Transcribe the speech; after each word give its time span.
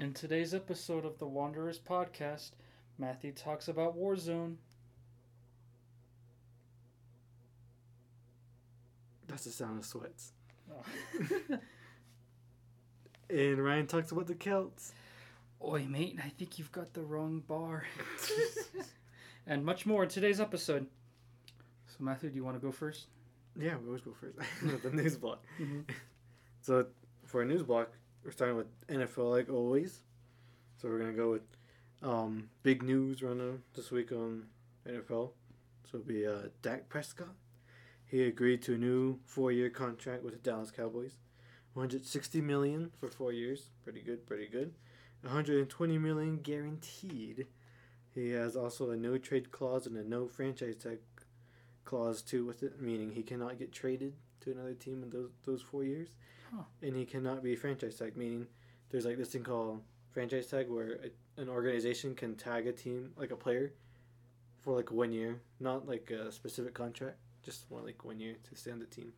In 0.00 0.14
today's 0.14 0.54
episode 0.54 1.04
of 1.04 1.18
the 1.18 1.26
Wanderers 1.26 1.78
podcast, 1.78 2.52
Matthew 2.96 3.32
talks 3.32 3.68
about 3.68 3.98
Warzone. 3.98 4.54
That's 9.28 9.44
the 9.44 9.50
sound 9.50 9.78
of 9.78 9.84
sweats. 9.84 10.32
Oh. 10.72 11.58
And 13.28 13.62
Ryan 13.62 13.86
talks 13.86 14.10
about 14.10 14.26
the 14.26 14.34
Celts. 14.34 14.94
Oi, 15.62 15.86
mate, 15.86 16.18
I 16.24 16.30
think 16.30 16.58
you've 16.58 16.72
got 16.72 16.94
the 16.94 17.02
wrong 17.02 17.42
bar. 17.46 17.84
and 19.46 19.62
much 19.66 19.84
more 19.84 20.04
in 20.04 20.08
today's 20.08 20.40
episode. 20.40 20.86
So, 21.88 21.96
Matthew, 21.98 22.30
do 22.30 22.36
you 22.36 22.44
want 22.44 22.56
to 22.58 22.66
go 22.66 22.72
first? 22.72 23.08
Yeah, 23.54 23.76
we 23.76 23.88
always 23.88 24.00
go 24.00 24.14
first. 24.18 24.38
the 24.82 24.90
news 24.96 25.18
block. 25.18 25.44
Mhm. 25.60 25.84
So 26.62 26.86
for 27.26 27.42
a 27.42 27.44
news 27.44 27.62
block, 27.62 27.90
we're 28.24 28.30
starting 28.30 28.56
with 28.56 28.86
NFL 28.88 29.30
like 29.30 29.50
always. 29.50 30.00
So 30.76 30.88
we're 30.88 30.98
gonna 30.98 31.12
go 31.12 31.30
with 31.30 31.42
um, 32.02 32.48
big 32.62 32.82
news 32.82 33.22
running 33.22 33.62
this 33.74 33.90
week 33.90 34.12
on 34.12 34.46
NFL. 34.86 35.30
So 35.90 35.98
it'll 35.98 36.06
be 36.06 36.26
uh, 36.26 36.48
Dak 36.62 36.88
Prescott. 36.88 37.34
He 38.04 38.24
agreed 38.24 38.62
to 38.62 38.74
a 38.74 38.78
new 38.78 39.20
four-year 39.24 39.70
contract 39.70 40.22
with 40.22 40.32
the 40.32 40.38
Dallas 40.38 40.70
Cowboys. 40.70 41.18
160 41.74 42.40
million 42.40 42.90
for 42.98 43.08
four 43.08 43.32
years. 43.32 43.70
Pretty 43.84 44.02
good, 44.02 44.26
pretty 44.26 44.48
good. 44.48 44.72
120 45.22 45.98
million 45.98 46.38
guaranteed. 46.38 47.46
He 48.12 48.30
has 48.30 48.56
also 48.56 48.90
a 48.90 48.96
no 48.96 49.18
trade 49.18 49.52
clause 49.52 49.86
and 49.86 49.96
a 49.96 50.02
no 50.02 50.26
franchise 50.26 50.76
tag 50.76 50.98
clause 51.84 52.22
too 52.22 52.44
with 52.44 52.62
it, 52.62 52.80
meaning 52.80 53.12
he 53.12 53.22
cannot 53.22 53.58
get 53.58 53.72
traded 53.72 54.14
to 54.40 54.52
another 54.52 54.74
team 54.74 55.02
in 55.02 55.10
those 55.10 55.30
those 55.44 55.62
four 55.62 55.84
years, 55.84 56.08
Huh. 56.52 56.62
and 56.82 56.96
he 56.96 57.04
cannot 57.04 57.42
be 57.42 57.54
franchise 57.56 57.96
tag. 57.96 58.16
Meaning, 58.16 58.46
there's 58.90 59.04
like 59.06 59.16
this 59.18 59.28
thing 59.30 59.44
called 59.44 59.82
franchise 60.12 60.46
tag 60.48 60.68
where 60.68 60.98
a, 61.04 61.40
an 61.40 61.48
organization 61.48 62.14
can 62.14 62.34
tag 62.34 62.66
a 62.66 62.72
team 62.72 63.12
like 63.16 63.30
a 63.30 63.36
player 63.36 63.72
for 64.58 64.76
like 64.76 64.90
one 64.90 65.12
year, 65.12 65.40
not 65.60 65.86
like 65.88 66.10
a 66.10 66.30
specific 66.32 66.74
contract, 66.74 67.16
just 67.42 67.64
one 67.70 67.84
like 67.84 68.04
one 68.04 68.18
year 68.20 68.36
to 68.48 68.56
stay 68.56 68.70
on 68.72 68.78
the 68.78 68.86
team. 68.86 69.12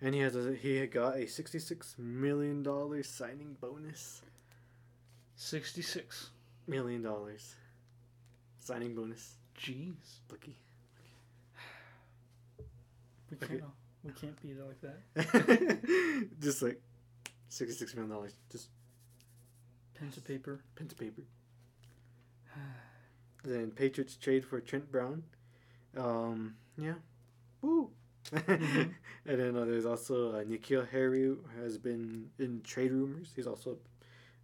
And 0.00 0.14
he 0.14 0.20
has 0.20 0.36
a 0.36 0.54
he 0.54 0.76
had 0.76 0.90
got 0.90 1.16
a 1.16 1.26
sixty 1.26 1.58
six 1.58 1.94
million 1.98 2.62
dollars 2.62 3.08
signing 3.08 3.56
bonus. 3.60 4.22
Sixty 5.36 5.82
six 5.82 6.30
million 6.66 7.02
dollars 7.02 7.54
signing 8.60 8.94
bonus. 8.94 9.34
Jeez. 9.58 9.94
Lucky. 10.30 10.56
We 13.30 13.36
Okay. 13.36 13.60
We 14.04 14.12
can't 14.12 14.40
beat 14.42 14.56
it 14.56 14.64
like 14.66 14.80
that. 14.82 16.28
just 16.40 16.62
like 16.62 16.80
sixty 17.48 17.76
six 17.76 17.94
million 17.94 18.10
dollars. 18.10 18.34
Just 18.50 18.68
Pen 19.94 20.10
to 20.12 20.20
paper. 20.20 20.60
pen 20.76 20.88
to 20.88 20.94
paper. 20.94 21.22
Then 23.44 23.70
Patriots 23.72 24.16
trade 24.16 24.44
for 24.44 24.60
Trent 24.60 24.90
Brown. 24.90 25.22
Um, 25.96 26.56
yeah. 26.78 26.94
Woo. 27.62 27.90
Mhm. 28.32 28.94
and 29.26 29.40
then 29.40 29.56
uh, 29.56 29.64
there's 29.66 29.86
also 29.86 30.32
uh, 30.32 30.44
N'Keal 30.44 30.88
Harry 30.90 31.34
has 31.60 31.78
been 31.78 32.30
in 32.38 32.62
trade 32.62 32.92
rumors. 32.92 33.32
He's 33.36 33.46
also 33.46 33.78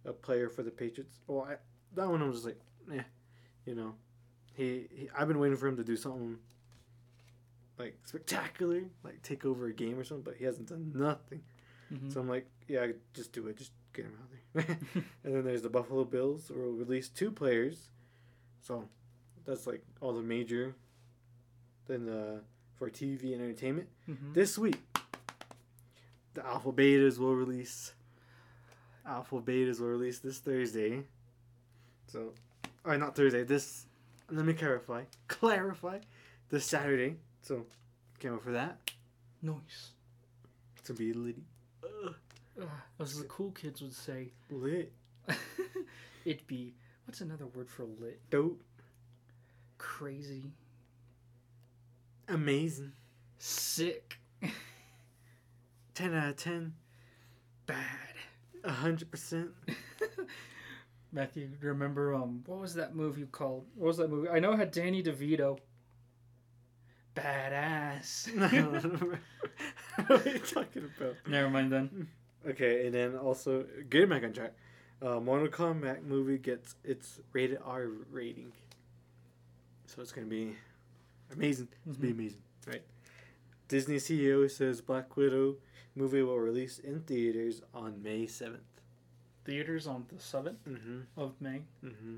a 0.05 0.13
player 0.13 0.49
for 0.49 0.63
the 0.63 0.71
Patriots. 0.71 1.19
Well, 1.27 1.47
I, 1.49 1.55
that 1.95 2.09
one 2.09 2.21
I 2.21 2.25
was 2.27 2.37
just 2.43 2.47
like, 2.47 2.61
eh, 2.93 3.03
you 3.65 3.75
know, 3.75 3.95
he, 4.53 4.87
he 4.95 5.09
I've 5.17 5.27
been 5.27 5.39
waiting 5.39 5.57
for 5.57 5.67
him 5.67 5.77
to 5.77 5.83
do 5.83 5.97
something 5.97 6.37
like 7.81 7.97
spectacular, 8.05 8.83
like 9.03 9.21
take 9.23 9.45
over 9.45 9.67
a 9.67 9.73
game 9.73 9.97
or 9.99 10.03
something, 10.03 10.23
but 10.23 10.35
he 10.35 10.45
hasn't 10.45 10.67
done 10.69 10.91
nothing. 10.95 11.41
Mhm. 11.91 12.11
So 12.13 12.21
I'm 12.21 12.29
like, 12.29 12.47
yeah, 12.67 12.87
just 13.13 13.33
do 13.33 13.47
it. 13.47 13.57
Just 13.57 13.71
get 13.93 14.05
him 14.05 14.13
out 14.21 14.29
there. 14.67 14.77
and 15.23 15.35
then 15.35 15.43
there's 15.43 15.61
the 15.61 15.69
Buffalo 15.69 16.03
Bills 16.05 16.47
who 16.47 16.55
will 16.55 16.71
release 16.71 17.09
two 17.09 17.31
players. 17.31 17.89
So 18.61 18.87
that's 19.45 19.67
like 19.67 19.83
all 19.99 20.13
the 20.13 20.21
major. 20.21 20.75
Then 21.87 22.05
the 22.05 22.41
for 22.77 22.89
TV 22.89 23.33
and 23.33 23.41
entertainment 23.41 23.89
Mhm. 24.09 24.33
this 24.33 24.57
week, 24.57 24.79
the 26.33 26.45
Alpha 26.45 26.71
Betas 26.71 27.17
will 27.19 27.35
release. 27.35 27.93
Alpha 29.05 29.41
Betas 29.41 29.79
will 29.79 29.87
release 29.89 30.19
this 30.19 30.39
Thursday. 30.39 31.03
So, 32.07 32.33
or 32.83 32.97
not 32.97 33.15
Thursday. 33.15 33.43
This. 33.43 33.85
Let 34.29 34.45
me 34.45 34.53
clarify. 34.53 35.03
Clarify. 35.27 35.99
This 36.49 36.65
Saturday. 36.65 37.17
So, 37.41 37.65
can't 38.21 38.35
wait 38.35 38.43
for 38.43 38.51
that. 38.51 38.77
Nice. 39.41 39.91
To 40.85 40.93
be 40.93 41.11
lit. 41.11 41.37
Ugh, 41.83 42.13
Ugh, 42.61 42.67
as 42.99 43.17
the 43.17 43.25
cool 43.25 43.51
kids 43.51 43.81
would 43.81 43.93
say, 43.93 44.31
lit. 44.51 44.91
it'd 46.25 46.45
be, 46.45 46.73
what's 47.05 47.21
another 47.21 47.47
word 47.47 47.69
for 47.69 47.85
lit? 47.99 48.19
Dope. 48.29 48.61
Crazy. 49.79 50.43
Amazing. 52.27 52.91
Sick. 53.39 54.19
10 55.95 56.13
out 56.13 56.29
of 56.29 56.35
10. 56.37 56.73
Bad. 57.65 57.77
100%. 58.63 59.49
Matthew, 61.11 61.49
remember 61.59 62.15
um 62.15 62.41
what 62.45 62.59
was 62.61 62.75
that 62.75 62.95
movie 62.95 63.25
called? 63.25 63.65
What 63.75 63.87
was 63.87 63.97
that 63.97 64.09
movie? 64.09 64.29
I 64.29 64.39
know 64.39 64.53
it 64.53 64.59
had 64.59 64.71
Danny 64.71 65.03
DeVito. 65.03 65.59
Badass. 67.15 68.29
what 70.07 70.25
are 70.25 70.29
you 70.29 70.39
talking 70.39 70.89
about? 70.97 71.15
Never 71.27 71.49
mind 71.49 71.71
then. 71.71 72.07
Okay, 72.47 72.85
and 72.85 72.95
then 72.95 73.15
also, 73.15 73.65
good 73.89 74.09
back 74.09 74.23
on 74.23 74.33
track. 74.33 74.53
Uh, 75.01 75.19
Mortal 75.19 75.47
Kombat 75.47 76.03
movie 76.03 76.37
gets 76.37 76.75
its 76.83 77.19
rated 77.33 77.59
R 77.65 77.87
rating. 78.11 78.51
So 79.87 80.01
it's 80.01 80.11
going 80.11 80.27
to 80.27 80.29
be 80.29 80.55
amazing. 81.33 81.67
It's 81.87 81.97
going 81.97 82.09
to 82.09 82.13
be 82.15 82.21
amazing, 82.23 82.41
right? 82.67 82.83
Disney 83.67 83.97
CEO 83.97 84.49
says 84.49 84.79
Black 84.81 85.15
Widow 85.17 85.55
movie 85.95 86.21
will 86.21 86.39
release 86.39 86.79
in 86.79 87.01
theaters 87.01 87.61
on 87.73 88.01
May 88.01 88.23
7th. 88.25 88.59
Theaters 89.43 89.87
on 89.87 90.05
the 90.13 90.19
seventh 90.21 90.63
Mm-hmm. 90.67 90.99
of 91.17 91.33
May. 91.41 91.61
Mm-hmm. 91.83 92.17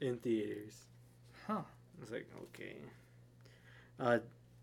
In 0.00 0.16
theaters. 0.18 0.86
Huh. 1.46 1.62
It's 2.00 2.10
like 2.10 2.28
okay. 2.54 2.76
Uh, 3.98 4.18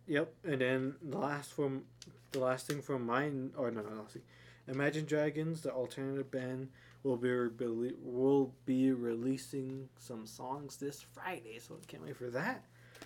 yep. 0.07 0.33
And 0.43 0.61
then 0.61 0.95
the 1.01 1.17
last 1.17 1.53
from 1.53 1.83
the 2.31 2.39
last 2.39 2.67
thing 2.67 2.81
from 2.81 3.05
mine, 3.05 3.51
or 3.57 3.71
no, 3.71 3.81
no, 3.81 3.89
no. 3.89 4.05
See, 4.11 4.21
Imagine 4.69 5.05
Dragons, 5.05 5.61
the 5.61 5.71
alternative 5.71 6.29
band, 6.29 6.69
will 7.03 7.17
be 7.17 7.29
re- 7.31 7.93
will 8.03 8.53
be 8.65 8.91
releasing 8.91 9.89
some 9.97 10.27
songs 10.27 10.77
this 10.77 11.01
Friday, 11.01 11.59
so 11.59 11.75
I 11.81 11.85
can't 11.87 12.03
wait 12.03 12.15
for 12.15 12.29
that. 12.29 12.65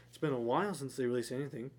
It's 0.10 0.18
been 0.18 0.34
a 0.34 0.40
while 0.40 0.74
since 0.74 0.96
they 0.96 1.06
released 1.06 1.32
anything. 1.32 1.72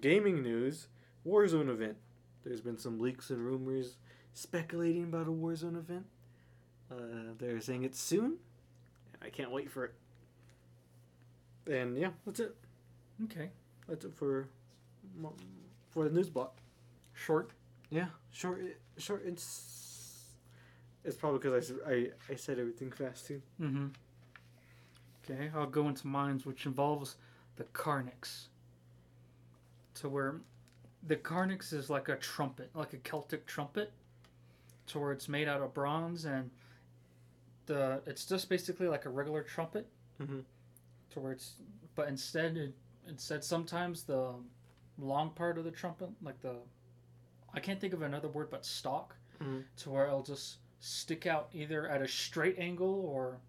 Gaming 0.00 0.42
news: 0.42 0.88
Warzone 1.26 1.70
event. 1.70 1.96
There's 2.44 2.60
been 2.60 2.78
some 2.78 2.98
leaks 2.98 3.30
and 3.30 3.44
rumors 3.44 3.96
speculating 4.34 5.04
about 5.04 5.26
a 5.26 5.30
Warzone 5.30 5.78
event. 5.78 6.04
Uh, 6.90 7.34
they're 7.38 7.60
saying 7.60 7.84
it's 7.84 8.00
soon. 8.00 8.36
I 9.22 9.30
can't 9.30 9.50
wait 9.50 9.70
for 9.70 9.84
it. 9.86 9.94
And 11.70 11.96
yeah, 11.96 12.10
that's 12.26 12.40
it. 12.40 12.56
Okay. 13.24 13.50
That's 13.90 14.04
it 14.04 14.14
for 14.14 14.46
for 15.90 16.04
the 16.04 16.10
news 16.10 16.30
block. 16.30 16.56
Short. 17.12 17.50
Yeah, 17.90 18.06
short, 18.30 18.60
short. 18.96 19.22
It's 19.26 20.36
it's 21.04 21.16
probably 21.16 21.40
because 21.40 21.72
I, 21.86 21.92
I 21.92 22.06
I 22.30 22.34
said 22.36 22.60
everything 22.60 22.92
fast 22.92 23.26
too. 23.26 23.42
Mm-hmm. 23.60 23.88
Okay, 25.24 25.50
I'll 25.54 25.66
go 25.66 25.88
into 25.88 26.06
mines, 26.06 26.46
which 26.46 26.66
involves 26.66 27.16
the 27.56 27.64
Carnyx. 27.64 28.46
To 29.96 30.08
where 30.08 30.36
the 31.06 31.16
Carnyx 31.16 31.72
is 31.72 31.90
like 31.90 32.08
a 32.08 32.16
trumpet, 32.16 32.70
like 32.74 32.92
a 32.92 32.98
Celtic 32.98 33.44
trumpet, 33.44 33.90
to 34.86 35.00
where 35.00 35.10
it's 35.10 35.28
made 35.28 35.48
out 35.48 35.60
of 35.60 35.74
bronze 35.74 36.24
and 36.24 36.48
the 37.66 38.02
it's 38.06 38.24
just 38.24 38.48
basically 38.48 38.86
like 38.86 39.04
a 39.04 39.10
regular 39.10 39.42
trumpet. 39.42 39.88
Mhm. 40.22 40.44
To 41.10 41.20
where 41.20 41.32
it's, 41.32 41.54
but 41.96 42.06
instead, 42.06 42.56
it, 42.56 42.74
instead 43.06 43.42
sometimes 43.44 44.04
the 44.04 44.34
long 44.98 45.30
part 45.30 45.58
of 45.58 45.64
the 45.64 45.70
trumpet, 45.70 46.10
like 46.22 46.40
the, 46.40 46.56
I 47.54 47.60
can't 47.60 47.80
think 47.80 47.92
of 47.94 48.02
another 48.02 48.28
word 48.28 48.50
but 48.50 48.64
stalk, 48.64 49.16
Mhm. 49.40 49.64
to 49.78 49.90
where 49.90 50.06
it'll 50.06 50.22
just 50.22 50.58
stick 50.80 51.26
out 51.26 51.48
either 51.52 51.86
at 51.88 52.02
a 52.02 52.08
straight 52.08 52.58
angle 52.58 53.00
or 53.06 53.40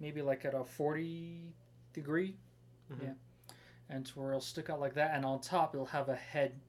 maybe 0.00 0.22
like 0.22 0.44
at 0.44 0.54
a 0.54 0.64
40 0.64 1.52
degree. 1.92 2.36
Mhm. 2.90 3.02
yeah. 3.02 3.14
And 3.88 4.04
to 4.06 4.18
where 4.18 4.30
it'll 4.30 4.40
stick 4.40 4.68
out 4.70 4.80
like 4.80 4.94
that 4.94 5.14
and 5.14 5.24
on 5.24 5.40
top 5.40 5.74
it'll 5.74 5.86
have 5.86 6.08
a 6.08 6.16
head. 6.16 6.60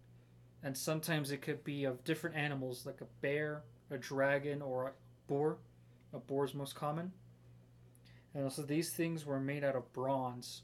And 0.63 0.77
sometimes 0.77 1.31
it 1.31 1.41
could 1.41 1.63
be 1.63 1.83
of 1.85 2.03
different 2.03 2.35
animals 2.35 2.85
like 2.85 3.01
a 3.01 3.05
bear 3.21 3.63
a 3.89 3.97
dragon 3.97 4.61
or 4.61 4.87
a 4.87 4.93
boar. 5.27 5.59
A 6.13 6.19
boar 6.19 6.43
is 6.45 6.53
most 6.53 6.75
common. 6.75 7.13
And 8.33 8.43
also 8.43 8.61
these 8.61 8.91
things 8.93 9.25
were 9.25 9.39
made 9.39 9.63
out 9.63 9.75
of 9.75 9.91
bronze 9.93 10.63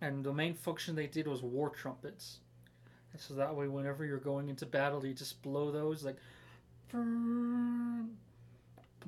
and 0.00 0.24
the 0.24 0.32
main 0.32 0.54
function 0.54 0.94
they 0.94 1.06
did 1.06 1.26
was 1.26 1.42
war 1.42 1.70
trumpets 1.70 2.38
and 3.12 3.20
so 3.20 3.34
that 3.34 3.54
way 3.54 3.68
whenever 3.68 4.04
you're 4.04 4.18
going 4.18 4.48
into 4.48 4.66
battle 4.66 5.04
you 5.04 5.14
just 5.14 5.42
blow 5.42 5.70
those 5.70 6.04
like 6.04 6.16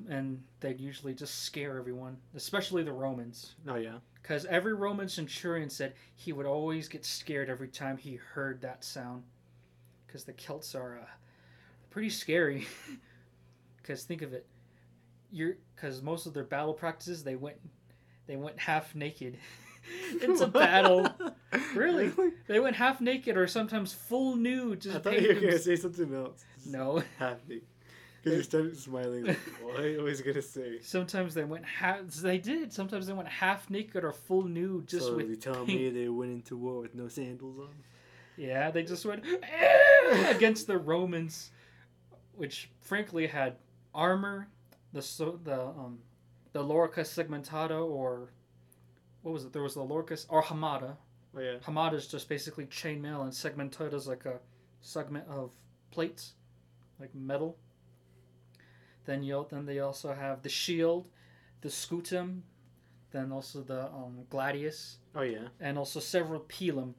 and 0.09 0.41
they'd 0.59 0.79
usually 0.79 1.13
just 1.13 1.43
scare 1.43 1.77
everyone, 1.77 2.17
especially 2.35 2.83
the 2.83 2.91
Romans. 2.91 3.55
Oh 3.67 3.75
yeah. 3.75 3.97
Because 4.21 4.45
every 4.45 4.73
Roman 4.73 5.09
centurion 5.09 5.69
said 5.69 5.93
he 6.15 6.33
would 6.33 6.45
always 6.45 6.87
get 6.87 7.05
scared 7.05 7.49
every 7.49 7.67
time 7.67 7.97
he 7.97 8.15
heard 8.15 8.61
that 8.61 8.83
sound. 8.83 9.23
Because 10.07 10.23
the 10.23 10.33
Celts 10.33 10.75
are 10.75 10.99
uh, 11.01 11.05
pretty 11.89 12.09
scary. 12.09 12.67
Because 13.77 14.05
think 14.05 14.21
of 14.21 14.31
it, 14.31 14.45
you're 15.29 15.57
because 15.75 16.01
most 16.01 16.25
of 16.25 16.33
their 16.33 16.45
battle 16.45 16.73
practices 16.73 17.21
they 17.21 17.35
went 17.35 17.57
they 18.27 18.37
went 18.37 18.57
half 18.57 18.95
naked. 18.95 19.37
it's 20.13 20.41
a 20.41 20.47
battle. 20.47 21.07
Really? 21.75 22.11
They 22.47 22.59
went 22.59 22.75
half 22.75 22.99
naked 22.99 23.37
or 23.37 23.45
sometimes 23.45 23.93
full 23.93 24.35
nude. 24.35 24.81
Just 24.81 24.95
I 24.95 24.99
thought 24.99 25.21
you 25.21 25.27
were 25.27 25.33
painted 25.35 25.49
gonna 25.49 25.59
say 25.59 25.75
something 25.75 26.13
else. 26.13 26.43
no. 26.65 27.03
Happy. 27.19 27.61
Because 28.23 28.37
you 28.37 28.43
started 28.43 28.77
smiling. 28.77 29.25
Like, 29.25 29.37
what 29.61 29.79
I 29.79 29.97
was 30.01 30.21
gonna 30.21 30.41
say. 30.41 30.79
Sometimes 30.81 31.35
they 31.35 31.43
went 31.43 31.65
half. 31.65 32.05
They 32.07 32.39
did. 32.39 32.73
Sometimes 32.73 33.05
they 33.05 33.13
went 33.13 33.27
half 33.27 33.69
naked 33.69 34.03
or 34.03 34.11
full 34.11 34.43
nude, 34.43 34.87
just 34.87 35.07
so 35.07 35.15
with 35.15 35.29
you 35.29 35.35
telling 35.35 35.65
pink- 35.67 35.79
me 35.79 35.89
they 35.91 36.09
went 36.09 36.31
into 36.31 36.57
war 36.57 36.79
with 36.81 36.95
no 36.95 37.07
sandals 37.07 37.59
on? 37.59 37.69
Yeah, 38.35 38.71
they 38.71 38.81
just 38.83 39.05
went 39.05 39.23
against 40.29 40.65
the 40.65 40.77
Romans, 40.77 41.51
which 42.35 42.71
frankly 42.81 43.27
had 43.27 43.57
armor, 43.93 44.47
the 44.91 45.01
so 45.03 45.39
the 45.43 45.59
um, 45.61 45.99
the 46.51 46.63
Lorica 46.63 47.01
segmentata 47.01 47.79
or 47.87 48.31
what 49.23 49.31
was 49.33 49.43
it? 49.45 49.53
There 49.53 49.63
was 49.63 49.73
the 49.73 49.81
Loricus 49.81 50.25
or 50.29 50.43
Hamata. 50.43 50.95
Oh 51.35 51.39
yeah. 51.39 51.55
Hamata 51.65 51.95
is 51.95 52.07
just 52.07 52.29
basically 52.29 52.65
chainmail, 52.67 53.23
and 53.23 53.31
segmentata 53.31 53.93
is 53.93 54.07
like 54.07 54.25
a 54.25 54.39
segment 54.81 55.25
of 55.29 55.51
plates, 55.91 56.33
like 56.99 57.13
metal. 57.15 57.57
Then 59.05 59.23
you 59.23 59.45
then 59.49 59.65
they 59.65 59.79
also 59.79 60.13
have 60.13 60.41
the 60.43 60.49
shield, 60.49 61.07
the 61.61 61.69
scutum, 61.69 62.41
then 63.11 63.31
also 63.31 63.61
the 63.61 63.85
um, 63.87 64.19
gladius 64.29 64.97
Oh 65.15 65.21
yeah. 65.21 65.47
and 65.59 65.77
also 65.77 65.99
several 65.99 66.39
pilum, 66.41 66.93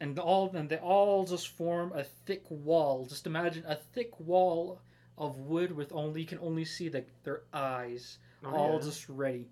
and 0.00 0.18
all 0.18 0.46
of 0.46 0.52
them 0.52 0.68
they 0.68 0.78
all 0.78 1.24
just 1.24 1.48
form 1.48 1.92
a 1.94 2.02
thick 2.04 2.44
wall. 2.48 3.06
Just 3.06 3.26
imagine 3.26 3.64
a 3.66 3.76
thick 3.76 4.18
wall 4.18 4.80
of 5.18 5.36
wood 5.38 5.70
with 5.76 5.92
only 5.92 6.22
you 6.22 6.26
can 6.26 6.38
only 6.40 6.64
see 6.64 6.88
the, 6.88 7.04
their 7.24 7.42
eyes, 7.52 8.18
Oh, 8.44 8.50
all 8.54 8.74
yeah. 8.74 8.80
just 8.86 9.08
ready. 9.08 9.50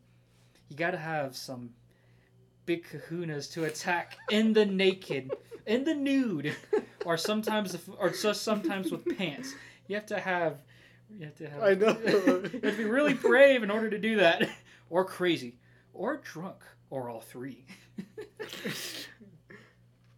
You 0.68 0.76
gotta 0.76 0.96
have 0.98 1.36
some 1.36 1.70
big 2.68 2.84
kahunas 2.86 3.50
to 3.50 3.64
attack 3.64 4.18
in 4.30 4.52
the 4.52 4.66
naked, 4.66 5.32
in 5.64 5.84
the 5.84 5.94
nude, 5.94 6.54
or 7.06 7.16
sometimes 7.16 7.74
or 7.98 8.10
just 8.10 8.42
sometimes 8.42 8.92
with 8.92 9.16
pants. 9.16 9.54
You 9.86 9.96
have 9.96 10.04
to 10.06 10.20
have. 10.20 10.60
You 11.18 11.24
have 11.24 11.34
to 11.36 11.48
have. 11.48 11.62
I 11.62 11.72
know. 11.72 11.96
you 12.06 12.60
have 12.62 12.62
to 12.62 12.76
be 12.76 12.84
really 12.84 13.14
brave 13.14 13.62
in 13.62 13.70
order 13.70 13.88
to 13.88 13.98
do 13.98 14.18
that, 14.18 14.46
or 14.90 15.06
crazy, 15.06 15.56
or 15.94 16.18
drunk, 16.18 16.58
or 16.90 17.08
all 17.08 17.22
three. 17.22 17.64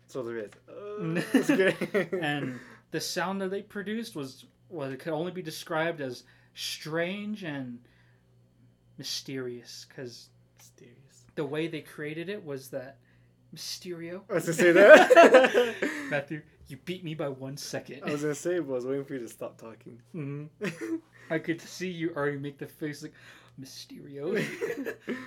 so 0.08 0.24
there 0.24 0.38
is. 0.38 0.50
Uh, 0.68 1.22
that's 1.32 1.46
good. 1.46 2.08
and 2.20 2.58
the 2.90 3.00
sound 3.00 3.40
that 3.42 3.52
they 3.52 3.62
produced 3.62 4.16
was 4.16 4.44
was 4.68 4.92
it 4.92 4.98
could 4.98 5.12
only 5.12 5.30
be 5.30 5.42
described 5.42 6.00
as 6.00 6.24
strange 6.54 7.44
and 7.44 7.78
mysterious 8.98 9.86
because 9.88 10.00
mysterious. 10.08 10.39
The 11.40 11.46
way 11.46 11.66
they 11.68 11.80
created 11.80 12.28
it 12.28 12.44
was 12.44 12.68
that 12.68 12.98
Mysterio. 13.56 14.20
I 14.28 14.34
was 14.34 14.44
gonna 14.44 14.52
say 14.52 14.72
that. 14.72 15.74
Matthew, 16.10 16.42
you 16.68 16.76
beat 16.84 17.02
me 17.02 17.14
by 17.14 17.30
one 17.30 17.56
second. 17.56 18.02
I 18.04 18.12
was 18.12 18.20
gonna 18.20 18.34
say, 18.34 18.58
but 18.58 18.72
I 18.72 18.74
was 18.76 18.84
waiting 18.84 19.06
for 19.06 19.14
you 19.14 19.20
to 19.20 19.28
stop 19.28 19.56
talking. 19.56 19.98
Mhm. 20.14 20.50
I 21.30 21.38
could 21.38 21.62
see 21.62 21.88
you 21.88 22.12
already 22.14 22.36
make 22.36 22.58
the 22.58 22.66
face 22.66 23.02
like 23.02 23.14
Mysterio. 23.58 24.24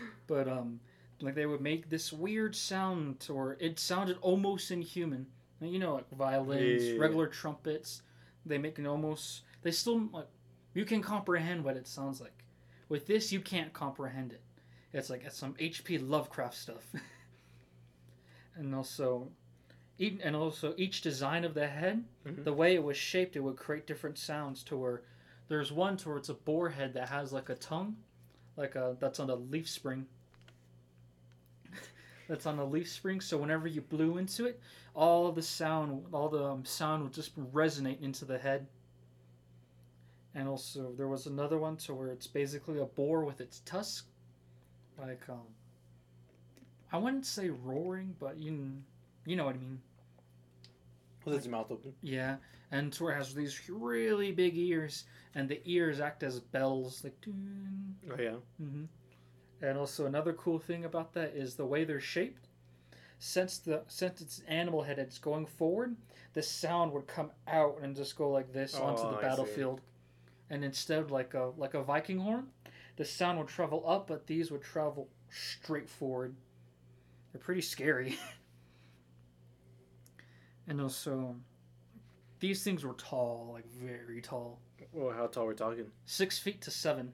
but 0.28 0.48
um, 0.48 0.80
like 1.20 1.34
they 1.34 1.48
would 1.48 1.62
make 1.62 1.90
this 1.90 2.14
weird 2.14 2.56
sound, 2.56 3.28
or 3.28 3.58
it 3.60 3.80
sounded 3.80 4.18
almost 4.22 4.70
inhuman. 4.70 5.26
You 5.62 5.80
know, 5.80 5.96
like 5.96 6.10
violins, 6.12 6.84
Yeah. 6.84 7.00
regular 7.00 7.26
trumpets. 7.26 8.04
They 8.46 8.60
make 8.60 8.78
an 8.78 8.86
almost. 8.86 9.42
They 9.64 9.72
still 9.72 10.08
like 10.14 10.28
you 10.76 10.86
can 10.86 11.02
comprehend 11.02 11.64
what 11.64 11.76
it 11.76 11.88
sounds 11.88 12.22
like. 12.22 12.44
With 12.88 13.08
this, 13.08 13.32
you 13.32 13.40
can't 13.40 13.74
comprehend 13.74 14.32
it. 14.34 14.42
It's 14.94 15.10
like 15.10 15.24
it's 15.26 15.38
some 15.38 15.56
H.P. 15.60 15.98
Lovecraft 15.98 16.56
stuff. 16.56 16.94
and 18.56 18.76
also, 18.76 19.30
each, 19.98 20.20
and 20.24 20.36
also 20.36 20.74
each 20.78 21.02
design 21.02 21.44
of 21.44 21.56
the 21.56 21.68
head, 21.68 22.04
Mhm. 22.26 22.44
the 22.44 22.54
way 22.54 22.76
it 22.76 22.84
was 22.84 22.96
shaped, 22.96 23.36
it 23.36 23.40
would 23.40 23.58
create 23.58 23.88
different 23.88 24.18
sounds. 24.18 24.64
To 24.66 24.78
where 24.78 25.02
there's 25.48 25.72
one 25.72 25.98
to 25.98 26.10
where 26.10 26.18
it's 26.18 26.30
a 26.30 26.34
boar 26.36 26.70
head 26.70 26.94
that 26.94 27.10
has 27.10 27.34
like 27.34 27.50
a 27.50 27.56
tongue, 27.56 27.98
like 28.56 28.76
a 28.76 28.96
that's 29.00 29.20
on 29.20 29.30
a 29.30 29.36
leaf 29.36 29.68
spring. 29.68 30.06
that's 32.28 32.46
on 32.46 32.60
a 32.60 32.66
leaf 32.66 32.90
spring. 32.90 33.20
So 33.20 33.38
whenever 33.38 33.68
you 33.68 33.82
blew 33.82 34.18
into 34.18 34.46
it, 34.46 34.60
all 34.94 35.32
the 35.32 35.42
sound, 35.42 36.06
all 36.14 36.30
the 36.30 36.44
um, 36.44 36.66
sound 36.66 37.04
would 37.04 37.14
just 37.14 37.36
resonate 37.52 38.02
into 38.02 38.26
the 38.26 38.38
head. 38.38 38.68
And 40.36 40.48
also, 40.48 40.92
there 40.98 41.08
was 41.08 41.28
another 41.28 41.58
one 41.60 41.78
to 41.78 41.94
where 41.94 42.10
it's 42.10 42.26
basically 42.28 42.80
a 42.80 42.86
boar 42.86 43.24
with 43.24 43.40
its 43.40 43.60
tusk, 43.66 44.08
like 45.00 45.22
um. 45.30 45.42
I 46.92 46.98
wouldn't 46.98 47.26
say 47.26 47.50
roaring, 47.50 48.16
but 48.20 48.38
you, 48.38 48.72
you 49.26 49.36
know 49.36 49.46
what 49.46 49.56
I 49.56 49.60
mean. 49.60 49.82
With 51.26 51.36
his 51.36 51.48
mouth 51.48 51.72
open. 51.72 51.94
Yeah, 52.02 52.36
and 52.72 52.92
to 52.94 53.04
where 53.04 53.14
it 53.14 53.18
has 53.18 53.34
these 53.34 53.70
really 53.70 54.32
big 54.32 54.58
ears, 54.58 55.06
and 55.36 55.48
the 55.50 55.62
ears 55.66 56.00
act 56.00 56.22
as 56.22 56.40
bells, 56.40 57.04
like. 57.04 57.16
Oh 57.28 58.22
yeah. 58.22 58.36
Mm-hmm. 58.62 58.84
And 59.62 59.78
also 59.78 60.06
another 60.06 60.34
cool 60.34 60.60
thing 60.60 60.84
about 60.86 61.14
that 61.14 61.34
is 61.36 61.56
the 61.56 61.66
way 61.66 61.84
they're 61.86 62.02
shaped. 62.02 62.48
Since 63.20 63.60
the 63.60 63.84
since 63.88 64.20
it's 64.22 64.42
animal 64.50 64.84
head, 64.84 65.00
it's 65.00 65.18
going 65.18 65.46
forward. 65.46 65.96
The 66.34 66.44
sound 66.44 66.92
would 66.92 67.08
come 67.08 67.32
out 67.48 67.80
and 67.82 67.96
just 67.96 68.18
go 68.18 68.30
like 68.30 68.52
this 68.52 68.76
onto 68.76 69.04
Oh, 69.04 69.12
the 69.12 69.18
I 69.18 69.22
see. 69.22 69.28
battlefield, 69.28 69.82
and 70.50 70.64
instead 70.66 71.10
like 71.10 71.34
a 71.34 71.52
like 71.58 71.74
a 71.74 71.82
Viking 71.82 72.20
horn, 72.20 72.48
the 72.96 73.06
sound 73.06 73.40
would 73.40 73.48
travel 73.48 73.84
up, 73.88 74.08
but 74.08 74.28
these 74.28 74.52
would 74.52 74.62
travel 74.62 75.08
straight 75.30 75.90
forward. 75.90 76.36
They're 77.32 77.42
pretty 77.42 77.62
scary. 77.62 78.18
and 80.68 80.80
also, 80.82 81.36
these 82.40 82.64
things 82.64 82.84
were 82.86 82.94
tall, 82.94 83.52
like 83.54 83.68
very 83.68 84.22
tall, 84.22 84.60
Well, 84.92 85.14
how 85.16 85.28
tall 85.28 85.46
we're 85.46 85.54
talking? 85.54 85.86
six 86.06 86.38
feet 86.38 86.62
to 86.62 86.72
seven. 86.72 87.12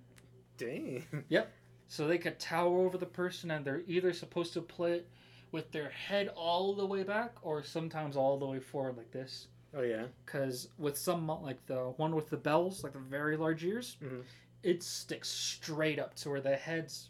Dang. 0.57 1.05
Yep. 1.29 1.51
So 1.87 2.07
they 2.07 2.17
could 2.17 2.39
tower 2.39 2.85
over 2.85 2.97
the 2.97 3.05
person, 3.05 3.51
and 3.51 3.65
they're 3.65 3.81
either 3.87 4.13
supposed 4.13 4.53
to 4.53 4.61
play 4.61 4.93
it 4.93 5.09
with 5.51 5.71
their 5.71 5.89
head 5.89 6.29
all 6.35 6.75
the 6.75 6.85
way 6.85 7.03
back, 7.03 7.35
or 7.41 7.63
sometimes 7.63 8.15
all 8.15 8.37
the 8.37 8.45
way 8.45 8.59
forward 8.59 8.97
like 8.97 9.11
this. 9.11 9.47
Oh 9.75 9.81
yeah. 9.81 10.03
Because 10.25 10.69
with 10.77 10.97
some, 10.97 11.27
like 11.27 11.65
the 11.65 11.93
one 11.97 12.15
with 12.15 12.29
the 12.29 12.37
bells, 12.37 12.83
like 12.83 12.93
the 12.93 12.99
very 12.99 13.37
large 13.37 13.63
ears, 13.63 13.97
Mhm. 14.03 14.21
It 14.63 14.83
sticks 14.83 15.29
straight 15.29 15.99
up 15.99 16.15
to 16.15 16.29
where 16.29 16.41
the 16.41 16.55
head's, 16.55 17.09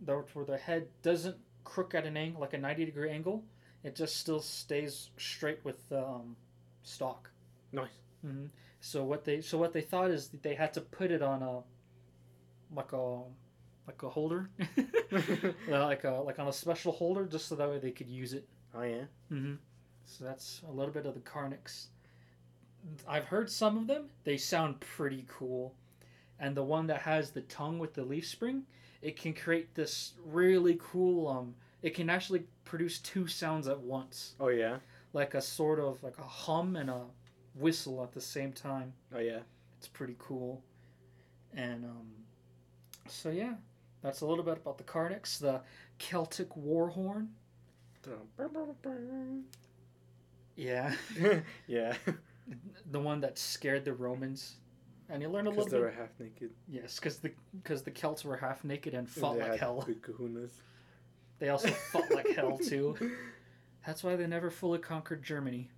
the, 0.00 0.16
where 0.34 0.44
the 0.44 0.58
head 0.58 0.88
doesn't 1.02 1.36
crook 1.64 1.94
at 1.94 2.06
an 2.06 2.16
angle, 2.16 2.40
like 2.40 2.54
a 2.54 2.58
ninety 2.58 2.84
degree 2.84 3.10
angle. 3.10 3.44
It 3.84 3.96
just 3.96 4.16
still 4.16 4.40
stays 4.40 5.10
straight 5.18 5.64
with 5.64 5.88
the 5.88 6.04
um, 6.04 6.36
stalk. 6.82 7.30
Nice. 7.72 7.90
hmm 8.22 8.46
So 8.80 9.04
what 9.04 9.24
they 9.24 9.40
so 9.40 9.58
what 9.58 9.72
they 9.72 9.82
thought 9.82 10.10
is 10.10 10.28
that 10.28 10.42
they 10.42 10.54
had 10.54 10.72
to 10.74 10.80
put 10.80 11.10
it 11.10 11.22
on 11.22 11.42
a 11.42 11.62
like 12.74 12.92
a 12.92 13.22
like 13.86 14.02
a 14.02 14.08
holder, 14.08 14.50
Uh, 15.12 15.84
like 15.86 16.04
a 16.04 16.10
like 16.24 16.38
on 16.38 16.48
a 16.48 16.52
special 16.52 16.92
holder, 16.92 17.24
just 17.26 17.46
so 17.48 17.56
that 17.56 17.68
way 17.68 17.78
they 17.78 17.90
could 17.90 18.08
use 18.08 18.32
it. 18.32 18.48
Oh 18.74 18.82
yeah. 18.82 19.04
hmm 19.28 19.54
So 20.04 20.24
that's 20.24 20.62
a 20.68 20.70
little 20.72 20.92
bit 20.92 21.06
of 21.06 21.14
the 21.14 21.20
Carnyx. 21.20 21.86
I've 23.06 23.24
heard 23.26 23.50
some 23.50 23.76
of 23.76 23.86
them. 23.86 24.10
They 24.24 24.36
sound 24.36 24.80
pretty 24.80 25.24
cool, 25.28 25.74
and 26.40 26.56
the 26.56 26.64
one 26.64 26.86
that 26.88 27.02
has 27.02 27.30
the 27.30 27.42
tongue 27.42 27.78
with 27.78 27.94
the 27.94 28.02
leaf 28.02 28.26
spring, 28.26 28.64
it 29.02 29.16
can 29.16 29.34
create 29.34 29.74
this 29.74 30.14
really 30.26 30.78
cool. 30.82 31.28
Um, 31.28 31.54
it 31.82 31.94
can 31.94 32.10
actually 32.10 32.44
produce 32.64 32.98
two 32.98 33.26
sounds 33.26 33.68
at 33.68 33.78
once, 33.80 34.34
Oh 34.40 34.48
yeah. 34.48 34.78
like 35.12 35.34
a 35.34 35.40
sort 35.40 35.78
of 35.78 36.02
like 36.02 36.18
a 36.18 36.22
hum 36.24 36.76
and 36.76 36.90
a 36.90 37.02
whistle 37.54 38.02
at 38.02 38.12
the 38.12 38.20
same 38.20 38.52
time. 38.52 38.92
Oh 39.14 39.18
yeah. 39.20 39.40
It's 39.78 39.88
pretty 39.88 40.16
cool. 40.18 40.62
And 41.54 41.84
um, 41.84 42.08
so 43.08 43.30
yeah, 43.30 43.54
that's 44.02 44.20
a 44.20 44.26
little 44.26 44.44
bit 44.44 44.58
about 44.58 44.76
the 44.78 44.84
Carnyx, 44.84 45.38
the 45.38 45.60
Celtic 45.98 46.56
war 46.56 46.88
horn. 46.88 47.30
Yeah, 50.56 50.94
yeah. 51.66 51.94
the 52.90 53.00
one 53.00 53.20
that 53.20 53.38
scared 53.38 53.84
the 53.84 53.92
Romans. 53.94 54.56
And 55.10 55.22
you 55.22 55.28
learn 55.28 55.46
a 55.46 55.50
Because 55.50 55.64
little 55.66 55.80
they 55.80 55.86
bit. 55.90 55.96
were 55.96 56.02
half 56.02 56.20
naked. 56.20 56.50
Yes, 56.68 56.98
because 57.00 57.18
the 57.18 57.32
because 57.62 57.82
the 57.82 57.90
Celts 57.90 58.24
were 58.24 58.36
half 58.36 58.62
naked 58.64 58.94
and 58.94 59.00
and 59.00 59.08
fought 59.08 59.34
they 59.34 59.40
like 59.42 59.50
had 59.52 59.60
hell. 59.60 59.84
Big 59.86 60.02
kahunas. 60.02 60.52
They 61.38 61.48
also 61.48 61.68
fought 61.68 62.10
like 62.12 62.28
hell 62.36 62.58
too. 62.64 62.96
That's 63.86 64.04
why 64.04 64.14
they 64.16 64.26
never 64.26 64.50
fully 64.50 64.78
conquered 64.78 65.22
Germany. 65.22 65.70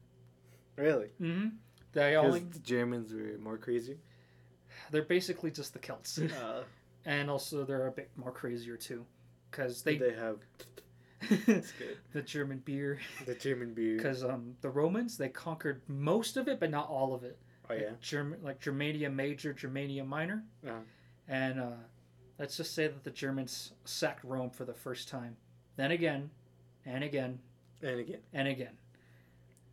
Really? 0.77 1.09
Mm-hmm. 1.21 1.49
They 1.93 2.11
Because 2.11 2.25
only 2.27 2.41
the 2.41 2.59
Germans 2.59 3.13
were 3.15 3.39
more 3.39 3.57
crazy. 3.59 3.99
they're 4.91 5.03
basically 5.03 5.51
just 5.51 5.73
the 5.73 5.79
Celts, 5.79 6.19
Uh, 6.19 6.65
and 7.05 7.31
also 7.31 7.65
they're 7.65 7.87
a 7.87 7.93
bit 7.93 8.11
more 8.17 8.33
crazier 8.33 8.77
too, 8.77 9.05
because 9.51 9.83
they 9.83 9.97
they 9.99 10.13
have 10.15 10.39
it's 11.31 11.73
good. 11.73 11.99
the 12.13 12.23
German 12.23 12.59
beer. 12.65 12.99
The 13.27 13.35
German 13.35 13.73
beer. 13.75 13.97
Because 13.97 14.25
um, 14.25 14.57
the 14.61 14.71
Romans 14.71 15.17
they 15.17 15.29
conquered 15.29 15.81
most 15.89 16.37
of 16.37 16.49
it, 16.49 16.59
but 16.61 16.71
not 16.71 16.89
all 16.89 17.15
of 17.15 17.23
it. 17.25 17.39
Oh 17.71 17.75
yeah. 17.75 17.87
Like, 17.91 18.01
Germ- 18.01 18.37
like 18.43 18.61
Germania 18.61 19.09
Major, 19.11 19.53
Germania 19.53 20.05
Minor, 20.05 20.43
Uh-huh. 20.67 20.79
and 21.29 21.61
uh, 21.61 21.71
let's 22.39 22.57
just 22.57 22.75
say 22.75 22.87
that 22.89 23.05
the 23.05 23.11
Germans 23.11 23.73
sacked 23.85 24.25
Rome 24.25 24.51
for 24.51 24.65
the 24.65 24.75
first 24.75 25.09
time. 25.09 25.37
Then 25.77 25.91
again, 25.93 26.31
and 26.85 27.03
again, 27.05 27.39
And 27.83 28.01
again. 28.01 28.21
and 28.33 28.49
again. 28.49 28.77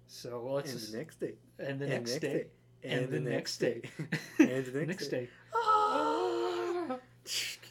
So 0.08 0.41
well, 0.41 0.55
let's 0.55 0.72
and 0.72 0.79
just 0.79 0.91
the 0.91 0.98
next 0.98 1.19
day. 1.19 1.34
and 1.60 1.79
the 1.79 1.86
and 1.86 1.93
next 2.05 2.19
day, 2.19 2.46
And, 2.84 3.10
the, 3.10 3.19
next 3.19 3.58
day. 3.58 3.81
and 4.39 4.65
the 4.65 4.86
next 4.86 5.08
day. 5.10 5.27
Ah! 5.53 6.98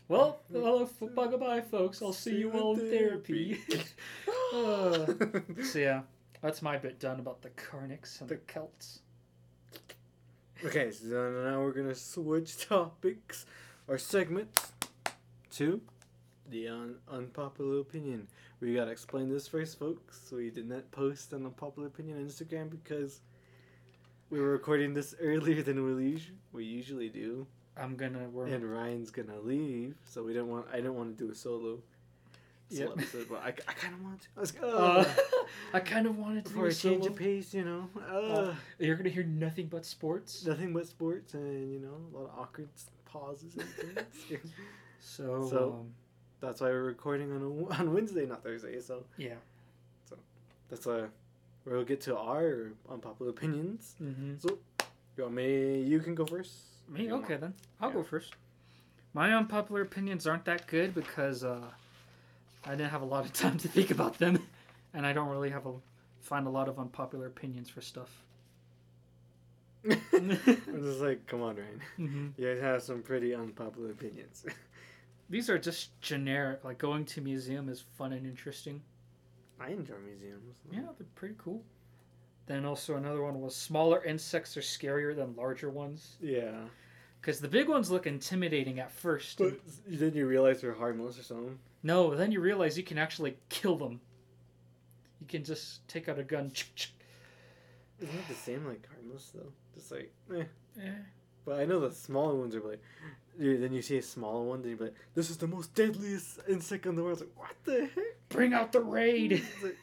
Well, 0.08 0.40
hello, 0.52 0.82
f- 0.84 1.64
folks. 1.70 2.00
I'll 2.02 2.12
see 2.12 2.36
you 2.36 2.50
all 2.52 2.78
in 2.78 2.90
therapy. 2.90 3.60
Uh, 4.54 5.04
so 5.62 5.78
yeah, 5.78 6.00
that's 6.40 6.62
my 6.62 6.78
bit 6.78 6.98
done 6.98 7.20
about 7.20 7.42
the 7.42 7.50
Carnyx 7.50 8.20
and 8.22 8.30
the 8.30 8.36
Celts. 8.46 9.00
Okay, 10.64 10.90
so 10.90 11.30
now 11.30 11.60
we're 11.60 11.72
gonna 11.72 11.94
switch 11.94 12.66
topics 12.68 13.46
or 13.86 13.98
segments 13.98 14.72
to 15.52 15.80
the 16.50 16.68
un- 16.68 16.96
unpopular 17.10 17.80
opinion. 17.80 18.26
We 18.60 18.74
gotta 18.74 18.90
explain 18.90 19.28
this 19.28 19.46
first, 19.46 19.78
folks. 19.78 20.30
We 20.32 20.50
did 20.50 20.68
not 20.68 20.90
post 20.90 21.32
an 21.32 21.44
unpopular 21.44 21.88
opinion 21.88 22.18
on 22.18 22.24
Instagram 22.26 22.70
because 22.70 23.20
we 24.30 24.40
were 24.40 24.50
recording 24.52 24.94
this 24.94 25.14
earlier 25.20 25.62
than 25.62 25.84
we 25.84 26.14
us- 26.16 26.32
we 26.52 26.64
usually 26.64 27.08
do, 27.08 27.46
I'm 27.76 27.96
gonna 27.96 28.28
work. 28.28 28.50
and 28.50 28.64
Ryan's 28.70 29.10
gonna 29.10 29.38
leave, 29.40 29.94
so 30.04 30.22
we 30.24 30.32
didn't 30.32 30.48
want. 30.48 30.66
I 30.72 30.76
didn't 30.76 30.94
want 30.96 31.16
to 31.16 31.24
do 31.24 31.30
a 31.30 31.34
solo. 31.34 31.80
Yep. 32.70 32.90
episode, 32.98 33.26
but 33.30 33.42
I, 33.42 33.48
I 33.48 33.72
kind 33.72 33.94
of 33.94 34.02
want 34.02 34.20
to. 34.20 34.28
I 34.36 34.40
was, 34.40 34.52
Uh, 34.62 34.66
uh, 34.66 35.14
I 35.72 35.80
kind 35.80 36.06
of 36.06 36.18
wanted 36.18 36.44
to 36.44 36.50
do 36.50 36.56
for 36.56 36.66
a 36.66 36.70
a 36.70 36.74
change 36.74 37.06
of 37.06 37.16
pace, 37.16 37.54
you 37.54 37.64
know. 37.64 37.88
Uh, 38.10 38.54
You're 38.78 38.96
gonna 38.96 39.08
hear 39.08 39.24
nothing 39.24 39.66
but 39.68 39.86
sports. 39.86 40.44
nothing 40.44 40.72
but 40.74 40.86
sports 40.86 41.32
and 41.34 41.72
you 41.72 41.78
know 41.80 41.96
a 42.12 42.18
lot 42.18 42.28
of 42.30 42.38
awkward 42.38 42.68
pauses 43.06 43.54
and 43.56 43.68
things. 43.68 44.40
So, 45.00 45.48
So- 45.48 45.76
um, 45.80 45.94
that's 46.40 46.60
why 46.60 46.68
we're 46.68 46.82
recording 46.84 47.32
on 47.32 47.42
a, 47.42 47.80
on 47.80 47.94
Wednesday, 47.94 48.26
not 48.26 48.42
Thursday. 48.42 48.80
So 48.80 49.04
yeah. 49.16 49.34
So, 50.08 50.16
that's 50.68 50.84
why 50.86 51.04
we'll 51.64 51.84
get 51.84 52.00
to 52.02 52.16
our 52.18 52.72
unpopular 52.90 53.30
opinions. 53.30 53.94
hmm 53.98 54.34
You 55.16 55.22
want 55.24 55.34
me? 55.34 55.80
You 55.82 56.00
can 56.00 56.14
go 56.14 56.26
first. 56.26 56.52
Me? 56.88 57.10
Okay 57.12 57.36
then. 57.36 57.54
I'll 57.80 57.88
Yeah. 57.88 57.94
go 57.96 58.02
first. 58.02 58.34
My 59.14 59.34
unpopular 59.34 59.80
opinions 59.82 60.26
aren't 60.26 60.44
that 60.44 60.66
good 60.66 60.94
because 60.94 61.42
uh, 61.44 61.64
I 62.64 62.70
didn't 62.72 62.90
have 62.90 63.02
a 63.02 63.06
lot 63.06 63.24
of 63.24 63.32
time 63.44 63.58
to 63.58 63.68
think 63.68 63.90
about 63.90 64.18
them, 64.18 64.42
and 64.94 65.06
I 65.06 65.12
don't 65.12 65.28
really 65.28 65.50
have 65.50 65.66
a 65.66 65.72
find 66.20 66.46
a 66.46 66.50
lot 66.50 66.68
of 66.68 66.78
unpopular 66.78 67.26
opinions 67.26 67.70
for 67.70 67.80
stuff. 67.80 68.10
I'm 70.12 70.36
just 70.82 71.00
like, 71.00 71.26
come 71.26 71.42
on, 71.42 71.56
Ryan. 71.56 71.80
hmm 71.96 72.26
You 72.36 72.52
guys 72.54 72.60
have 72.62 72.82
some 72.82 73.02
pretty 73.02 73.34
unpopular 73.34 73.90
opinions. 73.92 74.44
These 75.30 75.48
are 75.50 75.58
just 75.58 75.98
generic. 76.00 76.64
Like 76.64 76.78
going 76.78 77.04
to 77.06 77.20
museum 77.20 77.68
is 77.68 77.84
fun 77.96 78.12
and 78.12 78.26
interesting. 78.26 78.82
I 79.60 79.68
enjoy 79.70 79.94
museums. 80.04 80.56
Yeah, 80.70 80.80
they're 80.98 81.06
pretty 81.14 81.34
cool. 81.38 81.62
Then 82.46 82.64
also 82.64 82.96
another 82.96 83.22
one 83.22 83.40
was 83.40 83.54
smaller 83.54 84.02
insects 84.04 84.56
are 84.56 84.60
scarier 84.62 85.14
than 85.14 85.36
larger 85.36 85.68
ones 85.70 86.16
Yeah. 86.20 86.60
because 87.20 87.40
the 87.40 87.48
big 87.48 87.68
ones 87.68 87.90
look 87.90 88.06
intimidating 88.06 88.80
at 88.80 88.90
first. 88.90 89.38
But 89.38 89.60
then 89.86 90.14
you 90.14 90.26
realize 90.26 90.60
they're 90.62 90.72
harmless 90.74 91.18
or 91.18 91.22
something. 91.22 91.58
No, 91.82 92.14
then 92.14 92.32
you 92.32 92.40
realize 92.40 92.76
you 92.76 92.84
can 92.84 92.98
actually 92.98 93.36
kill 93.48 93.76
them. 93.76 94.00
You 95.20 95.26
can 95.26 95.44
just 95.44 95.86
take 95.88 96.08
out 96.08 96.18
a 96.18 96.24
gun. 96.24 96.52
Isn't 98.00 98.14
it 98.14 98.28
the 98.28 98.34
same 98.34 98.66
like 98.66 98.86
harmless 98.92 99.32
though? 99.34 99.52
Just 99.74 99.90
like, 99.92 100.12
eh. 100.34 100.44
Eh. 100.80 100.90
But 101.44 101.60
I 101.60 101.64
know 101.64 101.80
the 101.80 101.94
smaller 101.94 102.34
ones 102.34 102.54
are 102.54 102.60
like, 102.60 102.82
then 103.38 103.72
you 103.72 103.82
see 103.82 103.98
a 103.98 104.02
smaller 104.02 104.44
one, 104.44 104.62
then 104.62 104.72
you're 104.72 104.86
like, 104.88 104.94
this 105.14 105.30
is 105.30 105.36
the 105.36 105.46
most 105.46 105.74
deadliest 105.74 106.40
insect 106.48 106.86
in 106.86 106.94
the 106.94 107.02
world. 107.02 107.22
It's 107.22 107.28
like, 107.28 107.38
what 107.38 107.56
the 107.64 107.88
heck? 107.94 108.28
Bring 108.28 108.52
out 108.52 108.72
the 108.72 108.80
raid. 108.80 109.42
Like, 109.62 109.76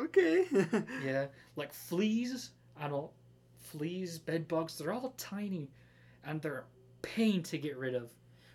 okay. 0.00 0.46
yeah, 1.04 1.26
like 1.56 1.72
fleas. 1.72 2.50
I 2.78 2.88
don't. 2.88 3.10
Fleas, 3.56 4.18
bed 4.18 4.48
bugs. 4.48 4.76
They're 4.76 4.92
all 4.92 5.14
tiny, 5.16 5.70
and 6.24 6.42
they're 6.42 6.58
a 6.58 6.64
pain 7.06 7.42
to 7.44 7.58
get 7.58 7.78
rid 7.78 7.94
of. 7.94 8.10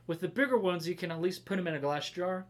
With 0.06 0.20
the 0.20 0.28
bigger 0.28 0.58
ones, 0.58 0.88
you 0.88 0.96
can 0.96 1.12
at 1.12 1.22
least 1.22 1.46
put 1.46 1.58
them 1.58 1.68
in 1.68 1.76
a 1.76 1.80
glass 1.80 2.10
jar. 2.10 2.46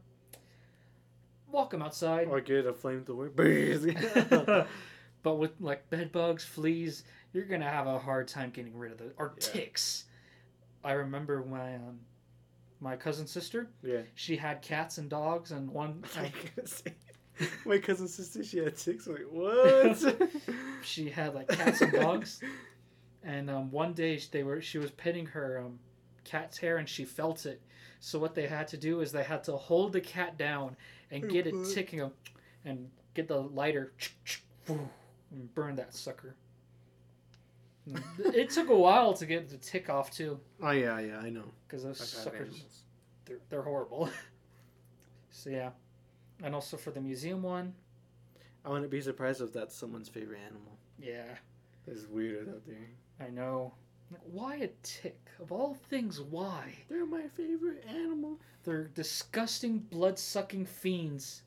Walk 1.58 1.72
them 1.72 1.82
outside. 1.82 2.28
Or 2.28 2.40
get 2.40 2.68
a 2.68 2.72
flamethrower. 2.72 4.68
but 5.24 5.36
with 5.40 5.52
like 5.60 5.90
bed 5.90 6.12
bugs, 6.12 6.46
fleas, 6.46 7.04
you're 7.34 7.46
gonna 7.46 7.68
have 7.70 7.88
a 7.88 7.98
hard 7.98 8.28
time 8.28 8.52
getting 8.52 8.78
rid 8.78 8.92
of 8.92 9.00
those. 9.00 9.14
Or 9.18 9.34
Yeah. 9.42 9.48
ticks. 9.48 10.06
I 10.84 10.92
remember 10.92 11.44
my 11.44 11.76
um, 11.76 12.00
my 12.80 12.96
cousin's 12.96 13.32
sister. 13.32 13.70
yeah. 13.82 14.02
She 14.14 14.38
had 14.38 14.62
cats 14.62 15.00
and 15.00 15.10
dogs, 15.10 15.52
and 15.52 15.68
one 15.72 16.04
I 16.16 16.32
my 17.66 17.80
cousin's 17.80 18.14
sister, 18.14 18.44
she 18.44 18.60
had 18.60 18.78
ticks. 18.78 19.08
I'm 19.08 19.14
like, 19.14 19.24
what? 19.32 20.30
she 20.84 21.10
had 21.10 21.34
like 21.34 21.48
cats 21.48 21.82
and 21.82 21.92
dogs. 21.92 22.40
And 23.24 23.50
um, 23.50 23.72
one 23.72 23.94
day 23.94 24.22
they 24.32 24.44
were 24.44 24.62
she 24.62 24.78
was 24.78 24.92
petting 24.92 25.26
her 25.26 25.60
um, 25.66 25.80
cat's 26.24 26.60
hair 26.60 26.78
and 26.78 26.88
she 26.88 27.04
felt 27.04 27.48
it. 27.48 27.64
So 28.00 28.20
what 28.20 28.36
they 28.36 28.46
had 28.46 28.68
to 28.68 28.78
do 28.78 29.02
is 29.02 29.12
they 29.12 29.24
had 29.24 29.44
to 29.46 29.58
hold 29.58 29.94
the 29.94 30.02
cat 30.02 30.38
down 30.38 30.78
and 31.12 31.30
get 31.30 31.48
it 31.48 31.56
ticking 31.74 32.02
and, 32.02 32.12
and 32.66 32.90
get 33.14 33.28
the 33.28 33.40
lighter 33.42 33.94
and 34.68 35.54
burn 35.56 35.76
that 35.76 35.94
sucker. 35.94 36.36
it 38.20 38.50
took 38.50 38.70
a 38.70 38.76
while 38.76 39.14
to 39.14 39.26
get 39.26 39.50
the 39.50 39.58
tick 39.58 39.90
off 39.90 40.12
too, 40.12 40.40
Oh 40.62 40.72
yeah, 40.72 41.00
yeah, 41.00 41.20
I 41.20 41.30
know. 41.30 41.46
because 41.68 41.84
those 41.84 42.02
I've 42.02 42.08
suckers 42.08 42.64
they're, 43.26 43.38
they're 43.50 43.62
horrible. 43.62 44.10
so 45.32 45.50
yeah, 45.50 45.70
and 46.44 46.54
also 46.54 46.76
for 46.78 46.92
the 46.92 47.00
museum 47.02 47.42
one, 47.44 47.74
I 48.66 48.70
wouldn't 48.70 48.92
be 48.92 49.00
surprised 49.02 49.42
if 49.42 49.54
that's 49.54 49.76
someone's 49.76 50.10
favorite 50.10 50.40
animal. 50.46 50.78
yeah, 51.00 51.36
There's 51.86 52.06
weirdos 52.06 52.50
out 52.50 52.66
there. 52.68 52.90
I 53.26 53.30
know. 53.30 53.74
Why 54.32 54.56
a 54.58 54.70
tick? 54.84 55.20
Of 55.40 55.52
all 55.52 55.76
things, 55.90 56.22
why? 56.22 56.74
They're 56.90 57.06
my 57.06 57.28
favorite 57.36 57.84
animal. 57.88 58.40
They're 58.64 58.86
disgusting, 58.86 59.80
blood 59.80 60.18
sucking 60.18 60.66
fiends. 60.66 61.44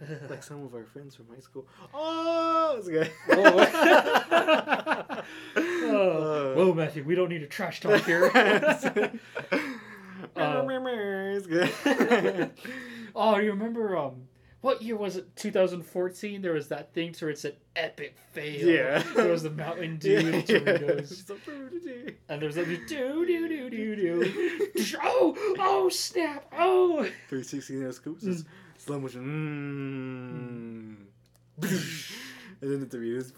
like 0.28 0.42
some 0.42 0.64
of 0.64 0.74
our 0.74 0.84
friends 0.84 1.14
from 1.14 1.28
high 1.28 1.40
school. 1.40 1.66
Oh, 1.94 2.74
it's 2.78 2.88
good. 2.88 3.10
oh. 5.56 6.54
Whoa, 6.56 6.74
Matthew, 6.74 7.04
we 7.04 7.14
don't 7.14 7.28
need 7.28 7.42
a 7.42 7.46
trash 7.46 7.80
talk 7.80 8.04
here. 8.04 8.30
Uh, 8.34 9.10
it's 11.14 11.46
good. 11.46 12.50
oh, 13.14 13.38
you 13.38 13.50
remember 13.50 13.96
um 13.96 14.22
what 14.62 14.80
year 14.80 14.96
was 14.96 15.16
it? 15.16 15.36
2014. 15.36 16.40
There 16.40 16.52
was 16.54 16.68
that 16.68 16.94
thing 16.94 17.14
where 17.20 17.30
it's 17.30 17.44
an 17.44 17.52
epic 17.76 18.16
fail. 18.32 18.66
Yeah. 18.66 19.02
There 19.14 19.28
was 19.30 19.42
the 19.42 19.50
Mountain 19.50 19.98
Dew 19.98 20.22
Doritos, 20.42 21.26
So 21.26 21.34
pretty. 21.34 22.16
and 22.28 22.40
there 22.40 22.46
was 22.46 22.56
like 22.56 22.66
do 22.88 23.26
do 23.26 23.48
do 23.48 23.68
do 23.70 23.96
do. 23.96 24.72
Oh 25.02 25.36
oh 25.58 25.88
snap! 25.90 26.46
Oh. 26.56 27.02
360 27.28 27.74
no 27.74 27.90
scoops 27.90 28.24
is 28.24 28.44
slow 28.78 28.98
motion. 28.98 30.96
Mm. 31.60 31.68
and 32.62 32.70
then 32.70 32.80
the 32.80 32.86
Doritos. 32.86 33.32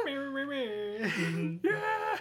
yeah. 1.62 2.16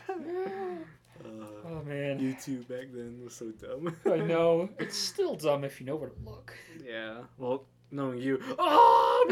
Uh, 1.24 1.46
Oh 1.66 1.82
man. 1.86 2.20
YouTube 2.20 2.68
back 2.68 2.88
then 2.94 3.22
was 3.24 3.34
so 3.36 3.50
dumb. 3.52 3.96
I 4.06 4.18
know. 4.18 4.70
It's 4.80 4.98
still 4.98 5.36
dumb 5.36 5.64
if 5.64 5.80
you 5.80 5.86
know 5.86 5.96
where 5.96 6.10
to 6.10 6.16
look. 6.30 6.54
Yeah. 6.86 7.22
Well, 7.38 7.64
knowing 7.94 8.20
you. 8.20 8.40
Oh, 8.60 9.00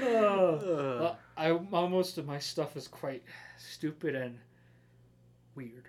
Uh, 0.00 0.08
uh, 0.08 1.14
I 1.36 1.50
uh, 1.50 1.58
most 1.88 2.16
of 2.18 2.26
my 2.26 2.38
stuff 2.38 2.76
is 2.76 2.88
quite 2.88 3.22
stupid 3.58 4.14
and 4.14 4.38
weird. 5.54 5.84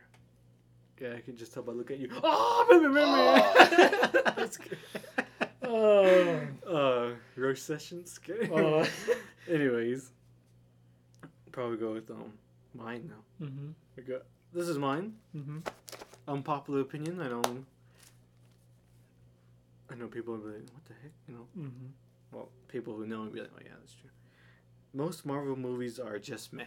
yeah, 0.99 1.13
I 1.17 1.21
can 1.21 1.35
just 1.37 1.53
tell 1.53 1.63
by 1.63 1.71
looking 1.71 1.95
at 1.95 2.01
you. 2.01 2.09
Oh, 2.23 2.65
That's 4.37 4.57
good. 4.57 4.77
Oh. 5.63 6.41
Uh, 6.67 7.09
roast 7.35 7.65
sessions. 7.65 8.19
Uh, 8.53 8.85
Anyways, 9.49 10.11
probably 11.51 11.77
go 11.77 11.93
with 11.93 12.09
um 12.11 12.33
mine 12.75 13.09
now. 13.09 13.45
mhm. 13.47 13.73
I 13.97 14.01
got 14.01 14.23
this 14.53 14.67
is 14.67 14.77
mine. 14.77 15.13
Mhm. 15.35 15.65
Unpopular 16.27 16.81
opinion. 16.81 17.21
I 17.21 17.29
don't 17.29 17.47
know. 17.47 17.63
I 19.89 19.95
know 19.95 20.07
people 20.07 20.33
will 20.35 20.41
be 20.41 20.57
like, 20.57 20.69
"What 20.73 20.85
the 20.85 20.93
heck?" 21.01 21.11
You 21.27 21.33
know. 21.35 21.47
Mhm. 21.57 21.91
Well, 22.31 22.49
people 22.67 22.95
who 22.95 23.05
know 23.07 23.21
will 23.21 23.29
be 23.29 23.39
like, 23.41 23.51
"Oh 23.55 23.61
yeah, 23.63 23.71
that's 23.79 23.93
true." 23.93 24.09
Most 24.93 25.25
Marvel 25.25 25.55
movies 25.55 25.99
are 25.99 26.19
just 26.19 26.53
meh. 26.53 26.65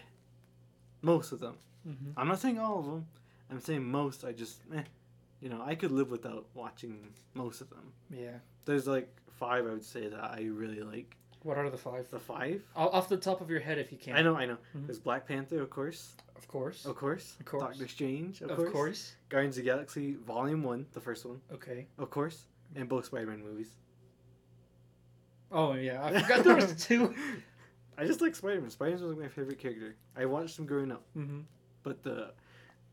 Most 1.02 1.32
of 1.32 1.40
them. 1.40 1.56
Mm-hmm. 1.86 2.10
I'm 2.16 2.28
not 2.28 2.38
saying 2.38 2.58
all 2.58 2.78
of 2.80 2.86
them. 2.86 3.06
I'm 3.50 3.60
saying 3.60 3.84
most. 3.84 4.24
I 4.24 4.32
just, 4.32 4.60
eh, 4.74 4.82
you 5.40 5.48
know, 5.48 5.62
I 5.62 5.74
could 5.74 5.90
live 5.90 6.10
without 6.10 6.46
watching 6.54 7.12
most 7.34 7.60
of 7.60 7.70
them. 7.70 7.92
Yeah. 8.10 8.38
There's 8.64 8.86
like 8.86 9.08
five 9.32 9.66
I 9.66 9.70
would 9.70 9.84
say 9.84 10.08
that 10.08 10.22
I 10.22 10.42
really 10.52 10.82
like. 10.82 11.16
What 11.42 11.56
are 11.56 11.70
the 11.70 11.78
five? 11.78 12.08
The 12.10 12.20
five? 12.20 12.62
Off 12.76 13.08
the 13.08 13.16
top 13.16 13.40
of 13.40 13.48
your 13.48 13.60
head, 13.60 13.78
if 13.78 13.90
you 13.90 13.96
can. 13.98 14.14
I 14.14 14.20
know, 14.22 14.36
I 14.36 14.44
know. 14.44 14.58
Mhm. 14.76 14.86
There's 14.86 14.98
Black 14.98 15.26
Panther, 15.26 15.62
of 15.62 15.70
course, 15.70 16.14
Of 16.36 16.46
course. 16.46 16.84
of 16.84 16.94
course. 16.96 17.36
Of 17.40 17.46
course. 17.46 17.62
Doctor 17.62 17.88
Strange, 17.88 18.42
of, 18.42 18.50
Of 18.50 18.56
course. 18.58 18.72
course. 18.72 19.16
Guardians 19.30 19.56
of 19.56 19.64
the 19.64 19.70
Galaxy 19.70 20.14
Volume 20.16 20.62
One, 20.62 20.86
the 20.92 21.00
first 21.00 21.24
one, 21.24 21.40
Okay. 21.50 21.86
of 21.96 22.10
course, 22.10 22.44
and 22.76 22.88
both 22.88 23.06
Spider-Man 23.06 23.42
movies. 23.42 23.70
Oh 25.52 25.74
yeah, 25.74 26.04
I 26.04 26.20
forgot 26.22 26.44
there 26.44 26.56
was 26.56 26.74
two. 26.86 27.14
I 27.98 28.06
just 28.06 28.20
like 28.20 28.34
Spider-Man. 28.34 28.70
Spider-Man 28.70 29.02
was 29.02 29.10
like 29.16 29.22
my 29.24 29.28
favorite 29.28 29.58
character. 29.58 29.96
I 30.16 30.24
watched 30.26 30.58
him 30.58 30.66
growing 30.66 30.92
up, 30.92 31.02
Mm-hmm. 31.16 31.40
but 31.82 32.02
the, 32.02 32.32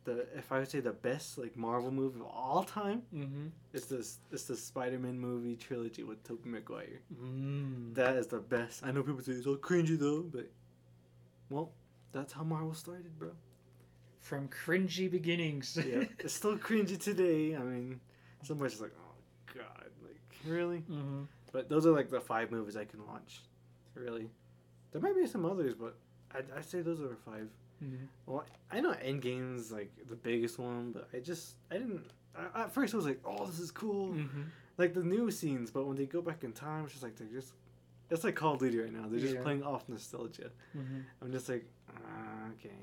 the 0.05 0.25
if 0.35 0.51
I 0.51 0.59
would 0.59 0.69
say 0.69 0.79
the 0.79 0.91
best 0.91 1.37
like 1.37 1.55
Marvel 1.55 1.91
movie 1.91 2.19
of 2.19 2.25
all 2.25 2.63
time, 2.63 3.03
Mm-hmm. 3.13 3.47
it's 3.73 3.85
this 3.85 4.17
it's 4.31 4.45
the 4.45 4.57
Spider-Man 4.57 5.19
movie 5.19 5.55
trilogy 5.55 6.03
with 6.03 6.23
Tobey 6.23 6.49
Maguire. 6.49 6.99
Mm. 7.21 7.93
That 7.93 8.15
is 8.15 8.27
the 8.27 8.39
best. 8.39 8.83
I 8.83 8.91
know 8.91 9.03
people 9.03 9.21
say 9.21 9.33
it's 9.33 9.45
all 9.47 9.57
cringy 9.57 9.97
though, 9.99 10.21
but 10.23 10.49
well, 11.49 11.71
that's 12.11 12.33
how 12.33 12.43
Marvel 12.43 12.73
started, 12.73 13.17
bro. 13.19 13.31
From 14.19 14.49
cringy 14.49 15.09
beginnings. 15.09 15.77
Yeah, 15.77 16.03
it's 16.19 16.33
still 16.33 16.57
cringy 16.57 16.99
today. 16.99 17.55
I 17.55 17.59
mean, 17.59 17.99
somebody's 18.43 18.73
just 18.73 18.81
like, 18.81 18.91
oh 18.99 19.03
like 19.03 19.06
really. 20.47 20.77
mm-hmm. 20.79 21.23
But 21.51 21.69
those 21.69 21.85
are 21.85 21.91
like 21.91 22.09
the 22.09 22.19
five 22.19 22.51
movies 22.51 22.75
I 22.77 22.85
can 22.85 23.05
watch. 23.07 23.41
Really, 23.95 24.29
there 24.91 25.01
might 25.01 25.15
be 25.15 25.25
some 25.27 25.45
others, 25.45 25.73
but 25.73 25.95
I 26.33 26.39
I 26.57 26.61
say 26.61 26.81
those 26.81 27.01
are 27.01 27.15
five. 27.25 27.47
Mm-hmm. 27.83 28.05
Well, 28.25 28.43
I 28.71 28.79
know 28.79 28.91
Endgame's 28.93 29.71
like 29.71 29.91
the 30.09 30.15
biggest 30.15 30.59
one, 30.59 30.91
but 30.91 31.07
I 31.13 31.19
just 31.19 31.55
I 31.71 31.75
didn't. 31.75 32.03
I, 32.35 32.63
at 32.63 32.71
first, 32.73 32.93
I 32.93 32.97
was 32.97 33.05
like, 33.05 33.19
"Oh, 33.25 33.45
this 33.45 33.59
is 33.59 33.71
cool," 33.71 34.09
Mm-hmm. 34.09 34.41
like 34.77 34.93
the 34.93 35.03
new 35.03 35.31
scenes. 35.31 35.71
But 35.71 35.87
when 35.87 35.95
they 35.97 36.05
go 36.05 36.21
back 36.21 36.43
in 36.43 36.51
time, 36.53 36.83
it's 36.83 36.93
just 36.93 37.03
like 37.03 37.15
they're 37.15 37.27
just. 37.27 37.53
It's 38.09 38.23
like 38.23 38.35
Call 38.35 38.53
of 38.53 38.59
Duty 38.59 38.79
right 38.79 38.93
now. 38.93 39.05
They're 39.09 39.19
just 39.19 39.35
Yeah. 39.35 39.41
playing 39.41 39.63
off 39.63 39.87
nostalgia. 39.89 40.49
Mm-hmm. 40.77 40.99
I'm 41.21 41.31
just 41.31 41.49
like, 41.49 41.65
ah, 41.93 42.47
okay. 42.53 42.73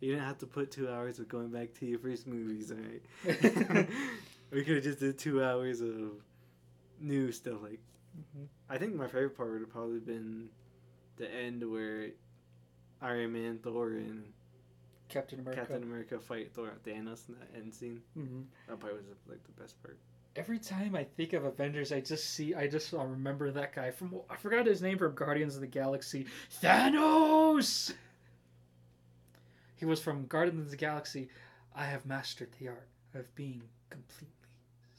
You 0.00 0.12
didn't 0.12 0.24
have 0.24 0.38
to 0.38 0.46
put 0.46 0.70
two 0.70 0.88
hours 0.88 1.18
of 1.18 1.28
going 1.28 1.48
back 1.48 1.74
to 1.80 1.86
your 1.86 1.98
first 1.98 2.26
movies, 2.26 2.72
alright? 2.72 3.02
we 4.50 4.64
could 4.64 4.76
have 4.76 4.84
just 4.84 5.00
did 5.00 5.18
two 5.18 5.42
hours 5.44 5.80
of 5.82 6.12
new 7.04 7.30
stuff. 7.32 7.62
Like, 7.62 7.80
Mhm. 8.16 8.46
I 8.68 8.78
think 8.78 8.94
my 8.94 9.06
favorite 9.06 9.36
part 9.36 9.50
would 9.52 9.60
have 9.60 9.70
probably 9.70 9.98
been 10.00 10.48
the 11.16 11.28
end 11.32 11.68
where 11.70 12.10
Iron 13.00 13.32
Man, 13.32 13.58
Thor, 13.58 13.90
and 13.90 14.32
Captain 15.08 15.40
America. 15.40 15.60
Captain 15.60 15.82
America 15.82 16.18
fight 16.20 16.52
Thor 16.54 16.72
Thanos 16.84 17.28
in 17.28 17.34
that 17.38 17.50
end 17.54 17.74
scene. 17.74 18.02
Mm-hmm. 18.16 18.42
That 18.68 18.80
part 18.80 18.94
was 18.94 19.04
like 19.28 19.42
the 19.44 19.52
best 19.60 19.80
part. 19.82 19.98
Every 20.36 20.58
time 20.58 20.96
I 20.96 21.04
think 21.04 21.32
of 21.32 21.44
Avengers, 21.44 21.92
I 21.92 22.00
just 22.00 22.30
see, 22.30 22.54
I 22.54 22.66
just 22.66 22.92
uh, 22.92 23.04
remember 23.04 23.50
that 23.52 23.72
guy 23.72 23.90
from, 23.92 24.20
I 24.28 24.36
forgot 24.36 24.66
his 24.66 24.82
name 24.82 24.98
from 24.98 25.14
Guardians 25.14 25.54
of 25.54 25.60
the 25.60 25.66
Galaxy. 25.68 26.26
Thanos! 26.60 27.92
He 29.76 29.84
was 29.84 30.00
from 30.00 30.26
Guardians 30.26 30.64
of 30.66 30.70
the 30.70 30.76
Galaxy. 30.76 31.28
I 31.74 31.84
have 31.86 32.06
mastered 32.06 32.50
the 32.58 32.68
art 32.68 32.88
of 33.14 33.32
being 33.34 33.62
completely 33.90 34.43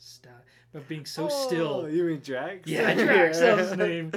still, 0.06 0.32
of 0.74 0.88
being 0.88 1.06
so 1.06 1.28
still. 1.30 1.82
Oh, 1.84 1.88
You 1.88 2.04
mean 2.04 2.20
Drax? 2.20 2.68
Yeah, 2.70 2.94
Drax, 2.94 3.40
that 3.40 3.58
was 3.58 3.70
his 3.70 3.78
name. 3.88 4.12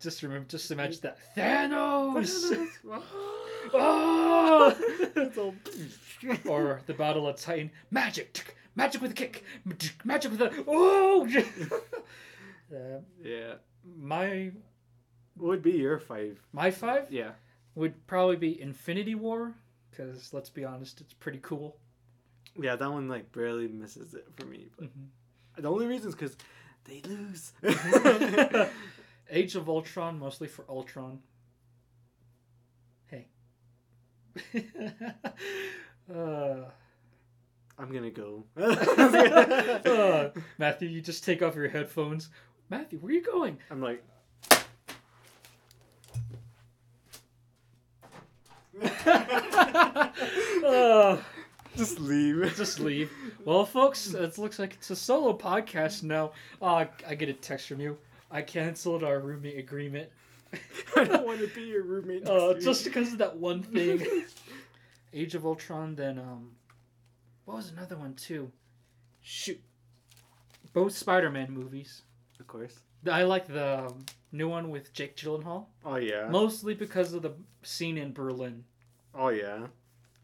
Just 0.00 0.22
remember, 0.22 0.48
just 0.48 0.70
imagine 0.70 1.00
that. 1.02 1.18
Thanos! 1.36 2.68
oh! 3.74 4.74
Or 6.46 6.80
the 6.86 6.94
Battle 6.94 7.26
of 7.26 7.36
Titan. 7.36 7.70
Magic! 7.90 8.56
Magic 8.76 9.02
with 9.02 9.10
a 9.10 9.14
kick! 9.14 9.44
Magic 10.04 10.30
with 10.30 10.40
a. 10.40 10.64
Oh! 10.68 11.28
uh, 12.74 13.00
yeah. 13.22 13.54
my 13.98 14.50
would 15.36 15.62
be 15.62 15.72
your 15.72 15.98
five? 15.98 16.38
my 16.52 16.70
five 16.70 17.10
Yeah. 17.10 17.32
would 17.74 18.06
probably 18.06 18.36
be 18.36 18.60
Infinity 18.60 19.14
War, 19.16 19.54
because 19.90 20.32
let's 20.32 20.50
be 20.50 20.64
honest, 20.64 21.00
it's 21.00 21.14
pretty 21.14 21.40
cool. 21.42 21.76
Yeah, 22.60 22.76
that 22.76 22.90
one 22.92 23.08
like 23.08 23.32
barely 23.32 23.66
misses 23.68 24.14
it 24.14 24.26
for 24.36 24.46
me. 24.46 24.68
But 24.78 24.86
Mhm. 24.88 25.06
The 25.56 25.68
only 25.68 25.86
reason 25.86 26.08
is 26.08 26.14
because 26.14 26.36
they 26.84 27.02
lose. 27.06 27.52
Age 29.30 29.54
of 29.54 29.68
Ultron, 29.68 30.18
mostly 30.18 30.48
for 30.48 30.64
Ultron. 30.68 31.20
Hey. 33.06 33.28
uh, 36.14 36.64
I'm 37.78 37.92
gonna 37.92 38.10
go. 38.10 38.44
uh, 38.56 40.30
Matthew, 40.58 40.88
you 40.88 41.00
just 41.00 41.24
take 41.24 41.42
off 41.42 41.54
your 41.54 41.68
headphones. 41.68 42.28
Matthew, 42.68 42.98
where 42.98 43.10
are 43.10 43.14
you 43.14 43.22
going? 43.22 43.58
I'm 43.70 43.80
like. 43.80 44.04
Uh, 50.64 51.16
Just 51.76 51.98
leave. 52.00 52.54
just 52.56 52.80
leave. 52.80 53.10
Well, 53.44 53.64
folks, 53.64 54.12
it 54.12 54.36
looks 54.36 54.58
like 54.58 54.74
it's 54.74 54.90
a 54.90 54.96
solo 54.96 55.36
podcast 55.36 56.02
now. 56.02 56.32
Uh, 56.60 56.84
I 57.08 57.14
get 57.14 57.28
a 57.30 57.32
text 57.32 57.68
from 57.68 57.80
you. 57.80 57.96
I 58.30 58.42
canceled 58.42 59.02
our 59.02 59.20
roommate 59.20 59.58
agreement. 59.58 60.10
I 60.96 61.04
don't 61.04 61.24
want 61.26 61.40
to 61.40 61.46
be 61.48 61.62
your 61.62 61.82
roommate. 61.82 62.28
Uh, 62.28 62.54
just 62.54 62.84
because 62.84 63.12
of 63.12 63.18
that 63.18 63.36
one 63.36 63.62
thing. 63.62 64.06
Age 65.14 65.34
of 65.34 65.46
Ultron, 65.46 65.94
then 65.94 66.18
um, 66.18 66.50
what 67.46 67.56
was 67.56 67.70
another 67.70 67.96
one 67.96 68.14
too? 68.14 68.50
Shoot, 69.22 69.60
both 70.72 70.92
Spider-Man 70.96 71.52
movies. 71.52 72.02
Of 72.40 72.46
course. 72.46 72.80
I 73.10 73.22
like 73.24 73.46
the 73.46 73.86
um, 73.86 74.04
new 74.30 74.48
one 74.48 74.70
with 74.70 74.92
Jake 74.92 75.16
Gyllenhaal, 75.16 75.66
Oh 75.84 75.96
yeah. 75.96 76.28
mostly 76.28 76.74
because 76.74 77.12
of 77.12 77.22
the 77.22 77.32
scene 77.62 77.98
in 77.98 78.12
Berlin. 78.12 78.64
Oh 79.14 79.28
yeah. 79.28 79.66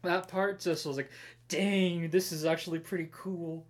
That 0.01 0.27
part 0.27 0.59
just 0.59 0.85
was 0.85 0.97
like, 0.97 1.09
dang, 1.49 2.09
this 2.09 2.31
is 2.31 2.45
actually 2.45 2.79
pretty 2.79 3.09
cool. 3.11 3.65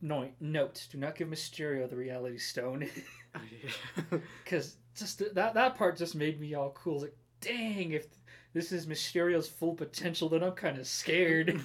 No, 0.00 0.28
note: 0.40 0.86
Do 0.90 0.98
not 0.98 1.16
give 1.16 1.28
Mysterio 1.28 1.88
the 1.88 1.96
Reality 1.96 2.38
Stone, 2.38 2.88
because 4.44 4.76
just 4.94 5.34
that 5.34 5.54
that 5.54 5.76
part 5.76 5.96
just 5.96 6.14
made 6.14 6.38
me 6.38 6.54
all 6.54 6.70
cool. 6.70 7.00
Like, 7.00 7.16
dang, 7.40 7.92
if 7.92 8.06
this 8.52 8.70
is 8.70 8.86
Mysterio's 8.86 9.48
full 9.48 9.74
potential, 9.74 10.28
then 10.28 10.44
I'm 10.44 10.52
kind 10.52 10.78
of 10.78 10.86
scared. 10.86 11.60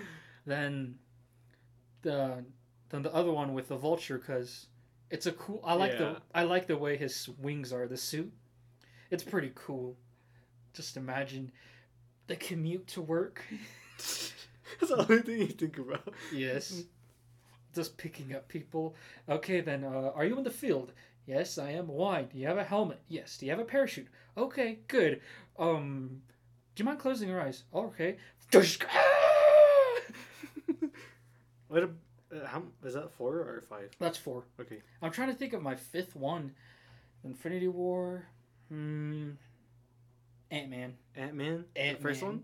then 0.46 0.94
the 2.02 2.44
then 2.88 3.02
the 3.02 3.12
other 3.14 3.30
one 3.30 3.52
with 3.52 3.68
the 3.68 3.76
Vulture, 3.76 4.16
because 4.18 4.66
it's 5.10 5.26
a 5.26 5.32
cool. 5.32 5.60
I 5.64 5.74
like 5.74 5.92
Yeah. 5.92 5.98
the 5.98 6.16
I 6.34 6.44
like 6.44 6.66
the 6.66 6.78
way 6.78 6.96
his 6.96 7.28
wings 7.38 7.72
are. 7.74 7.86
The 7.86 7.98
suit, 7.98 8.32
it's 9.10 9.22
pretty 9.22 9.52
cool. 9.54 9.96
Just 10.72 10.96
imagine 10.96 11.52
the 12.26 12.36
commute 12.36 12.86
to 12.88 13.02
work. 13.02 13.42
That's 14.80 14.92
the 14.92 14.98
only 14.98 15.22
thing 15.22 15.38
you 15.38 15.46
think 15.46 15.78
about. 15.78 16.12
Yes. 16.32 16.82
Just 17.74 17.96
picking 17.96 18.34
up 18.34 18.48
people. 18.48 18.96
Okay, 19.28 19.60
then, 19.60 19.84
uh, 19.84 20.10
are 20.14 20.24
you 20.24 20.36
in 20.36 20.44
the 20.44 20.50
field? 20.50 20.92
Yes, 21.26 21.56
I 21.58 21.70
am. 21.70 21.86
Why? 21.86 22.22
Do 22.22 22.38
you 22.38 22.46
have 22.46 22.58
a 22.58 22.64
helmet? 22.64 23.00
Yes. 23.08 23.36
Do 23.38 23.46
you 23.46 23.52
have 23.52 23.60
a 23.60 23.64
parachute? 23.64 24.08
Okay, 24.36 24.80
good. 24.88 25.20
Um, 25.58 26.22
do 26.74 26.82
you 26.82 26.84
mind 26.84 26.98
closing 26.98 27.28
your 27.28 27.40
eyes? 27.40 27.62
Okay. 27.72 28.16
What? 31.70 31.84
A, 31.84 31.90
uh, 32.36 32.46
how 32.46 32.64
is 32.84 32.94
that 32.94 33.12
four 33.12 33.36
or 33.36 33.62
five? 33.68 33.90
That's 34.00 34.18
four. 34.18 34.42
Okay. 34.60 34.82
I'm 35.00 35.12
trying 35.12 35.28
to 35.28 35.34
think 35.34 35.52
of 35.52 35.62
my 35.62 35.76
fifth 35.76 36.16
one. 36.16 36.52
Infinity 37.22 37.68
War. 37.68 38.26
Hmm. 38.68 39.30
Ant 40.50 40.68
Man. 40.68 40.94
Ant 41.14 41.34
Man. 41.34 41.64
Ant 41.76 41.98
The 41.98 42.02
first 42.02 42.22
one 42.24 42.42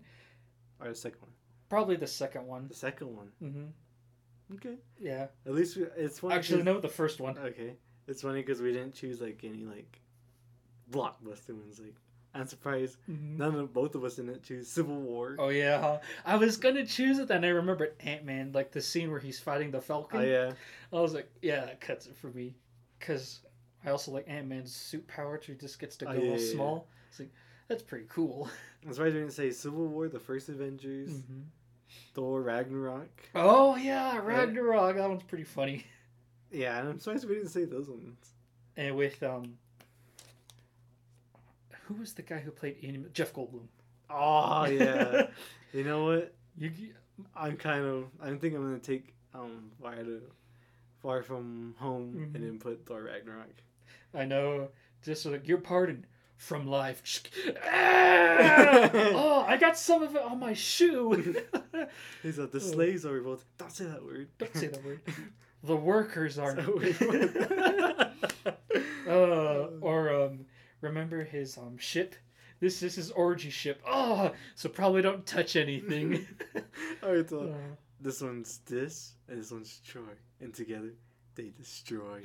or 0.79 0.87
the 0.87 0.95
second 0.95 1.19
one? 1.21 1.31
Probably 1.69 1.95
the 1.95 2.07
second 2.07 2.45
one. 2.47 2.67
The 2.67 2.73
second 2.75 3.15
one. 3.15 3.31
Mm-hmm. 3.43 4.55
Okay. 4.55 4.75
Yeah. 4.99 5.27
At 5.45 5.53
least 5.53 5.75
we, 5.77 5.83
it's 5.97 6.19
funny. 6.19 6.35
Actually, 6.35 6.63
no, 6.63 6.79
the 6.79 6.87
first 6.87 7.19
one. 7.19 7.37
Okay. 7.37 7.73
It's 8.07 8.21
funny 8.21 8.41
because 8.41 8.61
we 8.61 8.71
didn't 8.71 8.93
choose 8.93 9.19
like 9.19 9.41
any 9.43 9.65
like 9.65 9.99
blockbuster 10.91 11.49
ones. 11.49 11.79
Like 11.79 11.95
I'm 12.33 12.47
surprised 12.47 12.97
Mhm. 13.09 13.37
none 13.37 13.55
of 13.55 13.73
both 13.73 13.95
of 13.95 14.03
us 14.03 14.15
didn't 14.15 14.43
choose 14.43 14.67
Civil 14.69 14.95
War. 15.01 15.35
Oh 15.39 15.49
yeah. 15.49 15.97
I 16.25 16.35
was 16.37 16.57
gonna 16.57 16.85
choose 16.85 17.19
it, 17.19 17.27
then 17.27 17.43
I 17.43 17.49
remembered 17.49 17.95
Ant 18.01 18.23
Man, 18.25 18.51
like 18.53 18.71
the 18.71 18.81
scene 18.81 19.09
where 19.11 19.19
he's 19.19 19.39
fighting 19.39 19.71
the 19.71 19.81
Falcon. 19.81 20.21
Oh 20.21 20.23
yeah. 20.23 20.51
I 20.93 21.01
was 21.01 21.13
like, 21.13 21.29
yeah, 21.41 21.65
that 21.65 21.81
cuts 21.81 22.05
it 22.07 22.15
for 22.15 22.27
me, 22.29 22.55
because 22.99 23.41
I 23.85 23.89
also 23.89 24.11
like 24.11 24.25
Ant 24.29 24.47
Man's 24.47 24.73
suit 24.73 25.05
power 25.07 25.37
to 25.39 25.53
just 25.55 25.79
gets 25.79 25.97
to 25.97 26.05
go 26.05 26.11
Oh, 26.11 26.13
yeah, 26.13 26.19
all 26.21 26.25
yeah, 26.37 26.41
yeah. 26.45 26.51
small. 26.53 26.87
It's 27.09 27.19
like 27.19 27.31
that's 27.67 27.83
pretty 27.83 28.05
cool. 28.09 28.49
That's 28.85 28.99
why 28.99 29.05
I 29.07 29.09
didn't 29.09 29.31
say 29.31 29.51
Civil 29.51 29.87
War, 29.87 30.07
the 30.07 30.19
first 30.19 30.47
Avengers, 30.47 31.09
Mhm. 31.09 31.43
Thor, 32.13 32.41
Ragnarok. 32.41 33.09
Oh 33.35 33.75
yeah, 33.75 34.17
Ragnarok. 34.17 34.95
That 34.97 35.07
one's 35.09 35.23
pretty 35.23 35.43
funny. 35.45 35.85
Yeah, 36.51 36.79
and 36.79 36.87
I'm 36.89 36.99
surprised 36.99 37.27
we 37.27 37.35
didn't 37.35 37.49
say 37.49 37.65
those 37.65 37.89
ones. 37.89 38.17
And 38.77 38.95
with 38.95 39.21
um, 39.23 39.57
who 41.83 41.95
was 41.95 42.13
the 42.13 42.21
guy 42.21 42.39
who 42.39 42.51
played? 42.51 43.09
Jeff 43.13 43.33
Goldblum. 43.33 43.67
Oh 44.09 44.65
yeah. 44.65 45.27
you 45.73 45.83
know 45.83 46.05
what? 46.05 46.33
You, 46.57 46.71
I'm 47.35 47.57
kind 47.57 47.85
of. 47.85 48.05
I 48.21 48.27
think 48.35 48.55
I'm 48.55 48.63
gonna 48.63 48.79
take 48.79 49.13
um 49.33 49.71
far 49.81 49.95
to 49.95 50.21
far 51.01 51.21
from 51.23 51.75
home 51.77 52.13
Mhm. 52.31 52.35
and 52.35 52.43
then 52.43 52.59
put 52.59 52.85
Thor 52.85 53.03
Ragnarok. 53.03 53.53
I 54.13 54.25
know. 54.25 54.69
Just 55.03 55.25
like 55.25 55.47
your 55.47 55.59
pardon 55.59 56.05
from 56.37 56.67
life. 56.67 57.01
Oh, 57.69 59.43
I 59.47 59.57
got 59.57 59.77
some 59.77 60.03
of 60.03 60.15
it 60.15 60.21
on 60.21 60.39
my 60.39 60.53
shoe. 60.53 61.35
He's 62.23 62.37
like 62.37 62.51
the 62.51 62.57
Oh. 62.57 62.61
slaves 62.61 63.05
are 63.05 63.11
revolted. 63.13 63.45
Don't 63.57 63.71
say 63.71 63.85
that 63.85 64.03
word. 64.03 64.29
Don't 64.37 64.55
say 64.55 64.67
that 64.67 64.83
word. 64.85 65.01
The 65.63 65.75
workers 65.75 66.37
are. 66.37 66.55
Uh, 69.07 69.67
or 69.81 70.13
um, 70.13 70.45
remember 70.81 71.23
his 71.23 71.57
um 71.57 71.77
ship. 71.77 72.15
This 72.59 72.79
this 72.79 72.91
is 72.97 73.07
his 73.07 73.11
orgy 73.11 73.49
ship. 73.49 73.81
Oh, 73.87 74.31
so 74.55 74.69
probably 74.69 75.01
don't 75.01 75.25
touch 75.25 75.55
anything. 75.55 76.25
Alright, 77.03 77.29
so 77.29 77.41
Uh, 77.53 77.75
this 78.01 78.21
one's 78.21 78.59
this 78.65 79.13
and 79.27 79.39
this 79.39 79.51
one's 79.51 79.79
Troy, 79.85 80.03
and 80.41 80.53
together 80.53 80.93
they 81.35 81.49
destroy. 81.57 82.19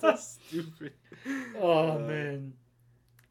So 0.00 0.16
stupid. 0.16 0.92
oh 1.60 1.96
Uh, 1.96 1.98
man. 1.98 2.52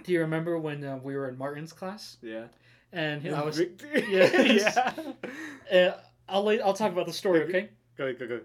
Do 0.03 0.11
you 0.11 0.21
remember 0.21 0.57
when 0.57 0.83
uh, 0.83 0.97
we 1.03 1.15
were 1.15 1.29
in 1.29 1.37
Martin's 1.37 1.73
class 1.73 2.17
Yeah. 2.21 2.45
and 2.91 3.27
I 3.33 3.43
was? 3.43 3.57
Victor. 3.57 3.87
Yes. 4.09 4.75
yeah. 5.71 5.89
Uh, 5.89 5.97
I'll 6.27 6.43
lay, 6.43 6.59
I'll 6.61 6.73
talk 6.73 6.91
about 6.91 7.05
the 7.07 7.13
story, 7.13 7.43
okay? 7.43 7.69
Go 7.97 8.13
go 8.13 8.27
go. 8.27 8.39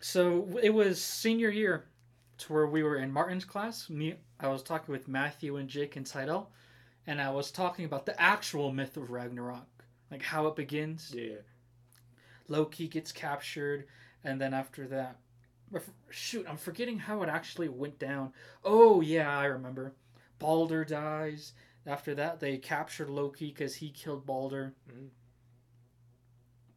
So 0.00 0.48
it 0.62 0.70
was 0.70 1.02
senior 1.02 1.50
year, 1.50 1.84
to 2.38 2.52
where 2.52 2.66
we 2.66 2.82
were 2.82 2.96
in 2.96 3.12
Martin's 3.12 3.44
class. 3.44 3.88
Me, 3.88 4.14
I 4.40 4.48
was 4.48 4.62
talking 4.62 4.92
with 4.92 5.06
Matthew 5.08 5.56
and 5.56 5.68
Jake 5.68 5.96
and 5.96 6.06
Tidal, 6.06 6.50
and 7.06 7.20
I 7.20 7.30
was 7.30 7.50
talking 7.50 7.84
about 7.84 8.04
the 8.06 8.20
actual 8.20 8.72
myth 8.72 8.96
of 8.96 9.10
Ragnarok, 9.10 9.66
like 10.10 10.22
how 10.22 10.46
it 10.46 10.56
begins. 10.56 11.12
Yeah. 11.14 11.36
Loki 12.48 12.88
gets 12.88 13.12
captured, 13.12 13.86
and 14.22 14.40
then 14.40 14.52
after 14.52 14.86
that, 14.88 15.16
shoot, 16.10 16.46
I'm 16.48 16.56
forgetting 16.58 16.98
how 16.98 17.22
it 17.22 17.28
actually 17.28 17.68
went 17.68 17.98
down. 17.98 18.32
Oh 18.64 19.00
yeah, 19.00 19.38
I 19.38 19.46
remember. 19.46 19.94
Balder 20.38 20.84
dies. 20.84 21.52
After 21.86 22.14
that, 22.14 22.40
they 22.40 22.56
captured 22.58 23.10
Loki 23.10 23.48
because 23.48 23.76
he 23.76 23.90
killed 23.90 24.24
Balder. 24.26 24.74
Mm. 24.90 25.08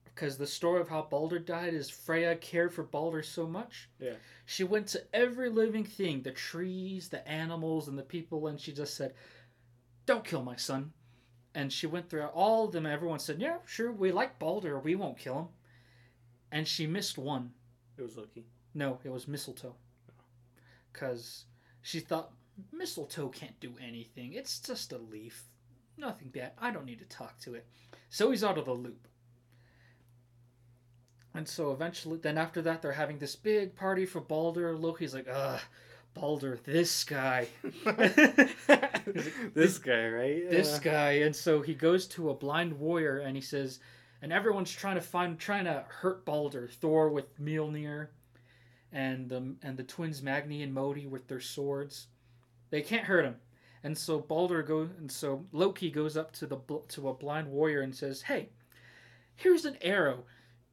Because 0.06 0.38
the 0.38 0.48
story 0.48 0.82
of 0.82 0.90
how 0.90 1.04
Balder 1.04 1.40
died 1.40 1.74
is 1.74 1.90
Freya 1.90 2.36
cared 2.36 2.74
for 2.74 2.84
Balder 2.84 3.22
so 3.22 3.48
much. 3.48 3.90
Yeah. 4.00 4.16
She 4.46 4.64
went 4.64 4.88
to 4.88 5.04
every 5.14 5.50
living 5.50 5.84
thing, 5.84 6.24
the 6.24 6.32
trees, 6.32 7.10
the 7.10 7.26
animals, 7.28 7.88
and 7.88 7.98
the 7.98 8.04
people, 8.04 8.48
and 8.48 8.60
she 8.60 8.74
just 8.74 8.96
said, 8.96 9.14
"Don't 10.06 10.26
kill 10.26 10.44
my 10.44 10.56
son." 10.56 10.94
And 11.54 11.72
she 11.72 11.88
went 11.88 12.10
through 12.10 12.26
all 12.26 12.66
of 12.66 12.72
them. 12.72 12.86
Everyone 12.86 13.20
said, 13.20 13.40
"Yeah, 13.40 13.60
sure, 13.66 13.92
we 13.92 14.12
like 14.12 14.40
Balder. 14.40 14.80
We 14.80 14.96
won't 14.96 15.20
kill 15.20 15.40
him." 15.40 15.48
And 16.52 16.68
she 16.68 16.88
missed 16.88 17.18
one. 17.18 17.54
It 17.98 18.02
was 18.02 18.18
Loki. 18.18 18.46
No, 18.74 19.00
it 19.04 19.10
was 19.10 19.28
mistletoe. 19.28 19.76
Because 20.92 21.46
she 21.82 22.00
thought 22.00 22.34
mistletoe 22.72 23.30
can't 23.30 23.60
do 23.60 23.74
anything. 23.82 24.34
It's 24.34 24.60
just 24.60 24.92
a 24.92 24.98
leaf. 24.98 25.44
Nothing 25.98 26.30
bad. 26.30 26.52
I 26.60 26.72
don't 26.72 26.86
need 26.86 27.00
to 27.00 27.06
talk 27.06 27.40
to 27.40 27.56
it. 27.56 27.66
So 28.10 28.32
he's 28.32 28.44
out 28.44 28.58
of 28.58 28.66
the 28.66 28.74
loop. 28.74 29.08
And 31.34 31.48
so 31.48 31.72
eventually, 31.72 32.18
then 32.18 32.38
after 32.38 32.62
that, 32.64 32.82
they're 32.82 32.92
having 32.92 33.20
this 33.20 33.36
big 33.36 33.76
party 33.76 34.06
for 34.06 34.22
Balder. 34.22 34.76
Loki's 34.76 35.14
like, 35.14 35.28
ugh, 35.32 35.60
Balder, 36.14 36.60
this 36.64 37.04
guy. 37.04 37.48
this 39.54 39.78
guy, 39.78 40.08
right? 40.10 40.50
this 40.50 40.80
guy 40.80 41.12
and 41.12 41.36
so 41.36 41.62
he 41.62 41.74
goes 41.74 42.08
to 42.08 42.30
a 42.30 42.34
blind 42.34 42.74
warrior 42.74 43.20
and 43.20 43.36
he 43.36 43.42
says 43.42 43.80
and 44.22 44.34
everyone's 44.34 44.72
trying 44.72 44.96
to 44.96 45.02
find 45.02 45.38
trying 45.38 45.66
to 45.66 45.86
hurt 45.88 46.26
Balder 46.26 46.68
Thor 46.68 47.10
with 47.10 47.40
Mjolnir 47.40 48.08
and 48.92 49.30
the 49.30 49.56
and 49.62 49.78
the 49.78 49.84
twins 49.84 50.22
Magni 50.24 50.64
and 50.64 50.74
Modi 50.74 51.06
with 51.06 51.28
their 51.28 51.40
swords 51.40 52.08
they 52.70 52.82
can't 52.82 53.06
hurt 53.06 53.26
him 53.26 53.36
and 53.84 53.98
so 53.98 54.20
Balder 54.20 54.64
goes 54.64 54.90
and 54.98 55.12
so 55.12 55.46
Loki 55.52 55.90
goes 55.92 56.18
up 56.18 56.32
to 56.34 56.48
the 56.48 56.58
to 56.90 57.10
a 57.10 57.14
blind 57.14 57.48
warrior 57.48 57.82
and 57.82 57.96
says 57.96 58.22
hey 58.22 58.50
here's 59.36 59.66
an 59.66 59.78
arrow 59.82 60.24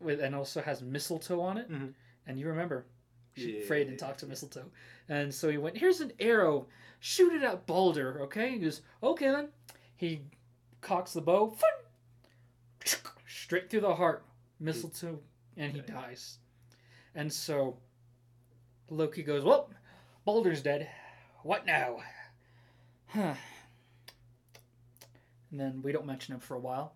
with 0.00 0.20
and 0.20 0.34
also 0.34 0.60
has 0.62 0.82
mistletoe 0.82 1.40
on 1.40 1.58
it 1.58 1.70
Mhm. 1.70 1.94
and 2.26 2.38
you 2.38 2.48
remember 2.48 2.86
she 3.36 3.56
Yeah. 3.58 3.62
afraid 3.64 3.84
to 3.88 3.96
talk 3.96 4.16
to 4.18 4.26
mistletoe 4.26 4.70
and 5.08 5.32
so 5.34 5.48
he 5.50 5.58
went 5.58 5.76
here's 5.76 6.00
an 6.00 6.12
arrow 6.20 6.66
shoot 7.00 7.34
it 7.34 7.42
at 7.42 7.66
Balder, 7.66 8.22
okay? 8.22 8.52
He 8.52 8.58
goes, 8.60 8.80
okay 9.02 9.30
then. 9.30 9.50
He 9.94 10.22
cocks 10.80 11.12
the 11.12 11.20
bow, 11.20 11.50
fun, 11.50 11.70
straight 13.26 13.68
through 13.68 13.82
the 13.82 13.94
heart, 13.94 14.24
mistletoe, 14.58 15.18
and 15.58 15.72
he 15.72 15.80
dies. 15.82 16.38
And 17.14 17.30
so 17.30 17.76
Loki 18.88 19.22
goes, 19.22 19.44
well, 19.44 19.68
Balder's 20.24 20.62
dead. 20.62 20.88
What 21.44 21.64
now? 21.64 21.98
Huh. 23.06 23.34
And 25.52 25.60
then 25.60 25.80
we 25.82 25.92
don't 25.92 26.06
mention 26.06 26.34
him 26.34 26.40
for 26.40 26.56
a 26.56 26.60
while. 26.60 26.94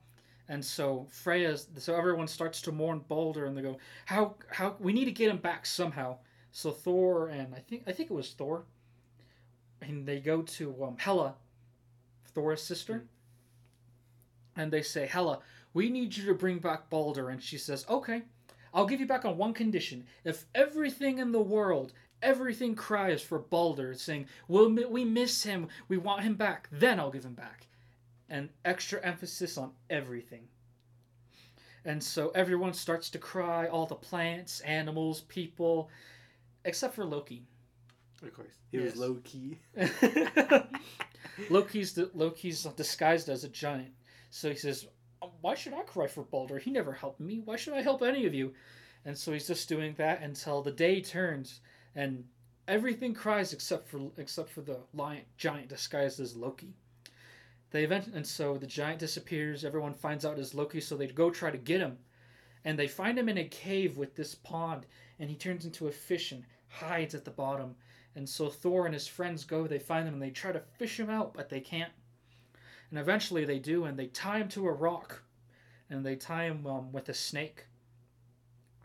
And 0.49 0.65
so 0.65 1.07
Freya's, 1.13 1.69
so 1.77 1.95
everyone 1.95 2.27
starts 2.27 2.61
to 2.63 2.73
mourn 2.73 3.05
Balder, 3.07 3.45
and 3.45 3.57
they 3.57 3.63
go, 3.63 3.79
"How? 4.07 4.35
How? 4.51 4.75
We 4.81 4.93
need 4.93 5.05
to 5.05 5.13
get 5.13 5.31
him 5.31 5.39
back 5.39 5.65
somehow." 5.65 6.19
So 6.51 6.73
Thor 6.73 7.29
and 7.29 7.55
I 7.55 7.61
think 7.61 7.85
I 7.87 7.93
think 7.93 8.11
it 8.11 8.15
was 8.15 8.33
Thor 8.33 8.65
and 9.81 10.07
they 10.07 10.21
go 10.21 10.43
to 10.43 10.85
um, 10.85 10.97
Hela, 10.99 11.35
Thor's 12.35 12.63
sister, 12.63 13.05
and 14.57 14.73
they 14.73 14.83
say, 14.83 15.07
Hela, 15.07 15.41
we 15.73 15.89
need 15.89 16.17
you 16.17 16.27
to 16.27 16.35
bring 16.35 16.59
back 16.59 16.91
Balder. 16.91 17.31
And 17.31 17.43
she 17.43 17.59
says, 17.59 17.87
Okay, 17.89 18.23
I'll 18.75 18.87
give 18.87 19.01
you 19.01 19.07
back 19.07 19.25
on 19.25 19.37
one 19.37 19.55
condition. 19.55 20.05
If 20.25 20.47
everything 20.55 21.19
in 21.19 21.33
the 21.33 21.41
world, 21.41 21.93
everything 22.23 22.75
cries 22.75 23.23
for 23.23 23.39
Balder, 23.39 23.95
saying, 23.95 24.27
we'll, 24.49 24.71
We 24.71 25.05
miss 25.05 25.43
him, 25.45 25.69
we 25.89 25.97
want 25.99 26.23
him 26.23 26.35
back, 26.35 26.69
then 26.71 26.99
I'll 27.01 27.11
give 27.11 27.25
him 27.25 27.35
back. 27.35 27.67
And 28.29 28.51
extra 28.65 29.01
emphasis 29.03 29.57
on 29.57 29.73
everything. 29.89 30.49
And 31.85 32.03
so 32.03 32.31
everyone 32.35 32.75
starts 32.75 33.09
to 33.11 33.19
cry, 33.19 33.67
all 33.67 33.87
the 33.87 33.95
plants, 33.95 34.61
animals, 34.61 35.23
people, 35.23 35.89
except 36.65 36.95
for 36.95 37.05
Loki. 37.05 37.47
Of 38.23 38.35
course. 38.35 38.49
He 38.71 38.79
Yes. 38.79 38.93
was 38.93 38.97
low 39.01 39.15
key. 39.25 39.59
Loki's 41.51 41.97
Loki's 42.15 42.65
disguised 42.65 43.29
as 43.29 43.45
a 43.45 43.49
giant, 43.49 43.95
so 44.31 44.51
he 44.51 44.57
says, 44.57 44.89
um, 45.23 45.31
"Why 45.41 45.55
should 45.55 45.73
I 45.73 45.83
cry 45.83 46.07
for 46.09 46.25
Balder? 46.25 46.59
He 46.59 46.71
never 46.71 46.93
helped 46.93 47.21
me. 47.21 47.41
Why 47.41 47.57
should 47.57 47.75
I 47.75 47.83
help 47.83 48.03
any 48.03 48.27
of 48.27 48.35
you?" 48.35 48.55
And 49.05 49.17
so 49.17 49.33
he's 49.33 49.47
just 49.47 49.69
doing 49.69 49.95
that 49.95 50.21
until 50.23 50.63
the 50.63 50.73
day 50.73 51.01
turns, 51.01 51.61
and 51.99 52.25
everything 52.69 53.13
cries 53.13 53.53
except 53.53 53.89
for 53.89 54.01
except 54.17 54.51
for 54.51 54.61
the 54.61 54.79
lion 54.95 55.23
giant 55.37 55.69
disguised 55.69 56.21
as 56.21 56.37
Loki. 56.37 56.73
They 57.73 57.83
event 57.83 58.07
and 58.15 58.27
so 58.27 58.57
the 58.57 58.69
giant 58.69 59.01
disappears. 59.01 59.65
Everyone 59.65 59.95
finds 59.95 60.25
out 60.25 60.39
it's 60.39 60.55
Loki, 60.55 60.81
so 60.81 60.97
they 60.97 61.09
go 61.09 61.29
try 61.31 61.51
to 61.51 61.59
get 61.59 61.81
him, 61.81 61.99
and 62.65 62.79
they 62.79 62.87
find 62.87 63.19
him 63.19 63.29
in 63.29 63.39
a 63.39 63.45
cave 63.45 63.99
with 63.99 64.15
this 64.15 64.37
pond, 64.37 64.87
and 65.19 65.29
he 65.29 65.35
turns 65.35 65.65
into 65.65 65.89
a 65.89 65.93
fish 65.93 66.31
and 66.31 66.45
hides 66.69 67.15
at 67.17 67.25
the 67.25 67.31
bottom. 67.33 67.75
And 68.15 68.29
so 68.29 68.49
Thor 68.49 68.87
and 68.87 68.95
his 68.95 69.09
friends 69.09 69.45
go, 69.45 69.67
they 69.67 69.79
find 69.79 70.07
him, 70.07 70.15
and 70.15 70.23
they 70.23 70.31
try 70.31 70.53
to 70.53 70.63
fish 70.79 70.99
him 70.99 71.11
out, 71.11 71.35
but 71.35 71.49
they 71.49 71.61
can't. 71.61 71.93
And 72.91 72.99
eventually 72.99 73.45
they 73.45 73.59
do, 73.59 73.85
and 73.85 73.99
they 73.99 74.07
tie 74.07 74.39
him 74.39 74.49
to 74.51 74.67
a 74.67 74.73
rock. 74.73 75.23
And 75.91 76.05
they 76.05 76.17
tie 76.17 76.45
him 76.45 76.67
um, 76.67 76.93
with 76.93 77.09
a 77.09 77.15
snake. 77.15 77.67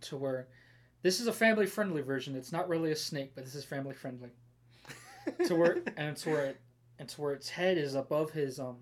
To 0.02 0.18
where. 0.18 0.48
This 1.04 1.20
is 1.20 1.28
a 1.28 1.34
family 1.34 1.66
friendly 1.68 2.02
version. 2.02 2.36
It's 2.36 2.52
not 2.52 2.68
really 2.68 2.92
a 2.92 2.96
snake, 2.96 3.34
but 3.36 3.44
this 3.44 3.54
is 3.56 3.64
family 3.66 3.94
friendly. 3.94 4.30
To 5.46 5.56
where. 5.56 5.84
And 5.98 6.10
it's 6.10 6.26
where. 6.26 6.46
It, 6.48 6.62
and 7.00 7.08
to 7.10 7.22
where 7.22 7.34
its 7.34 7.50
head 7.50 7.78
is 7.78 7.94
above 7.96 8.32
his. 8.32 8.60
um. 8.60 8.78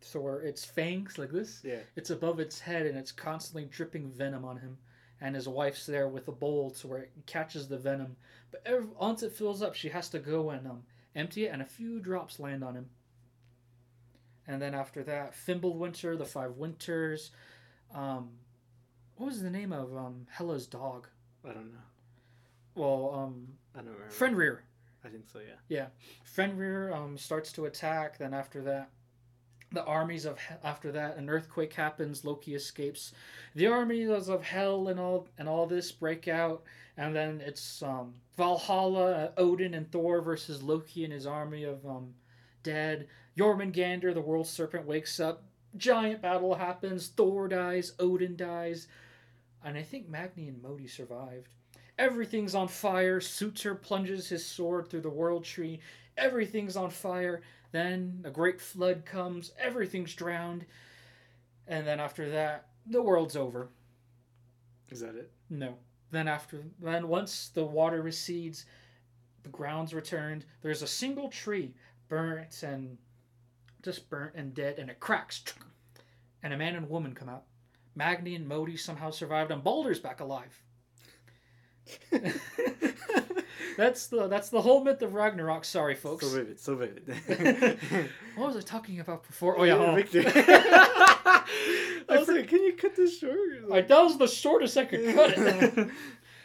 So 0.00 0.20
where 0.20 0.40
its 0.40 0.62
fangs, 0.64 1.16
like 1.18 1.30
this, 1.30 1.62
Yeah. 1.64 1.78
it's 1.96 2.10
above 2.10 2.38
its 2.38 2.60
head, 2.60 2.84
and 2.84 2.98
it's 2.98 3.10
constantly 3.10 3.64
dripping 3.64 4.10
venom 4.10 4.44
on 4.44 4.58
him. 4.58 4.76
And 5.22 5.34
his 5.34 5.48
wife's 5.48 5.86
there 5.86 6.08
with 6.08 6.28
a 6.28 6.32
bowl 6.32 6.70
to 6.72 6.86
where 6.86 6.98
it 6.98 7.12
catches 7.24 7.68
the 7.68 7.78
venom. 7.78 8.14
But 8.50 8.60
every, 8.66 8.86
once 9.00 9.22
it 9.22 9.32
fills 9.32 9.62
up, 9.62 9.74
she 9.74 9.88
has 9.88 10.10
to 10.10 10.18
go 10.18 10.50
and 10.50 10.66
um, 10.66 10.82
empty 11.16 11.46
it, 11.46 11.52
and 11.52 11.62
a 11.62 11.64
few 11.64 12.00
drops 12.00 12.38
land 12.38 12.62
on 12.62 12.74
him. 12.74 12.90
And 14.46 14.60
then 14.60 14.74
after 14.74 15.02
that, 15.04 15.32
Fimbulwinter, 15.34 16.18
the 16.18 16.26
Five 16.26 16.52
Winters. 16.56 17.30
Um, 17.94 18.28
what 19.16 19.26
was 19.26 19.40
the 19.42 19.48
name 19.50 19.72
of 19.72 19.96
um, 19.96 20.26
Hela's 20.30 20.66
dog? 20.66 21.08
I 21.44 21.52
don't 21.52 21.72
know. 21.72 21.78
Well, 22.74 23.14
um, 23.14 23.48
I 23.74 23.78
don't 23.78 23.92
remember. 23.92 24.10
Fenrir. 24.10 24.62
I 25.04 25.08
think 25.08 25.24
so, 25.30 25.40
yeah. 25.68 25.86
Fenrir 26.24 26.92
um, 26.94 27.18
starts 27.18 27.52
to 27.52 27.66
attack. 27.66 28.18
Then 28.18 28.32
after 28.32 28.62
that, 28.62 28.88
the 29.72 29.84
armies 29.84 30.24
of 30.24 30.38
after 30.62 30.90
that, 30.92 31.16
an 31.16 31.28
earthquake 31.28 31.74
happens. 31.74 32.24
Loki 32.24 32.54
escapes. 32.54 33.12
The 33.54 33.66
armies 33.66 34.28
of 34.28 34.42
hell 34.42 34.88
and 34.88 34.98
all 34.98 35.28
and 35.36 35.48
all 35.48 35.66
this 35.66 35.92
break 35.92 36.26
out, 36.28 36.62
and 36.96 37.14
then 37.14 37.42
it's 37.44 37.82
um, 37.82 38.14
Valhalla, 38.36 39.12
uh, 39.12 39.30
Odin 39.36 39.74
and 39.74 39.90
Thor 39.90 40.22
versus 40.22 40.62
Loki 40.62 41.04
and 41.04 41.12
his 41.12 41.26
army 41.26 41.64
of 41.64 41.84
um, 41.84 42.14
dead. 42.62 43.08
Jormungandr, 43.36 44.14
the 44.14 44.20
world 44.20 44.46
serpent, 44.46 44.86
wakes 44.86 45.18
up, 45.20 45.42
giant 45.76 46.22
battle 46.22 46.54
happens. 46.54 47.08
Thor 47.08 47.48
dies, 47.48 47.92
Odin 47.98 48.36
dies, 48.36 48.86
and 49.64 49.76
I 49.76 49.82
think 49.82 50.08
Magni 50.08 50.48
and 50.48 50.62
Modi 50.62 50.86
survived. 50.86 51.48
Everything's 51.98 52.54
on 52.54 52.68
fire. 52.68 53.20
Sutur 53.20 53.80
plunges 53.80 54.28
his 54.28 54.44
sword 54.44 54.88
through 54.88 55.02
the 55.02 55.10
world 55.10 55.44
tree. 55.44 55.80
Everything's 56.16 56.76
on 56.76 56.90
fire. 56.90 57.42
Then 57.72 58.20
a 58.24 58.30
great 58.30 58.60
flood 58.60 59.04
comes. 59.04 59.52
Everything's 59.58 60.14
drowned. 60.14 60.66
And 61.66 61.86
then 61.86 62.00
after 62.00 62.30
that, 62.30 62.68
the 62.86 63.02
world's 63.02 63.36
over. 63.36 63.68
Is 64.90 65.00
that 65.00 65.14
it? 65.14 65.30
No. 65.50 65.76
Then 66.10 66.28
after 66.28 66.62
then 66.80 67.08
once 67.08 67.48
the 67.48 67.64
water 67.64 68.02
recedes, 68.02 68.66
the 69.42 69.48
ground's 69.48 69.94
returned. 69.94 70.44
There's 70.62 70.82
a 70.82 70.86
single 70.86 71.28
tree 71.28 71.74
burnt 72.08 72.62
and 72.62 72.98
just 73.82 74.08
burnt 74.08 74.34
and 74.34 74.54
dead, 74.54 74.78
and 74.78 74.90
it 74.90 75.00
cracks. 75.00 75.42
And 76.42 76.52
a 76.52 76.56
man 76.56 76.76
and 76.76 76.88
woman 76.88 77.14
come 77.14 77.28
out. 77.28 77.44
Magni 77.94 78.34
and 78.34 78.46
Modi 78.48 78.76
somehow 78.76 79.10
survived, 79.10 79.50
and 79.50 79.62
Baldur's 79.62 80.00
back 80.00 80.20
alive. 80.20 80.62
that's 83.76 84.06
the 84.06 84.26
that's 84.28 84.48
the 84.48 84.60
whole 84.60 84.82
myth 84.82 85.02
of 85.02 85.14
Ragnarok. 85.14 85.64
Sorry, 85.64 85.94
folks. 85.94 86.26
So 86.26 86.32
vivid, 86.36 86.60
so 86.60 86.74
vivid. 86.76 87.78
what 88.36 88.46
was 88.48 88.56
I 88.56 88.60
talking 88.60 89.00
about 89.00 89.26
before? 89.26 89.58
Oh 89.58 89.64
yeah, 89.64 89.74
oh. 89.74 89.94
Victor. 89.94 90.22
I 92.06 92.18
was 92.18 92.28
like, 92.28 92.48
can 92.48 92.62
you 92.62 92.74
cut 92.74 92.94
this 92.96 93.18
short? 93.18 93.68
Like, 93.68 93.88
that 93.88 94.00
was 94.00 94.18
the 94.18 94.28
shortest 94.28 94.76
I 94.76 94.84
could 94.84 95.14
cut 95.14 95.32
it. 95.36 95.88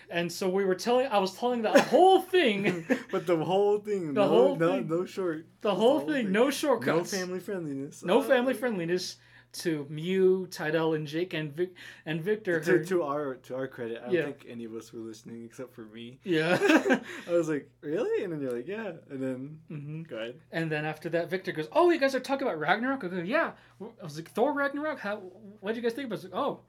and 0.10 0.32
so 0.32 0.48
we 0.50 0.64
were 0.64 0.74
telling, 0.76 1.08
I 1.08 1.18
was 1.20 1.34
telling 1.34 1.64
that 1.64 1.78
whole 1.88 2.22
thing, 2.22 2.86
but 3.12 3.28
the 3.28 3.36
whole 3.44 3.78
thing, 3.80 4.14
The 4.14 4.22
no, 4.22 4.28
whole 4.28 4.56
no, 4.56 4.78
thing. 4.78 4.88
no 4.88 5.06
short, 5.06 5.46
the 5.62 5.70
Just 5.70 5.80
whole 5.80 6.00
thing, 6.00 6.32
no 6.32 6.46
no 6.46 6.50
shortcuts, 6.50 7.14
family 7.14 7.40
friendliness, 7.42 8.04
no 8.04 8.20
Uh, 8.20 8.24
family 8.24 8.54
friendliness 8.54 9.18
to 9.52 9.86
Mew, 9.90 10.48
Tidal, 10.52 10.94
and 10.94 11.08
Jake, 11.08 11.34
and 11.34 11.52
Vic, 11.56 11.72
and 12.06 12.22
Victor. 12.22 12.60
To, 12.62 12.84
to 12.86 13.04
our 13.04 13.36
to 13.36 13.56
our 13.56 13.68
credit, 13.68 14.00
I 14.02 14.06
don't 14.06 14.14
Yeah. 14.16 14.26
think 14.26 14.46
any 14.48 14.66
of 14.66 14.74
us 14.76 14.94
were 14.94 15.00
listening 15.00 15.44
except 15.46 15.74
for 15.74 15.86
me. 15.86 16.20
yeah. 16.24 16.58
I 17.28 17.32
was 17.32 17.50
like, 17.50 17.70
really? 17.82 18.24
And 18.24 18.32
then 18.32 18.42
you're 18.42 18.52
like, 18.52 18.68
yeah. 18.68 18.92
And 19.10 19.22
then 19.22 19.60
hmm 19.68 20.04
go 20.04 20.18
ahead. 20.18 20.40
And 20.52 20.72
then 20.72 20.86
after 20.86 21.10
that, 21.10 21.30
Victor 21.30 21.52
goes, 21.52 21.68
"Oh, 21.72 21.90
you 21.90 22.00
guys 22.00 22.14
are 22.16 22.20
talking 22.20 22.48
about 22.48 22.60
Ragnarok?" 22.60 23.04
I 23.04 23.08
go, 23.08 23.18
"Yeah." 23.18 23.52
I 23.82 24.04
was 24.04 24.18
like, 24.18 24.30
"Thor 24.32 24.54
Ragnarok? 24.54 25.00
How? 25.00 25.18
What 25.62 25.74
did 25.74 25.78
you 25.78 25.84
guys 25.90 25.94
think?" 25.96 26.08
about? 26.08 26.16
I 26.16 26.18
was 26.18 26.24
like, 26.26 26.34
"Oh," 26.36 26.60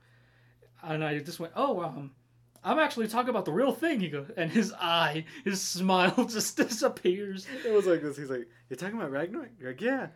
and 0.82 1.04
I 1.04 1.18
just 1.18 1.38
went, 1.40 1.52
"Oh, 1.56 1.82
um, 1.82 2.12
I'm 2.64 2.78
actually 2.78 3.08
talking 3.08 3.30
about 3.30 3.44
the 3.44 3.52
real 3.52 3.72
thing." 3.72 4.00
He 4.00 4.08
goes, 4.08 4.30
and 4.36 4.50
his 4.50 4.72
eye, 4.72 5.24
his 5.44 5.60
smile 5.60 6.24
just 6.28 6.56
disappears. 6.56 7.46
It 7.66 7.72
was 7.72 7.86
like 7.86 8.00
this. 8.02 8.16
He's 8.16 8.30
like, 8.30 8.48
you're 8.68 8.76
talking 8.78 8.96
about 8.96 9.10
Ragnarok? 9.10 9.48
You're 9.58 9.70
like, 9.70 9.80
yeah. 9.80 10.08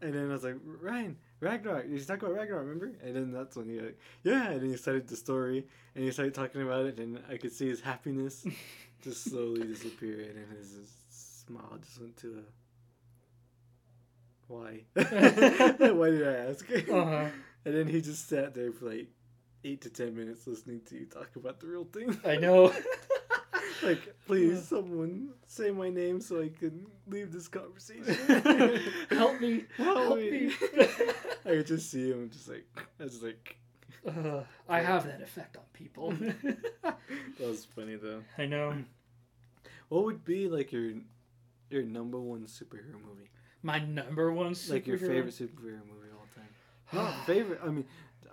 And 0.00 0.14
then 0.14 0.28
I 0.30 0.32
was 0.32 0.44
like, 0.44 0.54
Ryan, 0.64 1.16
Ragnarok. 1.40 1.86
You 1.88 1.98
talking 2.00 2.24
about 2.28 2.36
Ragnarok, 2.38 2.66
remember? 2.66 2.92
And 3.02 3.14
then 3.14 3.32
that's 3.32 3.56
when 3.56 3.68
he 3.68 3.80
like, 3.80 3.98
yeah. 4.22 4.50
And 4.50 4.62
then 4.62 4.70
he 4.70 4.76
started 4.76 5.08
the 5.08 5.16
story, 5.16 5.66
and 5.94 6.04
he 6.04 6.10
started 6.10 6.34
talking 6.34 6.62
about 6.62 6.86
it, 6.86 6.98
and 6.98 7.20
I 7.30 7.36
could 7.36 7.52
see 7.52 7.68
his 7.68 7.80
happiness 7.80 8.46
just 9.02 9.24
slowly 9.24 9.66
disappear, 9.66 10.20
and 10.20 10.36
then 10.36 10.46
his, 10.56 10.72
his 10.72 10.92
smile 11.46 11.78
just 11.84 12.00
went 12.00 12.16
to 12.18 12.38
a. 12.38 12.42
Why? 14.48 14.84
Why 14.94 16.10
did 16.10 16.26
I 16.26 16.32
ask? 16.50 16.64
Uh-huh. 16.70 17.26
And 17.64 17.74
then 17.74 17.86
he 17.86 18.00
just 18.00 18.28
sat 18.28 18.54
there 18.54 18.72
for 18.72 18.86
like 18.86 19.08
eight 19.62 19.82
to 19.82 19.90
ten 19.90 20.16
minutes 20.16 20.46
listening 20.46 20.80
to 20.86 20.96
you 20.96 21.06
talk 21.06 21.36
about 21.36 21.60
the 21.60 21.66
real 21.66 21.84
thing. 21.84 22.18
I 22.24 22.36
know. 22.36 22.72
like, 23.82 24.14
please, 24.26 24.66
someone 24.66 25.30
say 25.46 25.70
my 25.70 25.90
name 25.90 26.20
so 26.20 26.40
I 26.42 26.48
can 26.48 26.86
leave 27.08 27.32
this 27.32 27.48
conversation. 27.48 28.14
Help 29.10 29.40
me. 29.40 29.64
Help 29.76 29.96
Help 29.98 30.16
me. 30.18 30.30
me. 30.30 30.52
I 31.46 31.48
could 31.50 31.66
just 31.66 31.90
see 31.90 32.10
him 32.10 32.30
just 32.30 32.48
like, 32.48 32.66
I 33.00 33.04
was 33.04 33.22
like, 33.22 33.56
Uh, 34.06 34.42
I 34.68 34.80
have 34.80 35.04
that 35.06 35.20
effect 35.22 35.56
on 35.56 35.64
people. 35.72 36.10
that 36.12 36.96
was 37.40 37.64
funny 37.64 37.96
though. 37.96 38.22
I 38.36 38.46
know. 38.46 38.74
What 39.88 40.04
would 40.04 40.24
be 40.24 40.48
like 40.48 40.72
your 40.72 40.92
your 41.70 41.82
number 41.82 42.18
one 42.20 42.42
superhero 42.46 42.94
movie? 42.94 43.30
My 43.62 43.78
number 43.80 44.32
one 44.32 44.52
superhero. 44.52 44.70
Like 44.72 44.86
your 44.86 44.98
favorite 44.98 45.34
superhero 45.34 45.80
movie 45.86 46.08
of 46.12 46.18
all 46.18 46.28
time? 46.34 46.48
Not 46.92 47.26
favorite. 47.26 47.60
I 47.64 47.68
mean, 47.68 47.84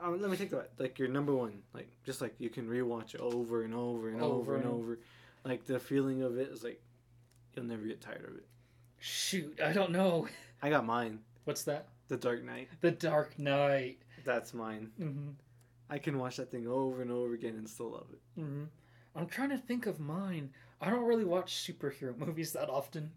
um, 0.01 0.21
let 0.21 0.29
me 0.29 0.37
take 0.37 0.51
that. 0.51 0.71
Like 0.77 0.99
your 0.99 1.07
number 1.07 1.33
one. 1.33 1.61
Like 1.73 1.89
just 2.05 2.21
like 2.21 2.35
you 2.39 2.49
can 2.49 2.67
rewatch 2.67 3.15
it 3.15 3.21
over 3.21 3.63
and 3.63 3.73
over 3.73 4.09
and 4.09 4.21
over, 4.21 4.33
Over 4.35 4.55
and 4.55 4.65
and- 4.65 4.73
over. 4.73 4.99
Like 5.45 5.65
the 5.65 5.79
feeling 5.79 6.23
of 6.23 6.37
it 6.37 6.49
is 6.49 6.63
like 6.63 6.81
you'll 7.55 7.65
never 7.65 7.83
get 7.83 8.01
tired 8.01 8.25
of 8.27 8.35
it. 8.37 8.45
Shoot, 8.99 9.59
I 9.63 9.71
don't 9.73 9.91
know. 9.91 10.27
I 10.61 10.69
got 10.69 10.85
mine. 10.85 11.19
What's 11.43 11.63
that? 11.63 11.87
The 12.07 12.17
Dark 12.17 12.43
Knight. 12.43 12.69
The 12.81 12.91
Dark 12.91 13.37
Knight. 13.37 13.99
That's 14.23 14.53
mine. 14.53 14.91
hmm 14.97 15.29
I 15.87 15.99
can 15.99 16.17
watch 16.17 16.37
that 16.37 16.49
thing 16.49 16.67
over 16.67 17.03
and 17.03 17.11
over 17.11 17.35
again 17.35 17.55
and 17.57 17.69
still 17.69 17.91
love 17.91 18.07
it. 18.11 18.19
hmm 18.41 18.63
I'm 19.15 19.27
trying 19.27 19.49
to 19.51 19.57
think 19.57 19.85
of 19.85 19.99
mine. 19.99 20.49
I 20.81 20.89
don't 20.89 21.05
really 21.05 21.23
watch 21.23 21.53
superhero 21.55 22.17
movies 22.25 22.51
that 22.53 22.69
often. 22.69 23.11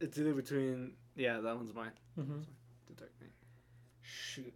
It's 0.00 0.18
either 0.18 0.34
between 0.34 0.92
yeah, 1.16 1.40
that 1.40 1.56
one's 1.56 1.74
mine. 1.74 1.92
hmm 2.14 2.40
The 2.88 2.94
Dark 2.94 3.12
Knight. 3.20 3.30
Shoot. 4.02 4.52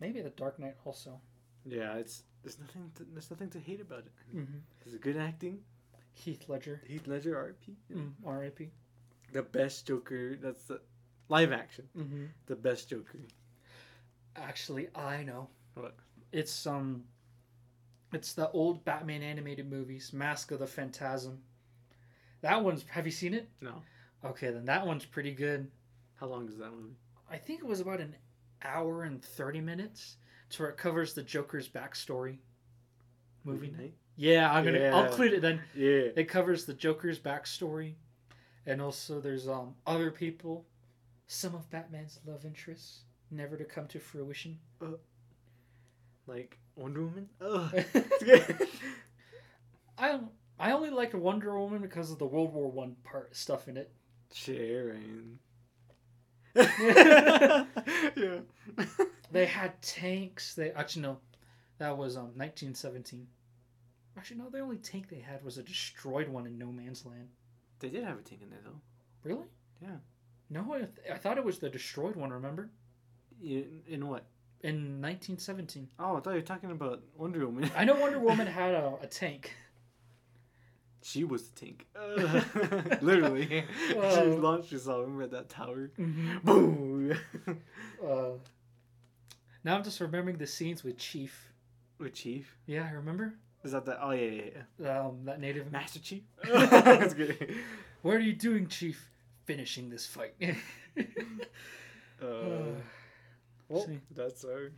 Maybe 0.00 0.20
The 0.20 0.30
Dark 0.30 0.58
Knight 0.58 0.74
also. 0.84 1.20
Yeah, 1.64 1.94
it's 1.94 2.24
there's 2.44 2.58
nothing 2.60 2.90
to, 2.96 3.04
there's 3.12 3.30
nothing 3.30 3.50
to 3.50 3.58
hate 3.58 3.80
about 3.80 4.00
it. 4.00 4.12
hmm 4.32 4.44
There's 4.84 4.96
good 5.00 5.16
acting. 5.16 5.58
Heath 6.12 6.44
Ledger. 6.48 6.80
Heath 6.86 7.06
Ledger, 7.08 7.36
R.P. 7.36 7.74
Mm, 7.92 8.12
R.I.P. 8.24 8.70
The 9.32 9.42
best 9.42 9.86
Joker. 9.86 10.36
That's 10.36 10.62
the 10.64 10.80
live 11.28 11.52
action. 11.52 11.88
hmm 11.96 12.26
The 12.46 12.54
best 12.54 12.88
Joker. 12.90 13.18
Actually, 14.36 14.88
I 14.94 15.24
know. 15.24 15.48
What? 15.74 15.94
It's 16.32 16.66
um, 16.66 17.04
it's 18.12 18.32
the 18.32 18.50
old 18.50 18.84
Batman 18.84 19.22
animated 19.22 19.68
movies, 19.70 20.12
Mask 20.12 20.50
of 20.52 20.60
the 20.60 20.66
Phantasm. 20.66 21.38
That 22.42 22.62
one's. 22.62 22.84
Have 22.88 23.06
you 23.06 23.12
seen 23.12 23.34
it? 23.34 23.48
No. 23.60 23.82
Okay, 24.24 24.50
then 24.50 24.64
that 24.66 24.86
one's 24.86 25.04
pretty 25.04 25.32
good. 25.32 25.70
How 26.14 26.26
long 26.26 26.48
is 26.48 26.58
that 26.58 26.70
movie? 26.70 26.94
I 27.30 27.36
think 27.36 27.60
it 27.60 27.66
was 27.66 27.80
about 27.80 28.00
an 28.00 28.14
hour 28.62 29.02
and 29.02 29.22
thirty 29.22 29.60
minutes, 29.60 30.16
to 30.50 30.62
where 30.62 30.70
it 30.70 30.76
covers 30.76 31.14
the 31.14 31.22
Joker's 31.22 31.68
backstory. 31.68 32.38
Movie 33.44 33.74
night. 33.76 33.94
Yeah, 34.16 34.52
I'm 34.52 34.64
gonna. 34.64 34.86
I'll 34.86 35.06
include 35.06 35.34
it 35.34 35.42
then. 35.42 35.60
Yeah. 35.74 36.08
It 36.16 36.28
covers 36.28 36.64
the 36.64 36.74
Joker's 36.74 37.18
backstory, 37.18 37.94
and 38.66 38.80
also 38.80 39.20
there's 39.20 39.48
um 39.48 39.74
other 39.86 40.10
people, 40.10 40.64
some 41.26 41.54
of 41.54 41.68
Batman's 41.70 42.20
love 42.26 42.44
interests, 42.44 43.00
never 43.30 43.56
to 43.56 43.64
come 43.64 43.86
to 43.88 43.98
fruition. 43.98 44.58
Like 46.26 46.58
Wonder 46.76 47.02
Woman. 47.04 47.28
Ugh. 47.40 47.84
I 49.98 50.20
I 50.58 50.72
only 50.72 50.90
liked 50.90 51.14
Wonder 51.14 51.58
Woman 51.58 51.82
because 51.82 52.10
of 52.10 52.18
the 52.18 52.26
World 52.26 52.52
War 52.52 52.70
One 52.70 52.96
part 53.04 53.34
stuff 53.36 53.68
in 53.68 53.76
it. 53.76 53.92
Sharon. 54.32 55.38
yeah. 56.56 57.64
They 59.32 59.46
had 59.46 59.80
tanks. 59.82 60.54
They 60.54 60.70
actually 60.72 61.02
no, 61.02 61.18
that 61.78 61.96
was 61.96 62.16
um 62.16 62.32
1917. 62.36 63.26
Actually 64.16 64.36
no, 64.38 64.48
the 64.50 64.60
only 64.60 64.76
tank 64.76 65.08
they 65.08 65.18
had 65.18 65.42
was 65.44 65.58
a 65.58 65.62
destroyed 65.62 66.28
one 66.28 66.46
in 66.46 66.58
No 66.58 66.66
Man's 66.66 67.04
Land. 67.04 67.28
They 67.80 67.88
did 67.88 68.04
have 68.04 68.18
a 68.18 68.22
tank 68.22 68.42
in 68.42 68.50
there 68.50 68.60
though. 68.64 68.80
Really? 69.24 69.46
Yeah. 69.82 69.96
No, 70.50 70.72
I, 70.74 70.78
th- 70.78 70.90
I 71.12 71.16
thought 71.16 71.38
it 71.38 71.44
was 71.44 71.58
the 71.58 71.68
destroyed 71.70 72.14
one. 72.16 72.30
Remember? 72.30 72.68
In, 73.42 73.80
in 73.88 74.06
what? 74.08 74.24
In 74.62 75.00
1917. 75.02 75.88
Oh, 75.98 76.16
I 76.16 76.20
thought 76.20 76.30
you 76.30 76.36
were 76.36 76.40
talking 76.42 76.70
about 76.70 77.02
Wonder 77.16 77.44
Woman. 77.46 77.70
I 77.76 77.84
know 77.84 77.94
Wonder 77.94 78.18
Woman 78.18 78.46
had 78.60 78.74
a, 78.74 78.94
a 79.02 79.06
tank. 79.06 79.52
She 81.02 81.24
was 81.24 81.48
the 81.48 81.60
tank. 81.66 81.86
Ugh. 81.96 82.98
Literally. 83.02 83.64
she 83.88 83.94
Oh. 83.96 84.38
launched 84.40 84.70
herself. 84.70 85.08
At 85.22 85.30
that 85.32 85.48
tower? 85.50 85.90
Mhm. 85.98 86.42
Boom! 86.44 87.18
Uh, 88.06 88.30
now 89.64 89.76
I'm 89.76 89.82
just 89.84 90.00
remembering 90.00 90.36
the 90.36 90.46
scenes 90.46 90.84
with 90.84 90.98
Chief. 90.98 91.52
With 91.98 92.14
Chief? 92.14 92.56
Yeah, 92.66 92.86
I 92.88 92.92
remember 92.92 93.34
Is 93.64 93.72
that 93.72 93.84
the. 93.86 94.00
Oh, 94.02 94.10
yeah, 94.10 94.30
yeah, 94.30 94.42
yeah. 94.78 95.00
um, 95.00 95.24
that 95.24 95.40
native. 95.40 95.70
Master 95.72 95.98
Chief? 96.00 96.22
That's 96.44 97.14
good. 97.14 97.54
What 98.02 98.14
are 98.16 98.20
you 98.20 98.34
doing, 98.34 98.66
Chief? 98.68 99.10
Finishing 99.44 99.90
this 99.90 100.06
fight. 100.06 100.34
Uh, 102.22 102.72
well, 103.68 103.84
See. 103.86 103.98
that's 104.14 104.44
our. 104.44 104.70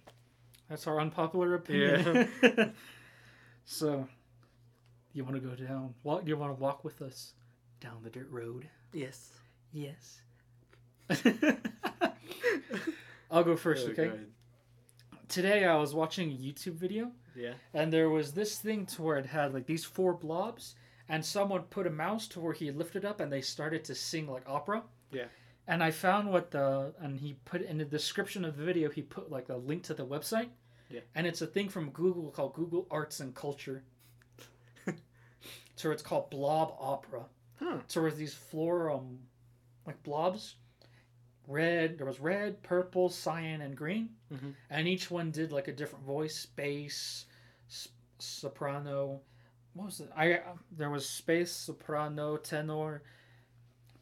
That's 0.68 0.86
our 0.88 1.00
unpopular 1.00 1.54
opinion. 1.54 2.28
so, 3.64 4.08
you 5.12 5.22
want 5.22 5.36
to 5.36 5.40
go 5.40 5.54
down? 5.54 5.94
Walk? 6.02 6.26
You 6.26 6.36
want 6.36 6.56
to 6.56 6.60
walk 6.60 6.82
with 6.82 7.02
us 7.02 7.34
down 7.80 7.98
the 8.02 8.10
dirt 8.10 8.28
road? 8.30 8.68
Yes. 8.92 9.30
Yes. 9.72 10.20
I'll 13.30 13.44
go 13.44 13.54
first, 13.54 13.86
Oh, 13.86 13.90
okay? 13.92 14.10
Today 15.28 15.64
I 15.64 15.76
was 15.76 15.94
watching 15.94 16.30
a 16.30 16.34
YouTube 16.36 16.74
video, 16.74 17.10
Yeah. 17.34 17.54
and 17.74 17.92
there 17.92 18.10
was 18.10 18.32
this 18.32 18.58
thing 18.58 18.86
to 18.86 19.02
where 19.02 19.18
it 19.18 19.26
had 19.26 19.52
like 19.52 19.66
these 19.66 19.84
four 19.84 20.14
blobs, 20.14 20.76
and 21.08 21.24
someone 21.24 21.62
put 21.64 21.86
a 21.86 21.90
mouse 21.90 22.28
to 22.28 22.40
where 22.40 22.52
he 22.52 22.70
lifted 22.70 23.04
up, 23.04 23.20
and 23.20 23.32
they 23.32 23.40
started 23.40 23.84
to 23.84 23.94
sing 23.94 24.28
like 24.28 24.48
opera. 24.48 24.82
Yeah. 25.10 25.26
and 25.68 25.82
I 25.82 25.90
found 25.90 26.30
what 26.30 26.50
the 26.52 26.94
and 27.00 27.18
he 27.18 27.34
put 27.44 27.60
in 27.62 27.78
the 27.78 27.84
description 27.84 28.44
of 28.44 28.56
the 28.56 28.64
video. 28.64 28.88
He 28.90 29.02
put 29.02 29.30
like 29.30 29.48
a 29.48 29.56
link 29.56 29.82
to 29.84 29.94
the 29.94 30.06
website. 30.06 30.48
Yeah. 30.90 31.00
And 31.16 31.26
it's 31.26 31.42
a 31.42 31.46
thing 31.46 31.68
from 31.68 31.90
Google 31.90 32.30
called 32.30 32.54
Google 32.54 32.86
Arts 32.90 33.18
and 33.20 33.34
Culture. 33.34 33.82
so 35.76 35.90
it's 35.90 36.02
called 36.02 36.30
Blob 36.30 36.76
Opera. 36.78 37.24
Huh. 37.58 37.78
So 37.88 38.02
with 38.02 38.16
these 38.16 38.34
floor 38.34 38.90
um 38.92 39.18
like 39.86 40.00
blobs, 40.04 40.54
red. 41.48 41.98
There 41.98 42.06
was 42.06 42.20
red, 42.20 42.62
purple, 42.62 43.08
cyan, 43.08 43.60
and 43.60 43.76
green, 43.76 44.10
Mhm. 44.32 44.54
and 44.70 44.88
each 44.88 45.10
one 45.10 45.30
did 45.30 45.52
like 45.52 45.68
a 45.68 45.72
different 45.72 46.04
voice, 46.04 46.46
bass, 46.46 47.26
s- 47.68 47.88
soprano. 48.18 49.20
What 49.74 49.86
was 49.86 50.00
it? 50.00 50.10
I 50.16 50.34
uh, 50.34 50.56
there 50.72 50.90
was 50.90 51.08
space, 51.08 51.52
soprano, 51.52 52.36
tenor, 52.36 53.02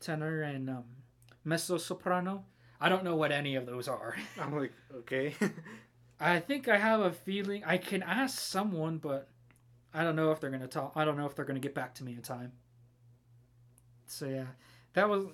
tenor, 0.01 0.43
and 0.43 0.71
um, 0.71 0.85
mezzo 1.45 1.79
soprano. 1.79 2.45
I 2.81 2.89
don't 2.89 3.05
know 3.05 3.17
what 3.17 3.33
any 3.33 3.55
of 3.57 3.67
those 3.67 3.89
are. 3.89 4.17
I'm 4.41 4.57
like, 4.59 4.73
okay. 4.99 5.35
I 6.21 6.41
think 6.41 6.69
I 6.69 6.79
have 6.79 7.01
a 7.01 7.13
feeling 7.13 7.65
I 7.65 7.79
can 7.79 8.03
ask 8.03 8.39
someone, 8.41 8.99
but 8.99 9.29
I 9.95 10.05
don't 10.05 10.17
know 10.17 10.33
if 10.33 10.41
they're 10.41 10.51
gonna 10.51 10.69
talk. 10.69 10.93
I 10.97 11.05
don't 11.05 11.17
know 11.17 11.27
if 11.27 11.35
they're 11.35 11.45
gonna 11.45 11.61
get 11.61 11.75
back 11.75 11.95
to 11.97 12.05
me 12.05 12.15
in 12.15 12.23
time. 12.23 12.53
So 14.07 14.27
yeah, 14.27 14.47
that 14.95 15.09
was 15.09 15.27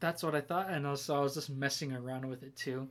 that's 0.00 0.22
what 0.22 0.34
I 0.34 0.40
thought, 0.40 0.70
and 0.70 0.86
also 0.86 1.16
I 1.16 1.20
was 1.20 1.34
just 1.34 1.50
messing 1.50 1.92
around 1.92 2.26
with 2.28 2.42
it 2.42 2.56
too. 2.56 2.88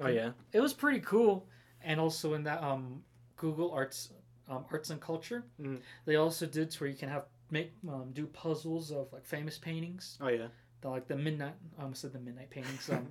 Oh 0.00 0.08
yeah. 0.08 0.32
It 0.52 0.60
was 0.60 0.72
pretty 0.74 1.00
cool, 1.00 1.48
and 1.82 2.00
also 2.00 2.34
in 2.34 2.44
that 2.44 2.62
um 2.62 3.02
Google 3.36 3.70
Arts 3.72 4.12
um, 4.48 4.64
Arts 4.72 4.90
and 4.90 5.00
Culture, 5.00 5.44
Mhm. 5.60 5.80
they 6.06 6.16
also 6.16 6.46
did 6.46 6.70
to 6.70 6.80
where 6.80 6.90
you 6.90 6.96
can 6.96 7.08
have 7.08 7.26
make 7.50 7.72
um, 7.88 8.10
do 8.12 8.26
puzzles 8.26 8.90
of 8.90 9.12
like 9.12 9.24
famous 9.24 9.58
paintings, 9.58 10.18
Oh 10.20 10.28
yeah. 10.28 10.48
The, 10.80 10.88
like 10.88 11.08
the 11.08 11.16
midnight. 11.16 11.54
I 11.78 11.82
almost 11.82 12.02
said 12.02 12.12
the 12.12 12.20
midnight 12.20 12.50
paintings. 12.50 12.90
Um, 12.98 13.06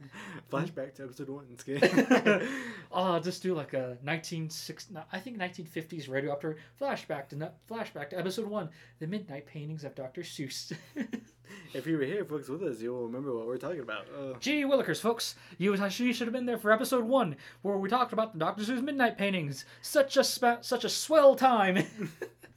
Flashback 0.51 0.95
to 0.95 1.03
episode 1.03 1.29
one. 1.29 1.45
It's 1.51 1.63
good. 1.63 2.47
oh, 2.91 3.19
just 3.19 3.43
do 3.43 3.53
like 3.53 3.73
a 3.73 3.97
1960, 4.03 4.95
I 5.11 5.19
think 5.19 5.37
1950s 5.37 6.09
radio 6.09 6.31
opera 6.31 6.55
flashback 6.81 7.29
to 7.29 7.51
flashback 7.69 8.09
to 8.09 8.19
episode 8.19 8.47
one, 8.47 8.69
the 8.99 9.07
midnight 9.07 9.45
paintings 9.45 9.83
of 9.83 9.93
Dr. 9.93 10.21
Seuss. 10.21 10.73
if 11.73 11.85
you 11.85 11.97
were 11.97 12.03
here, 12.03 12.25
folks, 12.25 12.49
with 12.49 12.63
us, 12.63 12.81
you'll 12.81 13.05
remember 13.05 13.35
what 13.35 13.45
we're 13.45 13.57
talking 13.57 13.81
about. 13.81 14.07
Uh, 14.17 14.33
Gee 14.39 14.63
Willikers, 14.63 14.99
folks, 14.99 15.35
you 15.57 15.75
you 15.75 16.13
should 16.13 16.27
have 16.27 16.33
been 16.33 16.45
there 16.45 16.57
for 16.57 16.71
episode 16.71 17.03
one, 17.03 17.35
where 17.61 17.77
we 17.77 17.89
talked 17.89 18.13
about 18.13 18.33
the 18.33 18.39
Dr. 18.39 18.63
Seuss 18.63 18.81
midnight 18.81 19.17
paintings. 19.17 19.65
Such 19.81 20.17
a 20.17 20.23
spa- 20.23 20.61
such 20.61 20.83
a 20.83 20.89
swell 20.89 21.35
time. 21.35 21.85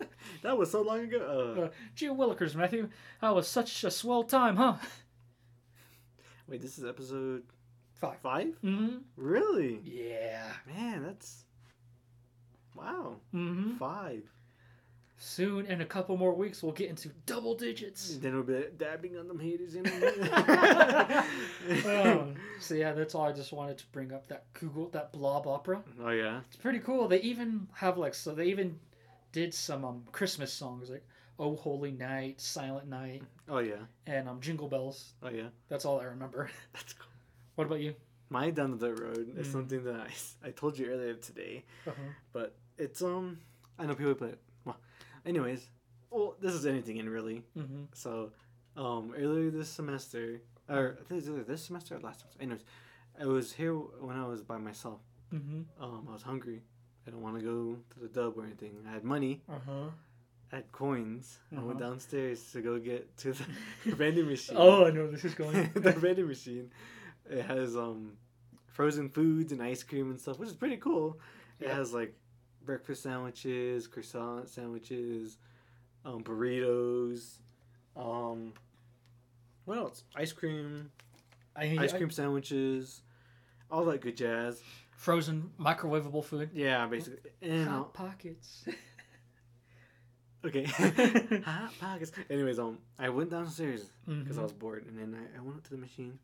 that 0.42 0.56
was 0.56 0.70
so 0.70 0.82
long 0.82 1.00
ago. 1.00 1.54
Uh, 1.56 1.60
uh, 1.62 1.68
gee 1.94 2.06
Willikers, 2.08 2.54
Matthew, 2.54 2.88
that 3.20 3.34
was 3.34 3.48
such 3.48 3.84
a 3.84 3.90
swell 3.90 4.24
time, 4.24 4.56
huh? 4.56 4.74
wait, 6.48 6.60
this 6.60 6.78
is 6.78 6.84
episode 6.84 7.42
Five. 7.94 8.18
five? 8.22 8.46
Mm-hmm. 8.64 8.98
Really? 9.16 9.80
Yeah. 9.84 10.52
Man, 10.66 11.02
that's 11.02 11.44
wow. 12.74 13.16
Mm-hmm. 13.34 13.76
Five. 13.76 14.22
Soon, 15.22 15.66
in 15.66 15.82
a 15.82 15.84
couple 15.84 16.16
more 16.16 16.32
weeks, 16.32 16.62
we'll 16.62 16.72
get 16.72 16.88
into 16.88 17.10
double 17.26 17.54
digits. 17.54 18.14
And 18.14 18.22
Then 18.22 18.34
we'll 18.36 18.42
be 18.42 18.64
dabbing 18.78 19.18
on 19.18 19.28
them 19.28 19.38
haters. 19.38 19.74
You 19.74 19.82
know? 21.84 22.32
so 22.58 22.74
yeah, 22.74 22.94
that's 22.94 23.14
all. 23.14 23.26
I 23.26 23.32
just 23.32 23.52
wanted 23.52 23.76
to 23.78 23.84
bring 23.92 24.12
up 24.12 24.26
that 24.28 24.50
Google 24.54 24.88
that 24.90 25.12
Blob 25.12 25.46
Opera. 25.46 25.82
oh 26.02 26.08
yeah. 26.08 26.40
It's 26.48 26.56
pretty 26.56 26.78
cool. 26.78 27.06
They 27.06 27.20
even 27.20 27.68
have 27.74 27.98
like 27.98 28.14
so 28.14 28.34
they 28.34 28.46
even 28.46 28.78
did 29.32 29.54
some 29.54 29.84
um 29.84 30.04
Christmas 30.12 30.52
songs 30.52 30.90
like 30.90 31.06
"Oh 31.38 31.56
Holy 31.56 31.92
Night," 31.92 32.40
"Silent 32.40 32.88
Night," 32.88 33.22
Oh 33.48 33.58
yeah. 33.58 33.76
and 34.06 34.28
um 34.28 34.40
"Jingle 34.40 34.68
Bells." 34.68 35.14
Oh 35.22 35.30
yeah. 35.30 35.48
That's 35.68 35.84
all 35.84 36.00
I 36.00 36.04
remember. 36.04 36.50
That's 36.72 36.92
cool. 36.94 37.06
What 37.56 37.66
about 37.66 37.80
you? 37.80 37.94
My 38.28 38.50
down 38.50 38.78
the 38.78 38.94
road 38.94 39.32
is 39.36 39.48
Mm. 39.48 39.52
something 39.52 39.84
that 39.84 39.96
I, 39.96 40.08
I 40.48 40.50
told 40.50 40.78
you 40.78 40.86
earlier 40.90 41.14
today, 41.14 41.64
Uh-huh. 41.86 42.00
but 42.32 42.54
it's 42.78 43.02
um 43.02 43.38
I 43.78 43.86
know 43.86 43.94
people 43.94 44.14
play 44.14 44.30
it. 44.30 44.40
Well, 44.64 44.76
anyways, 45.26 45.68
well 46.10 46.36
this 46.40 46.54
is 46.54 46.66
anything 46.66 46.98
in 46.98 47.08
really. 47.08 47.42
Mm-hmm. 47.56 47.84
So, 47.94 48.30
um, 48.76 49.12
earlier 49.16 49.50
this 49.50 49.68
semester, 49.68 50.42
or 50.68 50.92
I 51.00 51.02
think 51.04 51.10
it 51.10 51.14
was 51.14 51.28
either 51.28 51.42
this 51.44 51.62
semester 51.64 51.96
or 51.96 52.00
last 52.00 52.20
semester. 52.20 52.40
Anyways, 52.42 52.64
I 53.20 53.26
was 53.26 53.52
here 53.52 53.74
when 53.74 54.16
I 54.16 54.26
was 54.26 54.42
by 54.42 54.58
myself. 54.58 55.00
Mm-hmm. 55.34 55.82
Um, 55.82 56.06
I 56.08 56.12
was 56.12 56.22
hungry. 56.22 56.62
I 57.10 57.12
don't 57.12 57.22
want 57.22 57.38
to 57.40 57.44
go 57.44 57.76
to 57.94 58.00
the 58.00 58.06
dub 58.08 58.34
or 58.38 58.44
anything. 58.44 58.70
I 58.88 58.92
had 58.92 59.02
money. 59.02 59.40
Uh 59.48 59.54
huh. 59.66 59.88
I 60.52 60.56
had 60.56 60.70
coins. 60.72 61.38
I 61.50 61.56
went 61.60 61.80
Uh-huh. 61.80 61.90
downstairs 61.90 62.52
to 62.52 62.60
go 62.60 62.78
get 62.78 63.16
to 63.18 63.32
the 63.32 63.44
vending 63.96 64.26
machine. 64.26 64.56
Oh, 64.58 64.86
I 64.86 64.90
know 64.90 65.10
this 65.10 65.24
is 65.24 65.34
going. 65.34 65.72
To 65.72 65.80
the 65.80 65.92
vending 65.92 66.28
machine. 66.28 66.70
It 67.28 67.44
has 67.44 67.76
um, 67.76 68.12
frozen 68.68 69.08
foods 69.08 69.50
and 69.52 69.60
ice 69.60 69.82
cream 69.82 70.10
and 70.10 70.20
stuff, 70.20 70.38
which 70.38 70.48
is 70.50 70.54
pretty 70.54 70.76
cool. 70.76 71.18
It 71.58 71.66
Yeah. 71.66 71.74
has 71.76 71.92
like 71.92 72.14
breakfast 72.64 73.02
sandwiches, 73.02 73.88
croissant 73.88 74.48
sandwiches, 74.48 75.36
um, 76.04 76.22
burritos, 76.22 77.38
um, 77.96 78.52
what 79.64 79.78
else? 79.78 80.04
Ice 80.14 80.32
cream, 80.32 80.90
I, 81.56 81.76
ice 81.80 81.92
I- 81.92 81.98
cream 81.98 82.10
sandwiches, 82.10 83.02
all 83.70 83.84
that 83.86 84.00
good 84.00 84.16
jazz. 84.16 84.62
Frozen 85.00 85.50
microwavable 85.58 86.22
food. 86.22 86.50
Yeah, 86.52 86.86
basically. 86.86 87.30
And 87.40 87.68
uh, 87.68 87.72
Hot 87.72 87.94
pockets. 87.94 88.64
okay, 90.44 90.64
hot 91.44 91.72
pockets. 91.80 92.12
Anyways, 92.28 92.58
um, 92.58 92.78
I 92.98 93.08
went 93.08 93.30
downstairs 93.30 93.90
because 94.06 94.36
I 94.36 94.40
Mhm. 94.40 94.44
was 94.44 94.52
bored, 94.52 94.84
and 94.86 94.98
then 94.98 95.10
I, 95.20 95.38
I 95.38 95.40
went 95.40 95.56
up 95.56 95.64
to 95.64 95.70
the 95.70 95.78
machine. 95.78 96.18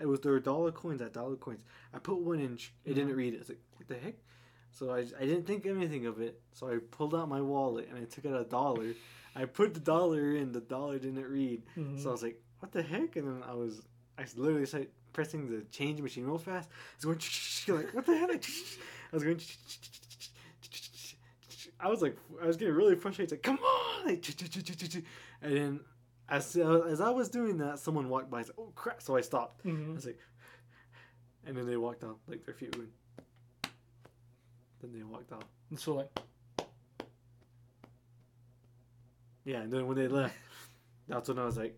It 0.00 0.06
was 0.06 0.20
there 0.20 0.30
were 0.32 0.38
dollar 0.40 0.70
coins 0.70 1.02
at 1.02 1.12
dollar 1.12 1.34
coins. 1.36 1.64
I 1.92 1.98
put 1.98 2.18
one 2.20 2.38
in. 2.38 2.56
It 2.84 2.94
didn't 2.94 3.16
read 3.16 3.34
it. 3.34 3.38
I 3.38 3.40
was 3.40 3.48
like, 3.48 3.62
what 3.76 3.88
the 3.88 3.96
heck? 3.96 4.14
So 4.70 4.90
I, 4.92 4.98
I 4.98 5.24
didn't 5.26 5.44
think 5.44 5.66
anything 5.66 6.06
of 6.06 6.20
it. 6.20 6.40
So 6.52 6.68
I 6.68 6.78
pulled 6.90 7.14
out 7.16 7.28
my 7.28 7.40
wallet 7.40 7.88
and 7.88 7.98
I 7.98 8.04
took 8.04 8.24
out 8.26 8.40
a 8.40 8.44
dollar. 8.44 8.94
I 9.34 9.44
put 9.46 9.74
the 9.74 9.80
dollar 9.80 10.36
in. 10.36 10.52
The 10.52 10.60
dollar 10.60 10.98
didn't 11.00 11.24
read. 11.28 11.62
Mhm. 11.76 12.00
So 12.00 12.10
I 12.10 12.12
was 12.12 12.22
like, 12.22 12.40
what 12.60 12.70
the 12.70 12.82
heck? 12.82 13.16
And 13.16 13.26
then 13.26 13.42
I 13.48 13.54
was 13.54 13.82
I 14.16 14.24
literally 14.36 14.66
started 14.66 14.90
pressing 15.18 15.50
the 15.50 15.64
change 15.72 16.00
machine 16.00 16.24
real 16.24 16.38
fast. 16.38 16.68
I 17.02 17.08
was 17.08 17.64
going 17.66 17.82
like, 17.82 17.92
what 17.92 18.06
the 18.06 18.16
heck? 18.16 18.44
I 19.12 19.16
was 19.16 19.24
going. 19.24 19.40
I 21.80 21.88
was 21.88 22.02
like, 22.02 22.16
I 22.40 22.46
was 22.46 22.56
getting 22.56 22.72
really 22.72 22.94
frustrated. 22.94 23.32
Like, 23.32 23.42
come 23.42 23.58
on! 23.58 24.08
And 25.42 25.56
then 25.56 25.80
as 26.28 26.54
as 26.54 27.00
I 27.00 27.10
was 27.10 27.28
doing 27.30 27.56
that, 27.58 27.80
someone 27.80 28.08
walked 28.08 28.30
by. 28.30 28.42
I 28.42 28.44
oh 28.56 28.70
crap! 28.76 29.02
So 29.02 29.16
I 29.16 29.20
stopped. 29.22 29.62
I 29.66 29.70
Mhm. 29.70 29.96
was 29.96 30.06
like, 30.06 30.20
and 31.44 31.56
then 31.56 31.66
they 31.66 31.76
walked 31.76 32.04
off. 32.04 32.18
Like 32.28 32.44
their 32.44 32.54
feet 32.54 32.76
went. 32.78 32.90
Then 34.80 34.92
they 34.92 35.02
walked 35.02 35.32
off. 35.32 35.48
And 35.70 35.80
so 35.80 35.94
like, 35.94 36.16
Yeah, 39.44 39.62
and 39.62 39.72
then 39.72 39.88
when 39.88 39.96
they 39.96 40.06
left, 40.06 40.36
that's 41.08 41.28
when 41.28 41.40
I 41.40 41.44
was 41.44 41.56
like, 41.56 41.76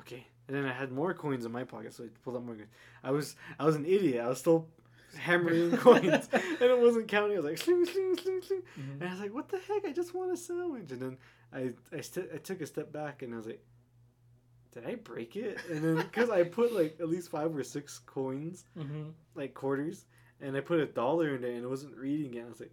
okay. 0.00 0.26
And 0.46 0.56
then 0.56 0.66
I 0.66 0.72
had 0.72 0.92
more 0.92 1.14
coins 1.14 1.44
in 1.46 1.52
my 1.52 1.64
pocket, 1.64 1.94
so 1.94 2.04
I 2.04 2.08
pulled 2.22 2.36
out 2.36 2.44
more 2.44 2.54
coins. 2.54 2.68
I 3.02 3.10
was 3.10 3.36
I 3.58 3.64
was 3.64 3.76
an 3.76 3.86
idiot. 3.86 4.22
I 4.24 4.28
was 4.28 4.38
still 4.38 4.68
hammering 5.16 5.76
coins, 5.78 6.28
and 6.32 6.60
it 6.60 6.78
wasn't 6.78 7.08
counting. 7.08 7.36
I 7.36 7.40
was 7.40 7.44
like, 7.46 7.58
sling, 7.58 7.86
sling, 7.86 8.16
sling, 8.20 8.42
sling. 8.42 8.62
mhm. 8.78 9.00
and 9.00 9.04
I 9.08 9.10
was 9.12 9.20
like, 9.20 9.32
what 9.34 9.48
the 9.48 9.58
heck? 9.58 9.84
I 9.86 9.92
just 9.92 10.14
want 10.14 10.32
a 10.32 10.36
sandwich. 10.36 10.90
And 10.92 11.00
then 11.00 11.16
I 11.52 11.72
I, 11.96 12.00
st- 12.00 12.30
I 12.34 12.38
took 12.38 12.60
a 12.60 12.66
step 12.66 12.92
back, 12.92 13.22
and 13.22 13.32
I 13.32 13.36
was 13.38 13.46
like, 13.46 13.62
did 14.72 14.84
I 14.86 14.96
break 14.96 15.36
it? 15.36 15.58
And 15.70 15.82
then 15.82 15.96
because 15.96 16.30
I 16.30 16.42
put 16.44 16.72
like 16.74 16.96
at 17.00 17.08
least 17.08 17.30
five 17.30 17.54
or 17.56 17.62
six 17.62 17.98
coins, 18.00 18.64
Mhm. 18.76 19.12
like 19.34 19.54
quarters, 19.54 20.04
and 20.40 20.56
I 20.56 20.60
put 20.60 20.80
a 20.80 20.86
dollar 20.86 21.36
in 21.36 21.40
there, 21.42 21.52
and 21.52 21.64
it 21.64 21.68
wasn't 21.68 21.96
reading 21.96 22.34
it. 22.34 22.44
I 22.44 22.48
was 22.48 22.60
like. 22.60 22.72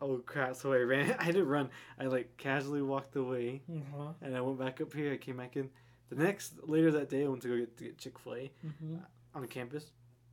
Oh 0.00 0.18
crap! 0.26 0.56
So 0.56 0.72
I 0.72 0.78
ran. 0.78 1.14
I 1.20 1.26
didn't 1.26 1.46
run. 1.46 1.70
I 1.98 2.06
like 2.06 2.36
casually 2.36 2.82
walked 2.82 3.14
away, 3.14 3.62
Mhm. 3.70 4.14
and 4.20 4.36
I 4.36 4.40
went 4.40 4.58
back 4.58 4.80
up 4.80 4.92
here. 4.92 5.12
I 5.12 5.16
came 5.16 5.36
back 5.36 5.56
in. 5.56 5.70
The 6.12 6.22
next 6.22 6.52
later 6.68 6.90
that 6.90 7.08
day, 7.08 7.24
I 7.24 7.28
went 7.28 7.40
to 7.42 7.48
go 7.48 7.56
get, 7.56 7.76
to 7.78 7.84
get 7.84 7.96
Chick 7.98 8.18
Fil 8.18 8.34
A 8.34 8.50
Mhm. 8.66 9.00
on 9.34 9.46
campus. 9.46 9.92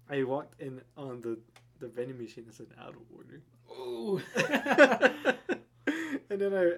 I 0.10 0.24
walked 0.24 0.60
in 0.60 0.82
on 0.98 1.22
the 1.22 1.40
the 1.80 1.88
vending 1.88 2.18
machine 2.18 2.44
and 2.44 2.54
said 2.54 2.68
out 2.78 2.96
of 2.96 3.02
order. 3.16 3.42
Ooh. 3.72 4.20
and 6.30 6.42
then 6.42 6.54
I, 6.54 6.74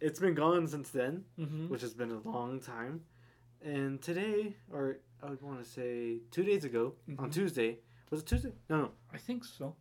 it's 0.00 0.20
been 0.20 0.34
gone 0.34 0.66
since 0.68 0.90
then, 0.90 1.24
Mhm. 1.38 1.70
which 1.70 1.80
has 1.80 1.94
been 1.94 2.10
a 2.10 2.18
long 2.28 2.60
time. 2.60 3.04
And 3.62 4.02
today, 4.02 4.56
or 4.70 4.98
I 5.22 5.30
would 5.30 5.40
want 5.40 5.64
to 5.64 5.70
say 5.70 6.18
two 6.30 6.42
days 6.44 6.64
ago, 6.66 6.96
on 7.18 7.30
Mhm. 7.30 7.32
Tuesday, 7.32 7.78
was 8.10 8.20
it 8.20 8.26
Tuesday? 8.26 8.52
No, 8.68 8.76
no, 8.82 8.90
I 9.10 9.16
think 9.16 9.44
so. 9.44 9.74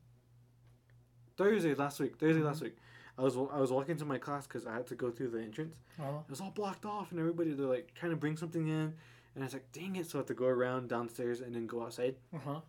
Thursday 1.36 1.74
last 1.76 2.00
week. 2.00 2.16
Thursday 2.18 2.42
last 2.42 2.62
week. 2.62 2.78
I 3.18 3.22
was 3.22 3.36
I 3.38 3.60
was 3.60 3.72
walking 3.72 3.98
to 3.98 4.06
my 4.06 4.18
class 4.18 4.48
because 4.48 4.66
I 4.66 4.74
had 4.74 4.88
to 4.88 4.96
go 4.96 5.12
through 5.12 5.30
the 5.30 5.42
entrance. 5.42 5.76
Oh. 6.00 6.24
It 6.28 6.32
was 6.32 6.42
all 6.42 6.52
blocked 6.52 6.86
off, 6.86 7.12
and 7.12 7.20
everybody 7.20 7.54
they're 7.54 7.68
like 7.68 7.94
trying 7.94 8.12
to 8.12 8.18
bring 8.18 8.38
something 8.38 8.68
in, 8.68 8.94
and 9.36 9.42
I 9.42 9.44
was 9.44 9.54
like, 9.54 9.72
dang 9.72 9.96
it! 9.96 10.10
So 10.10 10.18
I 10.18 10.22
had 10.22 10.28
to 10.28 10.34
go 10.34 10.46
around 10.46 10.90
downstairs 10.90 11.42
and 11.42 11.56
then 11.56 11.68
go 11.68 11.84
outside. 11.84 12.16
Uh 12.34 12.40
huh. 12.46 12.60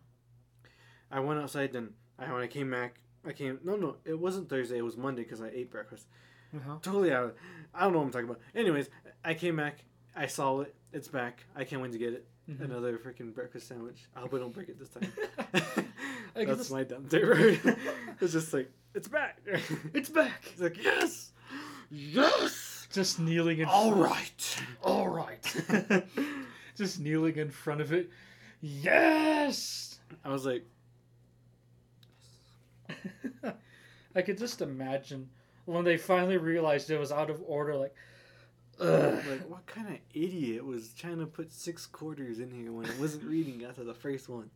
I 1.11 1.19
went 1.19 1.39
outside, 1.39 1.73
then 1.73 1.93
I 2.19 2.31
when 2.31 2.43
I 2.43 2.47
came 2.47 2.69
back, 2.69 2.99
I 3.25 3.31
came. 3.31 3.59
No, 3.63 3.75
no, 3.75 3.95
it 4.05 4.19
wasn't 4.19 4.49
Thursday. 4.49 4.77
It 4.77 4.83
was 4.83 4.97
Monday 4.97 5.23
because 5.23 5.41
I 5.41 5.49
ate 5.49 5.71
breakfast. 5.71 6.07
Uh 6.55 6.59
huh. 6.65 6.75
Totally 6.81 7.11
out. 7.11 7.23
Of, 7.25 7.33
I 7.73 7.81
don't 7.81 7.93
know 7.93 7.99
what 7.99 8.05
I'm 8.05 8.11
talking 8.11 8.29
about. 8.29 8.41
Anyways, 8.53 8.89
I 9.23 9.33
came 9.33 9.55
back. 9.55 9.83
I 10.15 10.27
saw 10.27 10.61
it. 10.61 10.75
It's 10.93 11.07
back. 11.07 11.43
I 11.55 11.63
can't 11.63 11.81
wait 11.81 11.91
to 11.91 11.97
get 11.97 12.13
it. 12.13 12.27
Mhm. 12.49 12.61
Another 12.65 12.97
freaking 12.99 13.33
breakfast 13.33 13.67
sandwich. 13.67 14.07
I 14.15 14.19
hope 14.19 14.33
I 14.35 14.37
don't 14.37 14.53
break 14.53 14.69
it 14.69 14.77
this 14.77 14.89
time. 14.89 15.11
That's 16.35 16.69
my 16.69 16.83
downside. 16.83 17.59
it's 18.21 18.33
just 18.33 18.53
like 18.53 18.71
it's 18.95 19.07
back. 19.07 19.39
it's 19.93 20.09
back. 20.09 20.43
It's 20.53 20.61
like 20.61 20.83
yes, 20.83 21.31
yes. 21.91 22.87
Just 22.91 23.19
kneeling 23.19 23.59
in. 23.59 23.65
All 23.65 23.93
right. 23.93 24.63
All 24.81 25.09
right. 25.09 25.55
Just 26.77 26.99
kneeling 26.99 27.35
in 27.35 27.49
front 27.49 27.81
of 27.81 27.91
it. 27.91 28.09
Yes. 28.61 29.99
I 30.23 30.29
was 30.29 30.45
like, 30.45 30.65
I 34.15 34.21
could 34.21 34.37
just 34.37 34.61
imagine 34.61 35.29
when 35.65 35.83
they 35.83 35.97
finally 35.97 36.37
realized 36.37 36.89
it 36.89 36.99
was 36.99 37.11
out 37.11 37.29
of 37.29 37.41
order. 37.45 37.75
Like, 37.75 37.95
ugh. 38.79 39.23
like 39.29 39.49
what 39.49 39.65
kind 39.65 39.87
of 39.87 39.97
idiot 40.13 40.65
was 40.65 40.93
trying 40.93 41.19
to 41.19 41.25
put 41.25 41.51
six 41.51 41.85
quarters 41.85 42.39
in 42.39 42.51
here 42.51 42.71
when 42.71 42.85
it 42.85 42.99
wasn't 42.99 43.23
reading 43.23 43.65
after 43.65 43.83
the 43.83 43.93
first 43.93 44.29
one? 44.29 44.49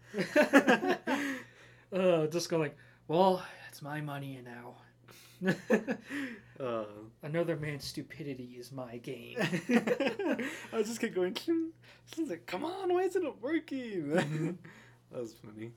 uh, 1.93 2.27
just 2.27 2.49
going 2.49 2.61
like, 2.61 2.77
well, 3.07 3.43
it's 3.69 3.81
my 3.81 4.01
money 4.01 4.39
now. 4.43 5.53
Uh, 6.59 6.83
Another 7.23 7.55
man's 7.55 7.85
stupidity 7.85 8.55
is 8.59 8.71
my 8.71 8.97
game. 8.97 9.37
I 9.69 10.77
was 10.77 10.87
just 10.87 10.99
kept 11.01 11.15
going. 11.15 11.35
Like, 12.27 12.47
come 12.47 12.65
on, 12.65 12.91
why 12.91 13.01
isn't 13.03 13.23
it 13.23 13.35
working? 13.39 14.07
Mhm. 14.07 14.57
that 15.11 15.21
was 15.21 15.33
funny. 15.33 15.71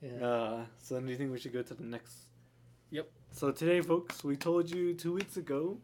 yeah. 0.00 0.24
Uh, 0.24 0.64
so 0.78 0.94
then 0.94 1.04
do 1.06 1.10
you 1.10 1.18
think 1.18 1.32
we 1.32 1.38
should 1.40 1.52
go 1.52 1.62
to 1.62 1.74
the 1.74 1.82
next? 1.82 2.14
Yep. 2.90 3.10
So 3.32 3.50
today, 3.50 3.80
folks, 3.80 4.22
we 4.22 4.36
told 4.36 4.70
you 4.70 4.94
two 4.94 5.12
weeks 5.12 5.36
ago 5.36 5.78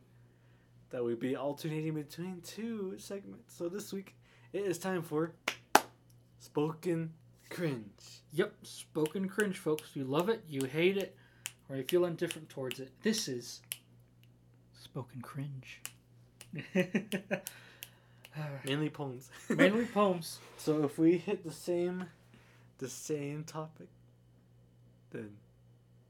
that 0.90 1.02
we'd 1.04 1.18
be 1.18 1.34
alternating 1.34 1.94
between 1.94 2.40
two 2.42 2.94
segments. 2.96 3.56
So 3.56 3.68
this 3.68 3.92
week, 3.92 4.14
it 4.52 4.62
is 4.62 4.78
time 4.78 5.02
for 5.02 5.32
spoken 6.38 7.12
cringe. 7.50 8.22
Yep, 8.32 8.54
spoken 8.62 9.28
cringe, 9.28 9.58
folks. 9.58 9.90
You 9.94 10.04
love 10.04 10.28
it, 10.28 10.44
you 10.48 10.64
hate 10.64 10.96
it, 10.96 11.16
or 11.72 11.76
you 11.78 11.84
feel 11.84 12.04
indifferent 12.04 12.50
towards 12.50 12.78
it. 12.80 12.90
This 13.02 13.28
is 13.28 13.62
spoken 14.78 15.22
cringe. 15.22 15.80
Mainly 18.66 18.90
poems. 18.90 19.30
Mainly 19.48 19.86
poems. 19.86 20.38
So 20.58 20.84
if 20.84 20.98
we 20.98 21.16
hit 21.16 21.44
the 21.44 21.52
same, 21.52 22.04
the 22.76 22.88
same 22.88 23.44
topic, 23.44 23.88
then 25.10 25.30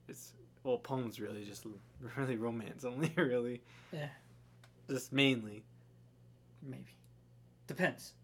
it's 0.09 0.33
well 0.65 0.79
poems 0.79 1.21
really 1.21 1.45
just 1.45 1.65
really 2.17 2.37
romance 2.37 2.85
only 2.85 3.13
really. 3.17 3.63
Yeah. 3.93 4.09
Just 4.91 5.13
mainly. 5.13 5.63
Maybe. 6.61 6.97
Depends. 7.69 8.15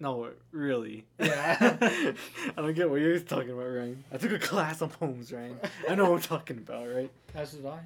No, 0.00 0.30
really. 0.52 1.06
Yeah. 1.18 1.56
I 1.80 2.14
don't 2.56 2.74
get 2.74 2.88
what 2.88 3.00
you're 3.00 3.18
talking 3.18 3.50
about, 3.50 3.66
Ryan. 3.66 4.04
I 4.12 4.16
took 4.16 4.32
a 4.32 4.38
class 4.38 4.80
on 4.80 4.90
poems, 4.90 5.32
Ryan. 5.32 5.58
I 5.88 5.94
know 5.96 6.10
what 6.10 6.16
I'm 6.16 6.22
talking 6.22 6.58
about, 6.58 6.86
right? 6.88 7.10
As 7.34 7.52
did 7.52 7.66
I. 7.66 7.80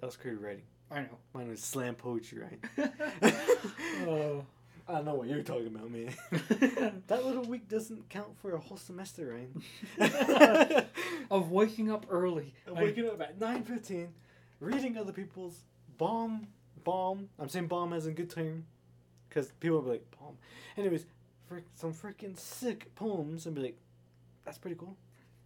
That 0.00 0.06
was 0.06 0.16
creative 0.16 0.42
writing. 0.42 0.62
I 0.90 1.00
know. 1.00 1.18
Mine 1.32 1.48
was 1.48 1.62
slam 1.62 1.94
poetry, 1.94 2.42
Ryan. 2.42 2.92
oh. 4.06 4.44
I 4.86 4.96
don't 4.96 5.06
know 5.06 5.14
what 5.14 5.28
you're 5.28 5.42
talking 5.42 5.68
about, 5.68 5.90
man. 5.90 7.02
that 7.06 7.24
little 7.24 7.44
week 7.44 7.70
doesn't 7.70 8.10
count 8.10 8.38
for 8.42 8.54
a 8.54 8.58
whole 8.58 8.76
semester, 8.76 9.34
Ryan. 9.98 10.84
of 11.30 11.50
waking 11.50 11.90
up 11.90 12.04
early. 12.10 12.52
I'm 12.68 12.74
waking 12.74 13.08
up 13.08 13.18
at 13.22 13.38
9.15, 13.38 14.08
reading 14.60 14.98
other 14.98 15.12
people's 15.12 15.60
bomb, 15.96 16.48
bomb, 16.84 17.30
I'm 17.38 17.48
saying 17.48 17.68
bomb 17.68 17.94
as 17.94 18.06
in 18.06 18.12
good 18.12 18.28
term, 18.28 18.66
because 19.34 19.50
people 19.60 19.78
will 19.78 19.84
be 19.84 19.90
like, 19.90 20.16
bomb. 20.18 20.36
Anyways, 20.76 21.06
for 21.48 21.62
some 21.74 21.92
freaking 21.92 22.38
sick 22.38 22.94
poems 22.94 23.46
and 23.46 23.54
be 23.54 23.62
like, 23.62 23.78
that's 24.44 24.58
pretty 24.58 24.76
cool. 24.76 24.96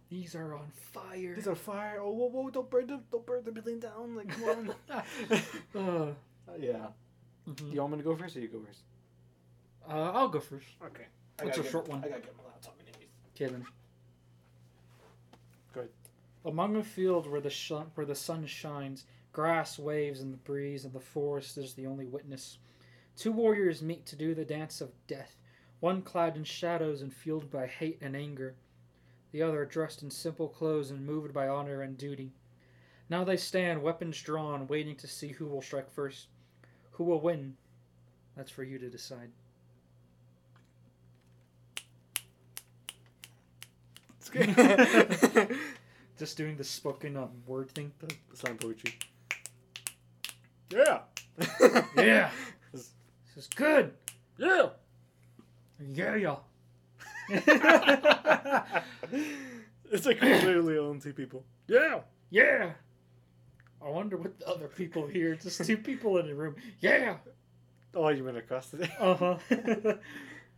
These 0.09 0.35
are 0.35 0.53
on 0.53 0.67
fire. 0.73 1.35
These 1.35 1.47
are 1.47 1.55
fire. 1.55 1.99
Oh, 2.01 2.11
whoa, 2.11 2.27
whoa, 2.27 2.49
don't 2.49 2.69
burn 2.69 2.87
the, 2.87 2.99
don't 3.11 3.25
burn 3.25 3.43
the 3.43 3.51
building 3.51 3.79
down. 3.79 4.15
Like, 4.15 4.29
come 4.29 4.73
on. 4.89 4.95
uh, 5.75 6.07
yeah. 6.59 6.87
mhm. 7.47 7.73
You 7.73 7.79
want 7.81 7.93
me 7.93 7.97
to 7.99 8.03
go 8.03 8.15
first 8.15 8.35
or 8.35 8.39
you 8.39 8.47
go 8.47 8.59
first? 8.65 8.81
uh, 9.87 10.11
I'll 10.13 10.29
go 10.29 10.39
first. 10.39 10.67
Okay. 10.85 11.05
It's 11.41 11.57
a 11.57 11.63
short 11.63 11.87
one. 11.87 12.03
I 12.03 12.09
gotta 12.09 12.21
get 12.21 12.35
my 12.37 12.43
laptop 12.43 12.75
anyways. 12.81 13.09
Kidding. 13.33 13.65
Go 15.73 15.81
ahead. 15.81 15.89
Among 16.45 16.75
a 16.75 16.83
field 16.83 17.29
where 17.29 17.41
the 17.41 17.49
sh- 17.49 17.71
where 17.95 18.05
the 18.05 18.15
sun 18.15 18.45
shines, 18.45 19.05
grass 19.31 19.79
waves 19.79 20.21
in 20.21 20.31
the 20.31 20.37
breeze, 20.37 20.85
and 20.85 20.93
the 20.93 20.99
forest 20.99 21.57
is 21.57 21.73
the 21.75 21.87
only 21.87 22.05
witness. 22.05 22.57
Two 23.19 23.33
warriors 23.33 23.81
meet 23.81 24.05
to 24.05 24.15
do 24.15 24.33
the 24.33 24.45
dance 24.45 24.79
of 24.79 24.93
death, 25.05 25.35
one 25.81 26.01
clad 26.01 26.37
in 26.37 26.45
shadows 26.45 27.01
and 27.01 27.13
fueled 27.13 27.51
by 27.51 27.67
hate 27.67 27.97
and 27.99 28.15
anger, 28.15 28.55
the 29.33 29.41
other 29.41 29.65
dressed 29.65 30.01
in 30.01 30.09
simple 30.09 30.47
clothes 30.47 30.89
and 30.89 31.05
moved 31.05 31.33
by 31.33 31.49
honor 31.49 31.81
and 31.81 31.97
duty. 31.97 32.31
Now 33.09 33.25
they 33.25 33.35
stand, 33.35 33.83
weapons 33.83 34.21
drawn, 34.21 34.67
waiting 34.67 34.95
to 34.95 35.05
see 35.05 35.27
who 35.27 35.47
will 35.47 35.61
strike 35.61 35.91
first. 35.91 36.27
Who 36.91 37.03
will 37.03 37.19
win? 37.19 37.57
That's 38.37 38.51
for 38.51 38.63
you 38.63 38.79
to 38.79 38.89
decide. 38.89 39.31
It's 44.17 44.29
good. 44.29 45.57
Just 46.17 46.37
doing 46.37 46.55
the 46.55 46.63
spoken 46.63 47.17
um, 47.17 47.31
word 47.45 47.69
thing. 47.71 47.91
Slam 48.33 48.57
poetry. 48.57 48.97
Yeah. 50.69 51.01
Yeah. 51.97 52.31
This- 53.35 53.45
is 53.45 53.49
good. 53.55 53.93
yeah. 54.37 54.69
Yeah, 55.79 56.15
yeah. 56.15 56.35
it's 59.91 60.05
like 60.05 60.21
literally 60.21 60.77
own 60.77 60.99
two 60.99 61.13
people. 61.13 61.43
Yeah. 61.67 62.01
Yeah. 62.29 62.71
I 63.81 63.89
wonder 63.89 64.17
what 64.17 64.37
the 64.39 64.47
other 64.47 64.67
people 64.67 65.07
hear. 65.07 65.35
Just 65.35 65.63
two 65.63 65.77
people 65.77 66.17
in 66.17 66.27
the 66.27 66.35
room. 66.35 66.55
Yeah. 66.79 67.17
Oh, 67.95 68.09
you 68.09 68.23
went 68.23 68.37
across 68.37 68.69
the 68.69 68.89
Uh 68.99 69.15
huh. 69.15 69.37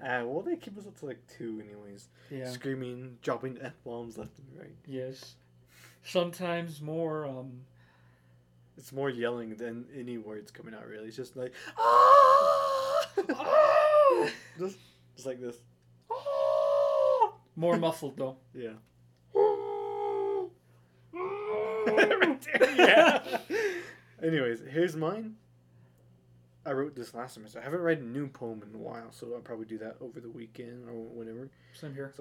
Uh, 0.03 0.23
well, 0.25 0.41
they 0.41 0.55
keep 0.55 0.75
us 0.79 0.87
up 0.87 0.97
to 0.97 1.05
like 1.05 1.19
two, 1.27 1.61
anyways. 1.63 2.07
yeah. 2.31 2.49
Screaming, 2.49 3.19
dropping 3.21 3.59
f 3.61 3.73
bombs 3.83 4.17
left 4.17 4.31
and 4.39 4.47
right. 4.59 4.73
Yes. 4.87 5.35
Sometimes 6.03 6.81
more. 6.81 7.27
Um. 7.27 7.61
It's 8.77 8.91
more 8.91 9.09
yelling 9.09 9.55
than 9.55 9.85
any 9.95 10.17
words 10.17 10.51
coming 10.51 10.73
out. 10.73 10.87
Really, 10.87 11.07
it's 11.07 11.17
just 11.17 11.35
like 11.35 11.53
ah, 11.77 13.07
ah! 13.29 14.29
just, 14.57 14.77
just 15.15 15.27
like 15.27 15.39
this. 15.39 15.57
Ah! 16.11 17.33
More 17.55 17.77
muffled 17.77 18.17
though. 18.17 18.37
Yeah. 18.53 18.73
Yeah. 22.77 23.37
Anyways, 24.23 24.61
here's 24.69 24.95
mine. 24.95 25.35
I 26.65 26.73
wrote 26.73 26.95
this 26.95 27.13
last 27.13 27.33
semester. 27.33 27.59
I 27.59 27.63
haven't 27.63 27.81
read 27.81 27.99
a 27.99 28.03
new 28.03 28.27
poem 28.27 28.63
in 28.67 28.75
a 28.75 28.77
while, 28.77 29.11
so 29.11 29.33
I'll 29.33 29.41
probably 29.41 29.65
do 29.65 29.79
that 29.79 29.95
over 29.99 30.19
the 30.19 30.29
weekend 30.29 30.87
or 30.87 30.93
whenever. 30.93 31.49
Same 31.73 31.93
here. 31.95 32.13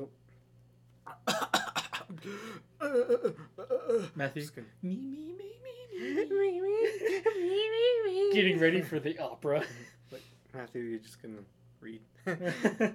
Matthew. 4.14 4.42
Just 4.42 4.54
gonna- 4.56 4.66
Me, 4.82 4.96
me, 4.96 5.34
me, 5.36 6.26
me, 6.28 6.60
me. 6.60 8.02
me. 8.04 8.32
Getting 8.32 8.58
ready 8.58 8.80
for 8.82 8.98
the 9.00 9.18
opera. 9.18 9.64
But 10.10 10.20
Matthew, 10.54 10.82
you're 10.82 10.98
just 10.98 11.22
gonna 11.22 11.44
read. 11.80 12.00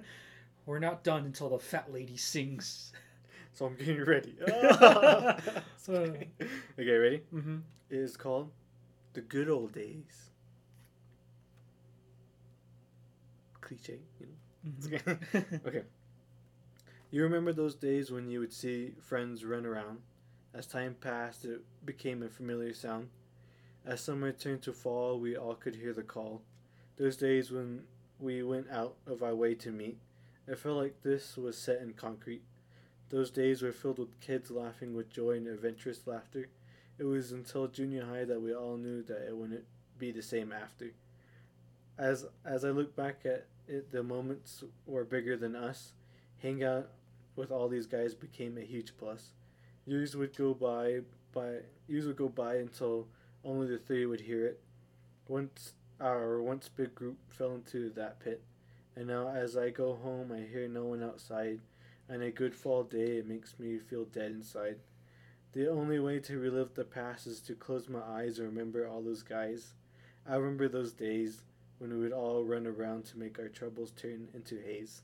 We're 0.66 0.78
not 0.80 1.02
done 1.04 1.24
until 1.24 1.48
the 1.50 1.58
fat 1.58 1.92
lady 1.92 2.16
sings. 2.16 2.92
so 3.52 3.66
I'm 3.66 3.76
getting 3.76 4.04
ready. 4.04 4.34
Uh. 4.46 5.40
okay, 5.88 6.28
ready? 6.78 7.22
Mm-hmm. 7.34 7.56
It 7.90 7.96
is 7.98 8.16
called 8.16 8.50
The 9.14 9.20
Good 9.22 9.48
Old 9.48 9.72
Days. 9.72 10.30
Cliche, 13.60 14.00
you 14.20 14.26
know. 14.26 14.32
Mm-hmm. 14.70 15.68
Okay. 15.68 15.82
You 17.10 17.22
remember 17.22 17.52
those 17.52 17.76
days 17.76 18.10
when 18.10 18.28
you 18.28 18.40
would 18.40 18.52
see 18.52 18.94
friends 19.00 19.44
run 19.44 19.64
around? 19.64 20.00
As 20.52 20.66
time 20.66 20.96
passed, 21.00 21.44
it 21.44 21.62
became 21.84 22.22
a 22.22 22.28
familiar 22.28 22.74
sound. 22.74 23.10
As 23.84 24.00
summer 24.00 24.32
turned 24.32 24.62
to 24.62 24.72
fall, 24.72 25.20
we 25.20 25.36
all 25.36 25.54
could 25.54 25.76
hear 25.76 25.92
the 25.92 26.02
call. 26.02 26.42
Those 26.96 27.16
days 27.16 27.52
when 27.52 27.84
we 28.18 28.42
went 28.42 28.68
out 28.70 28.96
of 29.06 29.22
our 29.22 29.34
way 29.36 29.54
to 29.54 29.70
meet, 29.70 29.98
it 30.48 30.58
felt 30.58 30.78
like 30.78 31.02
this 31.02 31.36
was 31.36 31.56
set 31.56 31.80
in 31.80 31.92
concrete. 31.92 32.42
Those 33.10 33.30
days 33.30 33.62
were 33.62 33.72
filled 33.72 34.00
with 34.00 34.20
kids 34.20 34.50
laughing 34.50 34.92
with 34.94 35.08
joy 35.08 35.32
and 35.32 35.46
adventurous 35.46 36.06
laughter. 36.06 36.48
It 36.98 37.04
was 37.04 37.30
until 37.30 37.68
junior 37.68 38.04
high 38.04 38.24
that 38.24 38.42
we 38.42 38.52
all 38.52 38.76
knew 38.76 39.02
that 39.04 39.28
it 39.28 39.36
wouldn't 39.36 39.64
be 39.96 40.10
the 40.10 40.22
same 40.22 40.52
after. 40.52 40.92
As 41.98 42.26
as 42.44 42.64
I 42.64 42.70
look 42.70 42.96
back 42.96 43.20
at 43.24 43.46
it, 43.68 43.92
the 43.92 44.02
moments 44.02 44.64
were 44.86 45.04
bigger 45.04 45.36
than 45.36 45.54
us. 45.54 45.92
Hang 46.46 46.62
out 46.62 46.90
with 47.34 47.50
all 47.50 47.68
these 47.68 47.88
guys 47.88 48.14
became 48.14 48.56
a 48.56 48.60
huge 48.60 48.96
plus. 48.96 49.32
Years 49.84 50.14
would 50.14 50.36
go 50.36 50.54
by 50.54 51.00
by 51.32 51.56
years 51.88 52.06
would 52.06 52.14
go 52.14 52.28
by 52.28 52.58
until 52.58 53.08
only 53.42 53.66
the 53.66 53.78
three 53.78 54.06
would 54.06 54.20
hear 54.20 54.46
it. 54.46 54.60
Once 55.26 55.72
our 56.00 56.40
once 56.40 56.68
big 56.68 56.94
group 56.94 57.16
fell 57.28 57.56
into 57.56 57.90
that 57.96 58.20
pit. 58.20 58.44
And 58.94 59.08
now, 59.08 59.26
as 59.26 59.56
I 59.56 59.70
go 59.70 59.96
home, 59.96 60.30
I 60.30 60.48
hear 60.48 60.68
no 60.68 60.84
one 60.84 61.02
outside. 61.02 61.58
And 62.08 62.22
a 62.22 62.30
good 62.30 62.54
fall 62.54 62.84
day, 62.84 63.16
it 63.16 63.26
makes 63.26 63.58
me 63.58 63.80
feel 63.80 64.04
dead 64.04 64.30
inside. 64.30 64.76
The 65.52 65.68
only 65.68 65.98
way 65.98 66.20
to 66.20 66.38
relive 66.38 66.74
the 66.74 66.84
past 66.84 67.26
is 67.26 67.40
to 67.40 67.56
close 67.56 67.88
my 67.88 68.02
eyes 68.02 68.38
and 68.38 68.46
remember 68.46 68.86
all 68.86 69.02
those 69.02 69.24
guys. 69.24 69.74
I 70.24 70.36
remember 70.36 70.68
those 70.68 70.92
days 70.92 71.42
when 71.78 71.90
we 71.92 71.98
would 71.98 72.12
all 72.12 72.44
run 72.44 72.68
around 72.68 73.04
to 73.06 73.18
make 73.18 73.40
our 73.40 73.48
troubles 73.48 73.90
turn 73.90 74.28
into 74.32 74.60
haze. 74.60 75.02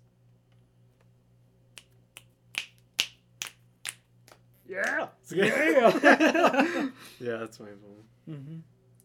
Yeah! 4.73 5.09
Yeah! 5.31 5.91
yeah, 7.21 7.37
that's 7.37 7.61
my 7.61 7.67
poem. 7.67 8.05
mm-hmm. 8.31 8.57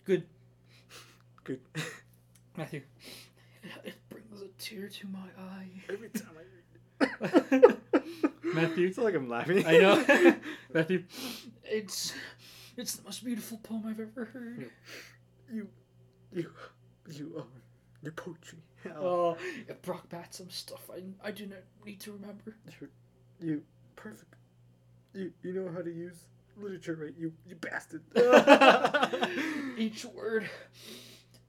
Good. 0.05 0.24
Good. 1.43 1.59
Matthew. 2.55 2.84
It 3.84 3.95
brings 4.09 4.41
a 4.41 4.47
tear 4.57 4.88
to 4.88 5.07
my 5.07 5.28
eye. 5.38 5.68
Every 5.89 6.07
time 6.07 6.30
I 6.38 7.51
read 7.51 7.63
it. 7.63 7.80
Matthew. 8.55 8.88
It's 8.88 8.97
like 8.97 9.15
I'm 9.15 9.28
laughing. 9.28 9.65
I 9.68 9.78
know. 9.78 10.36
Matthew. 10.74 11.03
It's 11.65 12.13
it's 12.78 12.95
the 12.95 13.03
most 13.03 13.26
beautiful 13.26 13.57
poem 13.57 13.84
I've 13.88 13.99
ever 13.99 14.26
heard. 14.26 14.72
You, 15.51 15.68
you, 16.32 16.49
you, 17.11 17.34
um, 17.39 17.47
your 18.01 18.13
poetry. 18.13 18.59
Oh, 18.95 19.36
it 19.68 19.82
brought 19.82 20.07
back 20.07 20.34
some 20.34 20.49
stuff 20.49 20.89
I, 20.89 21.28
I 21.28 21.32
do 21.32 21.45
not 21.45 21.59
need 21.86 21.99
to 22.01 22.13
remember. 22.13 22.55
You, 23.41 23.63
perfect. 23.97 24.36
You, 25.18 25.32
you 25.41 25.53
know 25.53 25.72
how 25.72 25.82
to 25.82 25.89
use 25.91 26.15
literature, 26.61 26.95
right? 27.01 27.13
You, 27.18 27.34
you 27.47 27.55
bastard. 27.55 28.03
Each 29.78 30.05
word 30.05 30.47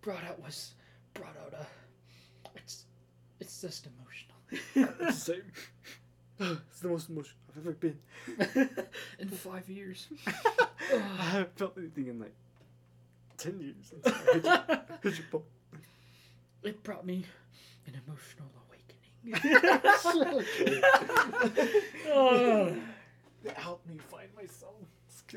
brought 0.01 0.25
out 0.25 0.41
was 0.43 0.73
brought 1.13 1.37
out 1.45 1.53
a. 1.53 1.67
It's 2.57 2.87
it's 3.41 3.61
just 3.61 3.87
emotional. 3.87 4.37
It's 4.75 4.99
the 5.27 5.35
same. 5.35 5.53
It's 6.71 6.81
the 6.81 6.89
most 6.89 7.11
emotional 7.11 7.37
I've 7.51 7.59
ever 7.67 7.73
been. 7.73 7.99
In 9.19 9.29
five 9.29 9.69
years. 9.69 10.09
I 10.27 11.25
haven't 11.25 11.59
felt 11.59 11.77
anything 11.77 12.07
in 12.07 12.21
like 12.21 12.35
ten 13.37 13.61
years. 13.61 13.93
heard 14.33 14.45
your- 14.45 14.57
heard 15.03 15.19
your. 15.33 15.43
It 16.63 16.83
brought 16.83 17.05
me 17.05 17.27
an 17.87 18.01
emotional 18.07 18.49
awakening. 18.65 19.53
Oh. 22.11 22.75
It 23.49 23.57
helped 23.57 23.89
me 23.89 23.97
find 24.11 24.29
myself. 24.37 24.75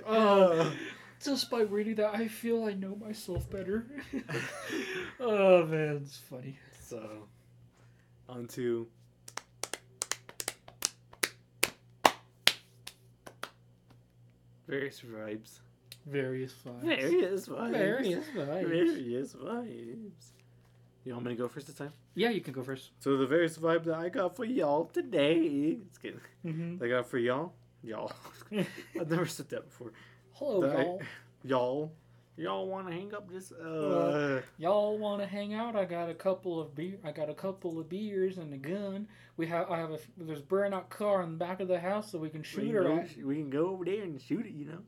Oh. 0.06 0.72
Just 1.24 1.52
by 1.52 1.62
reading 1.62 1.96
that, 1.96 2.16
I 2.16 2.28
feel 2.28 2.66
I 2.66 2.74
know 2.74 2.96
myself 2.96 3.48
better. 3.50 3.86
oh 5.20 5.66
man, 5.68 6.02
it's 6.04 6.18
funny. 6.18 6.58
So, 6.82 7.28
on 8.28 8.48
to 8.48 8.88
various 14.68 15.02
vibes. 15.02 15.60
Various 16.08 16.56
vibes. 16.66 16.82
Various 16.82 17.48
vibes. 17.48 17.72
Various 17.72 18.26
vibes. 18.36 18.68
Various 18.68 19.34
vibes. 19.36 20.32
You 21.04 21.14
want 21.14 21.26
me 21.26 21.32
to 21.34 21.38
go 21.38 21.48
first 21.48 21.68
this 21.68 21.76
time? 21.76 21.94
Yeah, 22.16 22.30
you 22.30 22.42
can 22.42 22.54
go 22.54 22.64
first. 22.64 22.92
So 23.00 23.18
the 23.18 23.28
various 23.28 23.60
vibe 23.60 23.84
that 23.84 23.96
I 23.96 24.10
got 24.10 24.36
for 24.36 24.46
y'all 24.46 24.86
today. 24.86 25.78
It's 25.88 26.00
kidding. 26.00 26.20
Mm-hmm. 26.44 26.84
I 26.84 26.88
got 26.88 27.08
for 27.08 27.20
y'all. 27.20 27.54
Y'all. 27.84 28.12
I've 29.00 29.10
never 29.10 29.26
said 29.26 29.50
that 29.50 29.66
before. 29.70 29.94
Hello, 30.34 30.70
I- 30.70 30.82
y'all. 30.82 31.02
Y'all. 31.44 31.92
Y'all 32.38 32.66
want 32.68 32.88
to 32.88 32.94
hang 32.94 33.14
up 33.14 33.30
this? 33.30 33.52
Uh, 33.52 34.42
Y'all 34.58 34.98
want 34.98 35.22
to 35.22 35.28
hang 35.28 35.54
out? 35.54 35.76
I 35.76 35.84
got 35.86 36.10
a 36.10 36.14
couple 36.14 36.60
of 36.60 36.74
beer. 36.74 36.98
I 37.04 37.12
got 37.12 37.30
a 37.30 37.34
couple 37.34 37.78
of 37.78 37.90
beers 37.90 38.38
and 38.38 38.54
a 38.54 38.58
gun. 38.58 39.08
We 39.38 39.46
have. 39.48 39.70
I 39.70 39.78
have 39.78 39.92
a. 39.92 40.00
There's 40.18 40.40
a 40.40 40.44
burnout 40.44 40.90
car 40.90 41.22
in 41.24 41.32
the 41.32 41.38
back 41.38 41.60
of 41.60 41.68
the 41.68 41.80
house, 41.80 42.10
so 42.12 42.18
we 42.18 42.30
can 42.30 42.40
we, 42.40 42.46
shoot 42.46 42.62
can 42.68 42.74
her 42.74 42.84
go, 42.84 42.98
at. 42.98 43.18
we 43.18 43.36
can 43.36 43.50
go 43.50 43.68
over 43.68 43.84
there 43.86 44.02
and 44.04 44.20
shoot 44.20 44.46
it. 44.46 44.54
You 44.54 44.66
know, 44.66 44.80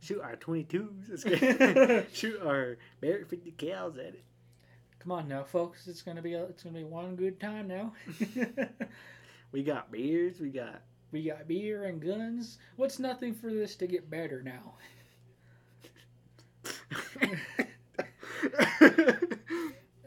shoot 0.00 0.20
our 0.20 0.36
twenty 0.36 0.64
twos. 0.64 1.24
shoot 2.12 2.40
our 2.42 2.76
Barrett 3.00 3.28
fifty 3.30 3.52
cals 3.52 3.94
at 3.98 4.14
it. 4.14 4.24
Come 5.00 5.12
on 5.12 5.26
now, 5.28 5.44
folks. 5.44 5.88
It's 5.88 6.02
gonna 6.02 6.22
be. 6.22 6.34
A, 6.34 6.44
it's 6.44 6.62
gonna 6.62 6.78
be 6.78 6.84
one 6.84 7.16
good 7.16 7.40
time 7.40 7.68
now. 7.68 7.94
We 9.50 9.62
got 9.62 9.90
beers. 9.90 10.40
We 10.40 10.50
got 10.50 10.82
we 11.12 11.22
got 11.24 11.46
beer 11.46 11.84
and 11.84 12.00
guns. 12.00 12.58
What's 12.76 12.98
nothing 12.98 13.34
for 13.34 13.50
this 13.52 13.76
to 13.76 13.86
get 13.86 14.10
better 14.10 14.42
now? 14.42 14.74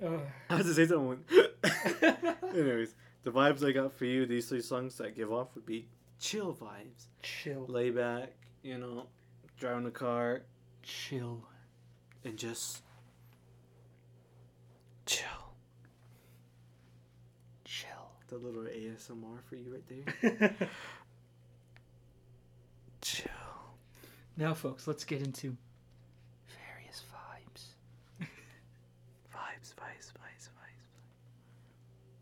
Uh, 0.03 0.19
I 0.49 0.55
was 0.57 0.65
to 0.65 0.73
say 0.73 0.85
something. 0.87 1.23
Anyways, 2.53 2.95
the 3.23 3.31
vibes 3.31 3.65
I 3.67 3.71
got 3.71 3.93
for 3.93 4.05
you, 4.05 4.25
these 4.25 4.47
three 4.49 4.61
songs 4.61 4.97
that 4.97 5.07
I 5.07 5.09
give 5.11 5.31
off 5.31 5.55
would 5.55 5.65
be 5.65 5.87
chill 6.19 6.53
vibes. 6.53 7.05
chill, 7.21 7.65
Lay 7.67 7.89
back, 7.91 8.33
you 8.63 8.77
know, 8.77 9.07
driving 9.59 9.83
the 9.83 9.91
car 9.91 10.41
chill. 10.83 11.43
and 12.23 12.37
just 12.37 12.81
chill. 15.05 15.21
Chill. 18.35 18.39
The 18.39 18.47
little 18.47 18.63
ASMR 18.63 19.41
for 19.47 19.55
you 19.55 19.71
right 19.73 19.87
there. 19.87 20.55
chill. 23.01 23.31
now, 24.37 24.53
folks, 24.53 24.87
let's 24.87 25.03
get 25.03 25.21
into 25.21 25.55
various 26.49 27.03
vibes. 27.13 27.75
Vibes, 29.33 29.73
vibes, 29.75 30.11
vibes, 30.11 30.49
vibes. 30.49 30.85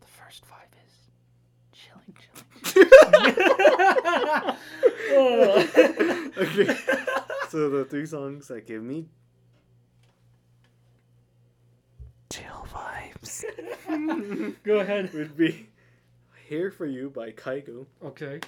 The 0.00 0.06
first 0.06 0.44
vibe 0.46 0.74
is 0.86 0.94
chilling, 1.72 2.16
chilling. 2.20 2.46
Oh. 5.16 5.68
okay. 6.38 6.76
So 7.48 7.70
the 7.70 7.84
three 7.88 8.06
songs 8.06 8.48
that 8.48 8.66
give 8.66 8.82
me 8.82 9.06
chill 12.30 12.66
vibes 12.72 13.44
Go 14.64 14.80
ahead. 14.80 15.12
would 15.14 15.36
be 15.36 15.68
Here 16.54 16.70
for 16.70 16.86
You 16.86 17.10
by 17.10 17.32
Kygo. 17.32 17.84
Okay. 18.00 18.38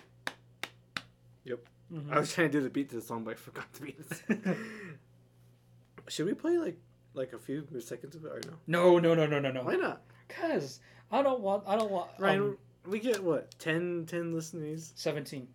Yep. 1.44 1.58
Mhm. 1.92 2.12
I 2.12 2.20
was 2.20 2.32
trying 2.32 2.52
to 2.52 2.58
do 2.58 2.62
the 2.62 2.70
beat 2.70 2.88
to 2.90 2.94
the 2.96 3.02
song, 3.02 3.24
but 3.24 3.32
I 3.32 3.34
forgot 3.34 3.66
the 3.72 3.80
beat. 3.86 3.98
Should 6.08 6.26
we 6.26 6.34
play 6.34 6.56
like 6.56 6.78
like 7.14 7.32
a 7.32 7.38
few 7.40 7.66
seconds 7.80 8.14
of 8.14 8.24
it 8.24 8.28
or 8.30 8.40
no? 8.46 8.52
No, 8.68 8.98
no, 9.00 9.14
no, 9.16 9.26
no, 9.26 9.40
no, 9.40 9.50
no. 9.50 9.64
Why 9.64 9.74
not? 9.74 10.02
Cause 10.28 10.78
I 11.10 11.20
don't 11.22 11.40
want. 11.40 11.64
I 11.66 11.74
don't 11.76 11.90
want. 11.90 12.10
Ryan, 12.20 12.40
um, 12.42 12.58
we 12.86 13.00
get 13.00 13.20
what 13.24 13.58
10, 13.58 14.06
10 14.06 14.32
listeners 14.32 14.92
Seventeen, 14.94 15.48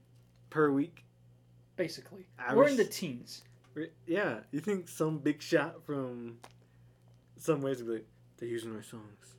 per 0.50 0.72
week. 0.72 1.06
basically. 1.78 2.26
We're 2.54 2.68
in 2.68 2.76
the 2.76 2.84
teens. 2.84 3.44
Yeah, 4.06 4.40
you 4.52 4.60
think 4.60 4.90
some 4.90 5.20
big 5.20 5.42
shot 5.42 5.86
from 5.86 6.40
some 7.38 7.62
ways 7.62 7.78
would 7.78 7.88
be 7.88 7.94
like, 7.94 8.08
they're 8.40 8.50
using 8.50 8.76
our 8.76 8.84
songs. 8.84 9.36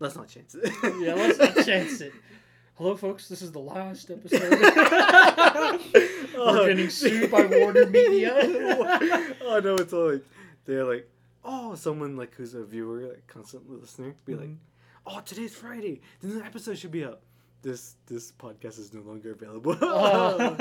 Let's 0.00 0.16
not 0.16 0.28
chance 0.28 0.54
it. 0.54 0.72
Yeah, 1.00 1.14
let's 1.14 1.38
not 1.38 1.64
chance 1.64 2.00
it. 2.00 2.12
Hello, 2.74 2.96
folks. 2.96 3.28
This 3.28 3.42
is 3.42 3.52
the 3.52 3.58
last 3.58 4.10
episode. 4.10 4.50
We're 6.34 6.68
getting 6.68 6.88
sued 6.88 7.30
by 7.30 7.44
Warner 7.44 7.84
Media. 7.86 8.34
oh 9.44 9.60
no, 9.62 9.74
it's 9.76 9.92
all 9.92 10.12
like 10.12 10.24
they're 10.64 10.84
like, 10.84 11.06
oh, 11.44 11.74
someone 11.74 12.16
like 12.16 12.34
who's 12.34 12.54
a 12.54 12.64
viewer, 12.64 13.08
like 13.08 13.26
constant 13.26 13.68
listener, 13.70 14.14
be 14.24 14.34
like, 14.34 14.48
Mhm. 14.48 14.56
oh, 15.06 15.20
today's 15.24 15.54
Friday, 15.54 16.00
then 16.22 16.38
the 16.38 16.44
episode 16.44 16.78
should 16.78 16.92
be 16.92 17.04
up. 17.04 17.22
This 17.62 17.96
this 18.06 18.32
podcast 18.32 18.78
is 18.78 18.94
no 18.94 19.02
longer 19.02 19.32
available. 19.32 19.76
uh 19.82 20.56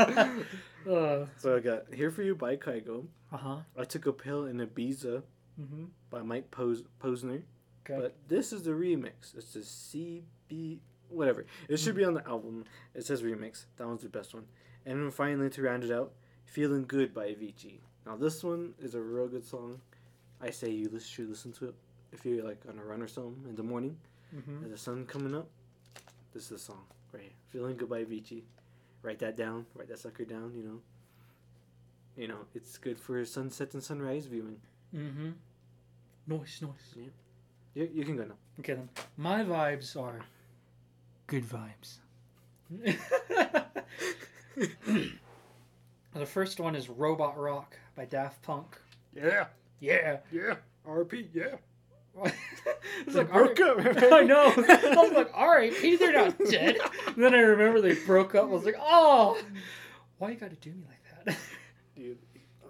uh 0.90 1.26
so 1.38 1.56
I 1.56 1.60
got 1.62 1.94
here 1.94 2.12
for 2.12 2.24
you 2.24 2.36
by 2.36 2.58
Kygo. 2.58 3.06
huh. 3.32 3.60
I 3.78 3.86
took 3.86 4.06
a 4.08 4.12
pill 4.14 4.46
in 4.46 4.58
Ibiza 4.60 5.24
Mm-hmm. 5.60 5.86
by 6.10 6.22
Mike 6.22 6.52
Pos- 6.52 6.84
Posner. 7.02 7.42
Okay. 7.90 8.00
But 8.02 8.16
this 8.28 8.54
is 8.54 8.64
the 8.64 8.72
remix. 8.72 9.36
It's 9.38 9.54
the 9.54 9.60
Seeb 9.62 10.78
whatever. 11.10 11.46
It 11.68 11.78
should 11.78 11.96
be 11.96 12.04
on 12.06 12.14
the 12.14 12.28
album. 12.28 12.66
It 12.94 13.04
says 13.06 13.24
remix. 13.24 13.66
That 13.78 13.88
one's 13.88 14.04
the 14.04 14.10
best 14.10 14.34
one. 14.34 14.46
And 14.86 15.04
then 15.04 15.12
finally 15.12 15.50
to 15.52 15.62
round 15.62 15.84
it 15.84 15.92
out, 15.92 16.12
Feeling 16.46 16.86
Good 16.86 17.14
by 17.14 17.28
Avicii. 17.28 17.80
Now 18.06 18.16
this 18.16 18.44
one 18.44 18.74
is 18.80 18.94
a 18.96 19.02
real 19.02 19.28
good 19.28 19.46
song. 19.46 19.82
I 20.42 20.52
say 20.52 20.70
you 20.70 20.90
should 21.00 21.30
listen 21.30 21.52
to 21.54 21.70
it 21.70 21.76
if 22.12 22.26
you're 22.26 22.44
like 22.46 22.62
on 22.70 22.78
a 22.80 22.84
run 22.84 23.02
or 23.02 23.08
something 23.08 23.46
in 23.50 23.56
the 23.56 23.64
morning 23.64 23.98
Mm-hmm. 24.36 24.64
and 24.64 24.72
the 24.72 24.78
sun 24.78 25.08
coming 25.08 25.34
up. 25.34 25.48
This 26.36 26.44
is 26.44 26.50
the 26.50 26.60
song 26.60 26.84
right 27.12 27.24
here. 27.24 27.32
Feeling 27.50 27.76
Good 27.78 27.90
by 27.90 28.04
Avicii. 28.04 28.44
Write 29.02 29.18
that 29.20 29.36
down. 29.36 29.66
Write 29.74 29.88
that 29.88 29.98
sucker 29.98 30.24
down. 30.26 30.54
You 30.56 30.64
know. 30.64 30.80
You 32.16 32.28
know 32.28 32.38
it's 32.54 32.78
good 32.78 33.00
for 33.00 33.24
sunset 33.26 33.74
and 33.74 33.82
sunrise 33.84 34.28
viewing. 34.28 34.58
Mm-hmm. 34.96 35.30
Noise, 36.28 36.60
noise. 36.62 37.10
You, 37.74 37.90
you 37.94 38.04
can 38.06 38.16
go 38.18 38.24
now. 38.26 38.36
Okay 38.60 38.74
then. 38.74 38.90
My 39.18 39.44
vibes 39.44 39.96
are 40.00 40.20
good 41.28 41.44
vibes. 41.46 41.98
the 46.14 46.26
first 46.26 46.60
one 46.60 46.76
is 46.76 46.90
Robot 46.90 47.38
Rock 47.38 47.78
by 47.96 48.06
Daft 48.06 48.42
Punk. 48.42 48.78
Yeah. 49.16 49.46
Yeah. 49.80 50.18
Yeah. 50.32 50.56
RP, 50.88 51.28
yeah. 51.34 51.56
it's 53.06 53.14
They 53.14 53.20
like 53.20 53.32
broke 53.32 53.60
"Alright." 53.60 53.98
up. 53.98 54.04
I 54.14 54.22
know. 54.24 54.46
I 54.58 54.96
was 54.96 55.12
like, 55.14 55.32
all 55.34 55.48
right, 55.48 55.74
P, 55.74 55.96
they're 55.96 56.12
not 56.12 56.38
dead. 56.50 56.78
And 57.08 57.24
then 57.24 57.34
I 57.34 57.40
remember 57.40 57.80
they 57.82 57.94
broke 58.06 58.36
up. 58.36 58.44
I 58.46 58.48
was 58.48 58.66
like, 58.66 58.76
oh, 58.80 59.40
why 60.18 60.32
you 60.32 60.36
got 60.36 60.50
to 60.50 60.56
do 60.58 60.72
me 60.72 60.84
like 60.88 61.26
that? 61.26 61.38
Dude, 61.96 62.18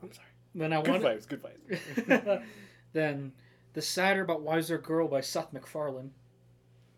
I'm 0.03 0.11
sorry. 0.11 0.27
then 0.53 0.73
I 0.73 0.81
Good 0.81 1.01
wanted. 1.01 1.19
vibes, 1.21 1.27
good 1.27 1.41
vibes. 1.41 2.43
then 2.93 3.31
the 3.73 3.81
sadder 3.81 4.25
but 4.25 4.41
wiser 4.41 4.77
girl 4.77 5.07
by 5.07 5.21
Seth 5.21 5.53
MacFarlane. 5.53 6.11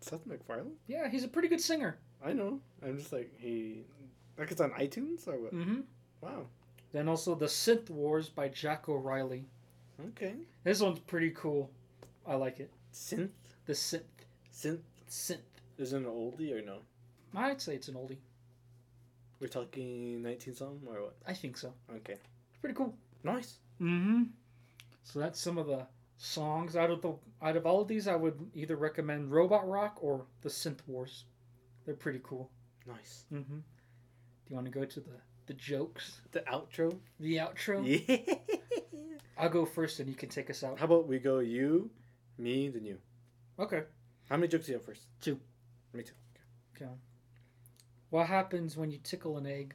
Seth 0.00 0.26
MacFarlane? 0.26 0.76
Yeah, 0.86 1.08
he's 1.08 1.24
a 1.24 1.28
pretty 1.28 1.48
good 1.48 1.60
singer. 1.60 1.98
I 2.24 2.32
know. 2.32 2.60
I'm 2.82 2.98
just 2.98 3.12
like, 3.12 3.32
he. 3.38 3.84
Like 4.38 4.50
it's 4.50 4.60
on 4.60 4.70
iTunes 4.72 5.28
or 5.28 5.38
what? 5.38 5.52
hmm 5.52 5.80
Wow. 6.20 6.46
Then 6.92 7.08
also 7.08 7.34
the 7.34 7.46
Synth 7.46 7.90
Wars 7.90 8.28
by 8.28 8.48
Jack 8.48 8.88
O'Reilly. 8.88 9.44
Okay. 10.08 10.34
This 10.64 10.80
one's 10.80 10.98
pretty 11.00 11.30
cool. 11.30 11.70
I 12.26 12.34
like 12.34 12.60
it. 12.60 12.70
Synth? 12.92 13.30
The 13.66 13.72
synth. 13.72 14.02
Synth? 14.52 14.80
Synth. 15.08 15.38
Is 15.78 15.92
it 15.92 15.98
an 15.98 16.04
oldie 16.04 16.52
or 16.52 16.62
no? 16.62 16.78
I'd 17.34 17.60
say 17.60 17.74
it's 17.74 17.88
an 17.88 17.94
oldie. 17.94 18.18
We're 19.40 19.48
talking 19.48 20.22
19 20.22 20.54
something 20.54 20.88
or 20.88 21.02
what? 21.02 21.16
I 21.26 21.32
think 21.34 21.56
so. 21.56 21.72
Okay. 21.96 22.12
It's 22.14 22.58
pretty 22.60 22.74
cool. 22.74 22.94
Nice. 23.24 23.58
Mm-hmm. 23.80 24.24
So 25.04 25.18
that's 25.18 25.40
some 25.40 25.58
of 25.58 25.66
the 25.66 25.86
songs 26.22 26.76
out 26.76 26.88
of 26.90 27.02
the 27.02 27.14
out 27.42 27.56
of 27.56 27.66
all 27.66 27.80
of 27.82 27.88
these. 27.88 28.06
I 28.06 28.14
would 28.14 28.38
either 28.54 28.76
recommend 28.76 29.32
Robot 29.32 29.68
Rock 29.68 29.98
or 30.00 30.24
the 30.42 30.48
Synth 30.48 30.78
Wars. 30.86 31.24
They're 31.84 31.94
pretty 31.94 32.20
cool. 32.22 32.48
Nice. 32.86 33.24
Mm-hmm. 33.32 33.56
Do 33.56 33.62
you 34.48 34.54
want 34.54 34.66
to 34.66 34.72
go 34.72 34.84
to 34.84 35.00
the 35.00 35.16
the 35.46 35.54
jokes, 35.54 36.20
The 36.30 36.40
outro? 36.40 36.96
the 37.18 37.36
outro? 37.38 37.82
Yeah. 38.08 38.34
I'll 39.38 39.48
go 39.48 39.64
first, 39.64 39.98
and 39.98 40.08
you 40.08 40.14
can 40.14 40.28
take 40.28 40.50
us 40.50 40.62
out. 40.62 40.78
How 40.78 40.84
about 40.84 41.08
we 41.08 41.18
go 41.18 41.38
you, 41.40 41.90
me, 42.38 42.68
then 42.68 42.84
you? 42.84 42.98
Okay. 43.58 43.82
How 44.28 44.36
many 44.36 44.46
jokes 44.46 44.66
do 44.66 44.72
you 44.72 44.78
have 44.78 44.84
first? 44.84 45.06
Two. 45.20 45.40
Me 45.94 46.02
too. 46.04 46.12
Okay. 46.76 46.90
What 48.10 48.26
happens 48.28 48.76
when 48.76 48.90
you 48.90 48.98
tickle 49.02 49.38
an 49.38 49.46
egg? 49.46 49.74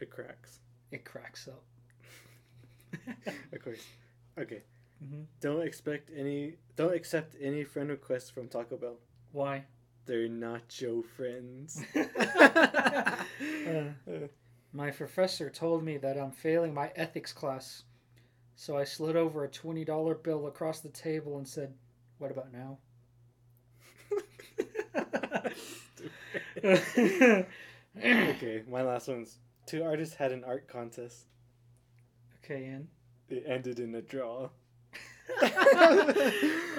It 0.00 0.08
cracks. 0.08 0.60
It 0.92 1.04
cracks 1.04 1.48
up. 1.48 1.62
Of 3.52 3.62
course. 3.62 3.84
Okay. 4.38 4.62
Hmm 5.04 5.22
Don't 5.40 5.62
expect 5.66 6.10
any. 6.16 6.56
Don't 6.76 6.94
accept 6.94 7.36
any 7.40 7.64
friend 7.64 7.90
requests 7.90 8.30
from 8.30 8.48
Taco 8.48 8.76
Bell. 8.76 8.96
Why? 9.32 9.64
They're 10.06 10.28
not 10.28 10.80
your 10.80 11.02
friends. 11.02 11.82
Uh, 13.66 14.28
My 14.72 14.90
professor 14.90 15.48
told 15.50 15.82
me 15.84 15.96
that 15.98 16.18
I'm 16.18 16.30
failing 16.32 16.74
my 16.74 16.90
ethics 16.96 17.32
class. 17.32 17.84
So 18.56 18.76
I 18.76 18.84
slid 18.84 19.16
over 19.16 19.44
a 19.44 19.48
$20 19.48 20.14
bill 20.22 20.46
across 20.46 20.80
the 20.80 20.88
table 20.90 21.38
and 21.38 21.46
said, 21.48 21.74
What 22.18 22.30
about 22.30 22.52
now? 22.52 22.78
okay, 26.64 27.46
okay, 27.98 28.62
my 28.68 28.82
last 28.82 29.08
one's 29.08 29.38
two 29.66 29.82
artists 29.84 30.14
had 30.16 30.32
an 30.32 30.44
art 30.44 30.68
contest. 30.68 31.26
Okay, 32.44 32.64
Ian. 32.64 32.88
It 33.28 33.44
ended 33.46 33.80
in 33.80 33.94
a 33.94 34.02
draw. 34.02 34.50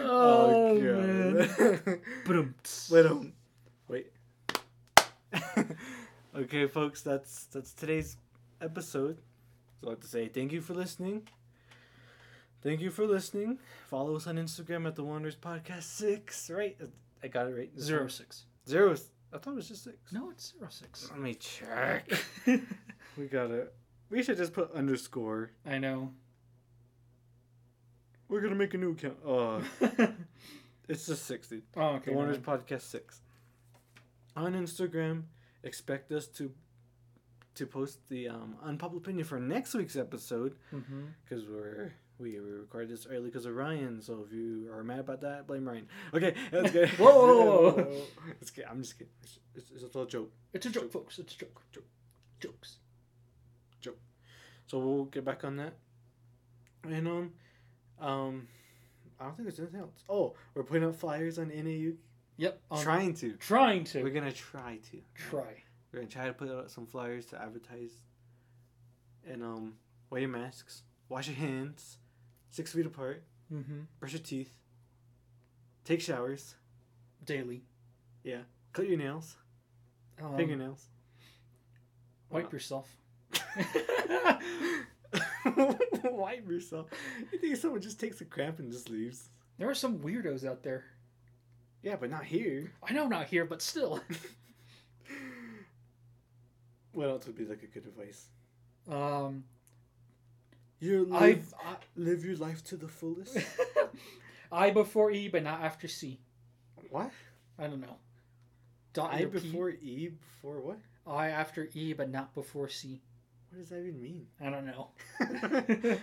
Oh, 0.07 0.77
God. 0.77 1.99
Ba-dum-ts. 2.25 2.91
Wait, 2.91 3.05
um, 3.05 3.33
wait. 3.87 4.11
okay, 6.35 6.67
folks, 6.67 7.01
that's 7.01 7.45
that's 7.45 7.73
today's 7.73 8.17
episode. 8.61 9.17
So 9.81 9.87
I 9.87 9.91
have 9.91 9.99
to 10.01 10.07
say 10.07 10.27
thank 10.27 10.51
you 10.51 10.61
for 10.61 10.73
listening. 10.73 11.27
Thank 12.61 12.81
you 12.81 12.91
for 12.91 13.05
listening. 13.05 13.59
Follow 13.87 14.15
us 14.15 14.27
on 14.27 14.37
Instagram 14.37 14.87
at 14.87 14.95
the 14.95 15.03
Wanderers 15.03 15.35
Podcast 15.35 15.83
Six. 15.83 16.49
Right, 16.49 16.77
I 17.23 17.27
got 17.27 17.47
it 17.47 17.55
right. 17.55 17.71
Zero 17.79 18.07
six. 18.07 18.45
Zero. 18.67 18.95
I 19.33 19.37
thought 19.37 19.51
it 19.51 19.55
was 19.55 19.67
just 19.67 19.83
six. 19.83 19.97
No, 20.11 20.29
it's 20.31 20.53
zero 20.57 20.69
six. 20.69 21.09
Let 21.11 21.19
me 21.19 21.33
check. 21.35 22.09
We 23.17 23.27
got 23.27 23.49
it. 23.51 23.73
We 24.09 24.23
should 24.23 24.35
just 24.35 24.51
put 24.51 24.73
underscore. 24.73 25.51
I 25.65 25.77
know. 25.77 26.11
We're 28.27 28.41
gonna 28.41 28.55
make 28.55 28.73
a 28.73 28.77
new 28.77 28.91
account. 28.91 29.17
Uh, 29.25 29.61
it's 30.89 31.05
just 31.05 31.25
six, 31.25 31.47
dude. 31.47 31.63
oh, 31.77 31.95
okay. 31.95 32.11
the 32.11 32.17
mind. 32.17 32.43
Podcast 32.43 32.81
Six. 32.81 33.21
On 34.35 34.53
Instagram, 34.53 35.23
expect 35.63 36.11
us 36.11 36.27
to 36.27 36.51
to 37.55 37.65
post 37.65 37.99
the 38.09 38.27
um, 38.27 38.55
unpopular 38.63 39.01
opinion 39.01 39.25
for 39.25 39.39
next 39.39 39.73
week's 39.73 39.95
episode 39.95 40.55
because 41.23 41.45
we're 41.47 41.93
we, 42.17 42.39
we 42.39 42.51
recorded 42.51 42.89
this 42.89 43.05
early 43.09 43.29
because 43.29 43.45
of 43.45 43.55
Ryan. 43.55 44.01
So 44.01 44.25
if 44.25 44.33
you 44.33 44.71
are 44.73 44.83
mad 44.83 44.99
about 44.99 45.21
that, 45.21 45.47
blame 45.47 45.67
Ryan. 45.67 45.87
Okay, 46.13 46.33
that's 46.51 46.71
good. 46.71 46.89
Whoa, 46.97 47.11
whoa, 47.11 47.71
whoa. 47.71 48.01
It's 48.41 48.51
good. 48.51 48.65
I'm 48.69 48.81
just 48.81 48.97
kidding. 48.97 49.11
It's, 49.21 49.39
it's, 49.55 49.71
it's 49.83 49.95
a 49.95 50.05
joke. 50.05 50.31
It's 50.53 50.65
a 50.65 50.69
joke, 50.69 50.91
folks. 50.91 51.19
It's 51.19 51.33
a 51.33 51.37
joke. 51.37 51.61
Joke. 51.71 51.85
Jokes. 52.39 52.77
Joke. 53.81 53.99
So 54.67 54.79
we'll 54.79 55.05
get 55.05 55.25
back 55.25 55.43
on 55.43 55.57
that. 55.57 55.73
And 56.83 57.07
um, 57.07 57.31
um, 57.99 58.47
I 59.19 59.25
don't 59.25 59.35
think 59.37 59.47
there's 59.47 59.59
anything 59.59 59.79
else. 59.81 60.03
Oh, 60.09 60.35
we're 60.53 60.63
putting 60.63 60.83
up 60.87 60.95
flyers 60.95 61.37
on 61.39 61.47
NAU. 61.49 61.93
Yep. 62.37 62.59
on- 62.71 62.83
trying 62.83 63.13
to. 63.15 63.33
trying 63.37 63.83
to. 63.85 64.03
We're 64.03 64.09
gonna 64.09 64.31
try 64.31 64.79
to. 64.91 64.97
Try. 65.15 65.63
We're 65.91 65.99
gonna 65.99 66.11
try 66.11 66.27
to 66.27 66.33
put 66.33 66.49
out 66.49 66.69
some 66.71 66.85
flyers 66.85 67.25
to 67.27 67.41
advertise. 67.41 67.91
And 69.27 69.41
um, 69.41 69.73
wear 70.09 70.21
your 70.21 70.29
masks, 70.29 70.83
wash 71.09 71.27
your 71.27 71.35
hands, 71.37 71.97
six 72.51 72.73
feet 72.73 72.85
apart, 72.85 73.23
Mm-hmm. 73.53 73.81
brush 73.99 74.13
your 74.13 74.21
teeth, 74.21 74.53
take 75.83 76.01
showers, 76.01 76.55
Daily. 77.23 77.63
Yeah. 78.23 78.41
Cut 78.73 78.87
your 78.89 78.97
nails, 78.97 79.35
Um, 80.21 80.35
fingernails. 80.35 80.85
Wipe 82.29 82.51
yourself. 82.51 82.87
Wipe 86.03 86.49
yourself. 86.49 86.87
You 87.31 87.39
think 87.39 87.55
someone 87.57 87.81
just 87.81 87.99
takes 87.99 88.21
a 88.21 88.25
crap 88.25 88.59
and 88.59 88.71
just 88.71 88.89
leaves? 88.89 89.29
There 89.57 89.69
are 89.69 89.75
some 89.75 89.99
weirdos 89.99 90.45
out 90.47 90.63
there. 90.63 90.85
Yeah, 91.83 91.95
but 91.97 92.09
not 92.09 92.25
here. 92.25 92.71
I 92.87 92.93
know 92.93 93.07
not 93.07 93.27
here, 93.27 93.45
but 93.45 93.61
still. 93.61 94.01
What 96.93 97.09
else 97.09 97.25
would 97.27 97.37
be 97.37 97.45
like 97.45 97.61
a 97.63 97.67
good 97.67 97.85
advice? 97.85 98.27
Um, 98.89 99.43
You 100.79 101.05
live, 101.05 101.53
I've 101.65 101.77
live 101.95 102.23
your 102.25 102.35
life 102.37 102.63
to 102.65 102.77
the 102.77 102.87
fullest. 102.87 103.37
I 104.51 104.69
before 104.71 105.11
E, 105.11 105.27
but 105.27 105.43
not 105.43 105.61
after 105.61 105.87
C. 105.87 106.19
what? 106.89 107.11
I 107.59 107.67
don't 107.67 107.81
know. 107.81 107.97
Dot 108.93 109.13
I 109.13 109.25
before 109.25 109.69
E 109.71 110.09
before 110.09 110.61
what? 110.61 110.79
I 111.05 111.27
after 111.29 111.69
E, 111.73 111.93
but 111.93 112.09
not 112.09 112.33
before 112.33 112.69
C. 112.69 113.01
What 113.55 113.61
does 113.61 113.69
that 113.69 113.87
even 113.87 114.01
mean? 114.01 114.27
I 114.41 114.49
don't 114.49 114.65
know. 114.65 114.89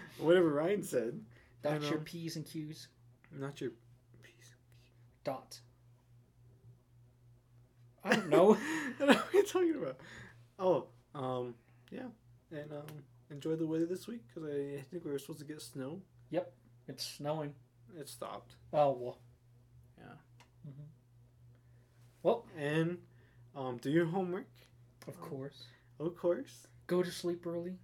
Whatever 0.19 0.49
Ryan 0.55 0.83
said. 0.83 1.21
Dot 1.63 1.83
your 1.83 1.91
know. 1.91 2.01
P's 2.03 2.37
and 2.37 2.47
Q's. 2.47 2.89
Not 3.31 3.61
your 3.61 3.73
piece. 4.23 4.55
Dot. 5.23 5.61
I 8.03 8.17
don't 8.17 8.31
know. 8.31 8.55
I 9.01 9.05
don't 9.05 9.09
know 9.09 9.15
what 9.17 9.35
you're 9.35 9.43
talking 9.43 9.75
about. 9.75 9.99
Oh, 10.59 10.87
um, 11.15 11.55
yeah, 11.91 12.09
and 12.51 12.73
um, 12.73 12.87
enjoy 13.31 13.57
the 13.57 13.67
weather 13.67 13.85
this 13.85 14.09
week 14.09 14.23
because 14.29 14.49
I, 14.49 14.81
think 14.91 15.05
we 15.05 15.11
were 15.11 15.19
supposed 15.19 15.41
to 15.41 15.45
get 15.45 15.61
snow. 15.61 16.01
Yep, 16.31 16.51
it's 16.89 17.05
snowing. 17.05 17.53
It 18.01 18.09
stopped. 18.09 18.55
Oh 18.73 18.97
well. 18.99 19.19
Yeah. 19.99 20.15
Mhm. 20.67 20.87
Well, 22.23 22.47
And 22.59 22.97
um, 23.55 23.77
do 23.77 23.91
your 23.91 24.07
homework, 24.07 24.49
of 25.07 25.21
course. 25.21 25.65
of 26.01 26.17
course. 26.17 26.67
Go 26.87 27.03
to 27.03 27.11
sleep 27.11 27.47
early. 27.47 27.79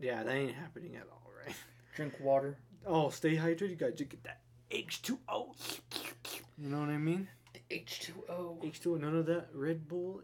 Yeah, 0.00 0.22
that 0.22 0.34
ain't 0.34 0.54
happening 0.54 0.96
at 0.96 1.06
all, 1.10 1.30
right? 1.44 1.54
Drink 1.96 2.14
water. 2.20 2.56
Oh, 2.86 3.10
stay 3.10 3.36
hydrated. 3.36 3.70
You 3.70 3.76
gotta 3.76 3.92
get 3.92 4.22
that 4.24 4.40
H 4.70 5.02
two 5.02 5.18
O. 5.28 5.54
You 6.56 6.68
know 6.68 6.80
what 6.80 6.88
I 6.88 6.98
mean? 6.98 7.28
The 7.52 7.60
H 7.70 8.00
two 8.00 8.24
O. 8.28 8.58
H 8.62 8.80
two 8.80 8.94
O. 8.94 8.96
None 8.96 9.16
of 9.16 9.26
that 9.26 9.48
Red 9.52 9.88
Bull. 9.88 10.22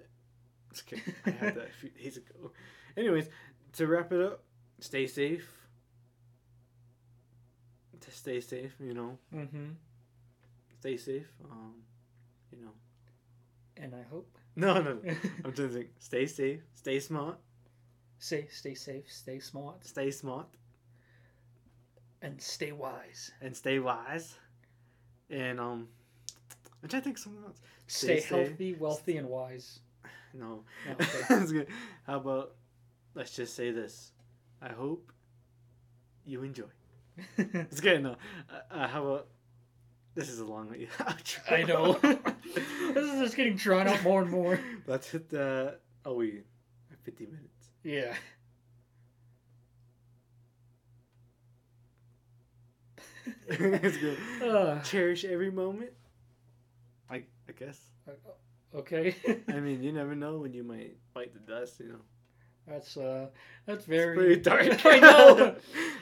Just 0.73 0.87
kidding. 0.87 1.15
I 1.27 1.31
had 1.31 1.55
that 1.57 1.69
a 1.69 1.73
few 1.81 1.91
days 2.03 2.17
ago. 2.17 2.53
Anyways, 2.97 3.29
to 3.75 3.87
wrap 3.87 4.13
it 4.13 4.21
up, 4.21 4.43
stay 4.81 5.07
safe. 5.07 5.51
To 8.01 8.11
stay 8.11 8.41
safe, 8.41 8.75
you 8.81 8.93
know. 8.95 9.19
Mm-hmm. 9.35 9.71
Stay 10.81 10.97
safe. 10.97 11.27
Um, 11.51 11.75
you 12.53 12.61
know. 12.61 12.73
And 13.77 13.95
I 13.95 14.03
hope. 14.11 14.39
No, 14.57 14.75
no, 14.81 14.95
no. 14.95 15.15
I'm 15.45 15.53
just 15.53 15.75
saying, 15.75 15.89
stay 15.99 16.27
safe, 16.27 16.61
stay 16.75 17.01
smart, 17.01 17.39
Say, 18.19 18.47
stay 18.51 18.75
safe, 18.75 19.11
stay 19.11 19.39
smart, 19.41 19.85
stay 19.85 20.11
smart, 20.11 20.47
and 22.23 22.41
stay 22.41 22.73
wise. 22.73 23.33
and 23.41 23.57
stay 23.57 23.79
wise. 23.79 24.37
And 25.31 25.59
um, 25.61 25.89
which 26.81 26.95
I'm 26.95 27.01
trying 27.01 27.03
to 27.03 27.05
think 27.05 27.17
of 27.19 27.23
something 27.23 27.45
else. 27.45 27.61
Stay, 27.87 28.07
Stay 28.07 28.21
safe. 28.21 28.49
healthy, 28.49 28.75
wealthy, 28.75 29.17
and 29.17 29.29
wise. 29.29 29.81
No. 30.33 30.65
No, 30.87 30.93
okay. 31.01 31.07
That's 31.29 31.53
good. 31.53 31.69
How 32.07 32.17
about 32.17 32.55
let's 33.15 33.35
just 33.37 33.55
say 33.55 33.71
this. 33.71 34.13
I 34.63 34.73
hope 34.73 35.13
you 36.25 36.43
enjoy. 36.43 36.65
It's 37.39 37.81
good. 37.81 38.03
No, 38.03 38.17
uh, 38.51 38.75
uh, 38.75 38.89
how 38.89 39.07
about 39.07 39.27
this 40.15 40.29
is 40.29 40.39
a 40.39 40.45
long 40.45 40.69
outro. 40.99 41.41
I 41.53 41.63
know. 41.63 41.93
this 42.95 43.13
is 43.13 43.21
just 43.21 43.37
getting 43.37 43.57
drawn 43.57 43.89
out 43.89 44.03
more 44.03 44.23
and 44.23 44.31
more. 44.31 44.61
Let's 44.87 45.11
hit 45.11 45.29
the. 45.29 45.79
Oh, 46.05 46.15
we 46.15 46.43
fifty 47.03 47.27
minutes. 47.27 47.69
Yeah. 47.83 48.15
it's 53.49 53.97
good. 53.97 54.19
Uh, 54.43 54.81
Cherish 54.83 55.25
every 55.25 55.51
moment. 55.51 55.91
I 57.11 57.25
I 57.49 57.53
guess. 57.59 57.81
okay. 58.75 59.17
I 59.49 59.61
mean, 59.61 59.83
you 59.83 59.93
never 59.93 60.15
know 60.15 60.39
when 60.39 60.53
you 60.53 60.63
might 60.63 60.97
bite 61.13 61.33
the 61.33 61.41
dust. 61.41 61.81
You 61.81 61.89
know. 61.89 62.01
That's 62.67 62.97
uh, 62.97 63.27
that's 63.67 63.79
It's 63.81 63.87
very 63.87 64.17
pretty 64.17 64.41
dark. 64.41 64.87
I 64.87 64.99
know. 64.99 65.57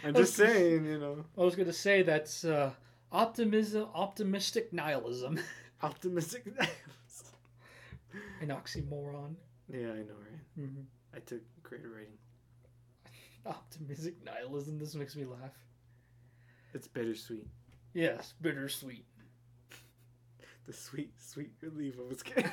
I'm 0.04 0.14
just 0.14 0.34
saying, 0.34 0.84
you 0.84 0.98
know, 0.98 1.24
I 1.36 1.40
was 1.40 1.56
gonna 1.56 1.72
say 1.72 2.02
that's 2.02 2.44
uh, 2.44 2.70
optimism, 3.12 3.88
optimistic 3.94 4.72
nihilism, 4.72 5.38
optimistic. 5.82 6.46
nihilism. 6.46 7.36
an 8.40 8.48
oxymoron. 8.48 9.34
yeah, 9.68 9.90
I 9.92 10.02
know, 10.02 10.18
right? 10.18 10.40
hmm 10.56 10.80
I 11.14 11.18
took 11.20 11.40
creative 11.62 11.90
writing. 11.92 12.16
Optimistic 13.44 14.14
nihilism. 14.24 14.78
This 14.78 14.94
makes 14.94 15.14
me 15.16 15.24
laugh. 15.24 15.52
It's 16.74 16.88
bittersweet. 16.88 17.46
Yes, 17.94 18.34
bittersweet. 18.40 19.04
The 20.64 20.72
sweet, 20.72 21.10
sweet 21.20 21.50
relief. 21.60 21.96
I 21.98 22.08
was 22.08 22.22
kidding. 22.22 22.48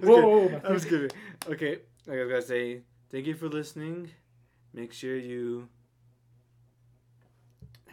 Whoa, 0.00 0.48
That 0.48 0.70
was 0.70 0.84
good. 0.84 1.12
Okay, 1.48 1.78
like 2.06 2.18
I 2.18 2.22
was 2.22 2.28
gonna 2.30 2.42
say, 2.42 2.82
thank 3.10 3.26
you 3.26 3.34
for 3.34 3.48
listening. 3.48 4.10
Make 4.72 4.92
sure 4.92 5.16
you 5.16 5.68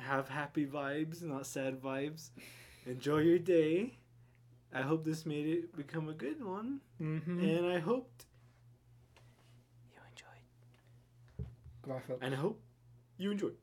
have 0.10 0.28
happy 0.30 0.66
vibes, 0.66 1.22
not 1.24 1.46
sad 1.46 1.82
vibes. 1.82 2.30
Enjoy 2.86 3.20
your 3.20 3.40
day. 3.40 3.98
I 4.74 4.82
hope 4.82 5.04
this 5.06 5.26
made 5.26 5.48
it 5.48 5.76
become 5.76 6.10
a 6.10 6.14
good 6.14 6.44
one, 6.44 6.80
Mm-hmm. 7.02 7.40
and 7.40 7.66
I 7.66 7.80
hoped 7.80 8.26
you 9.94 10.00
enjoyed. 10.12 10.44
And 12.22 12.34
I 12.34 12.38
hope 12.38 12.60
you 13.18 13.32
enjoyed. 13.32 13.56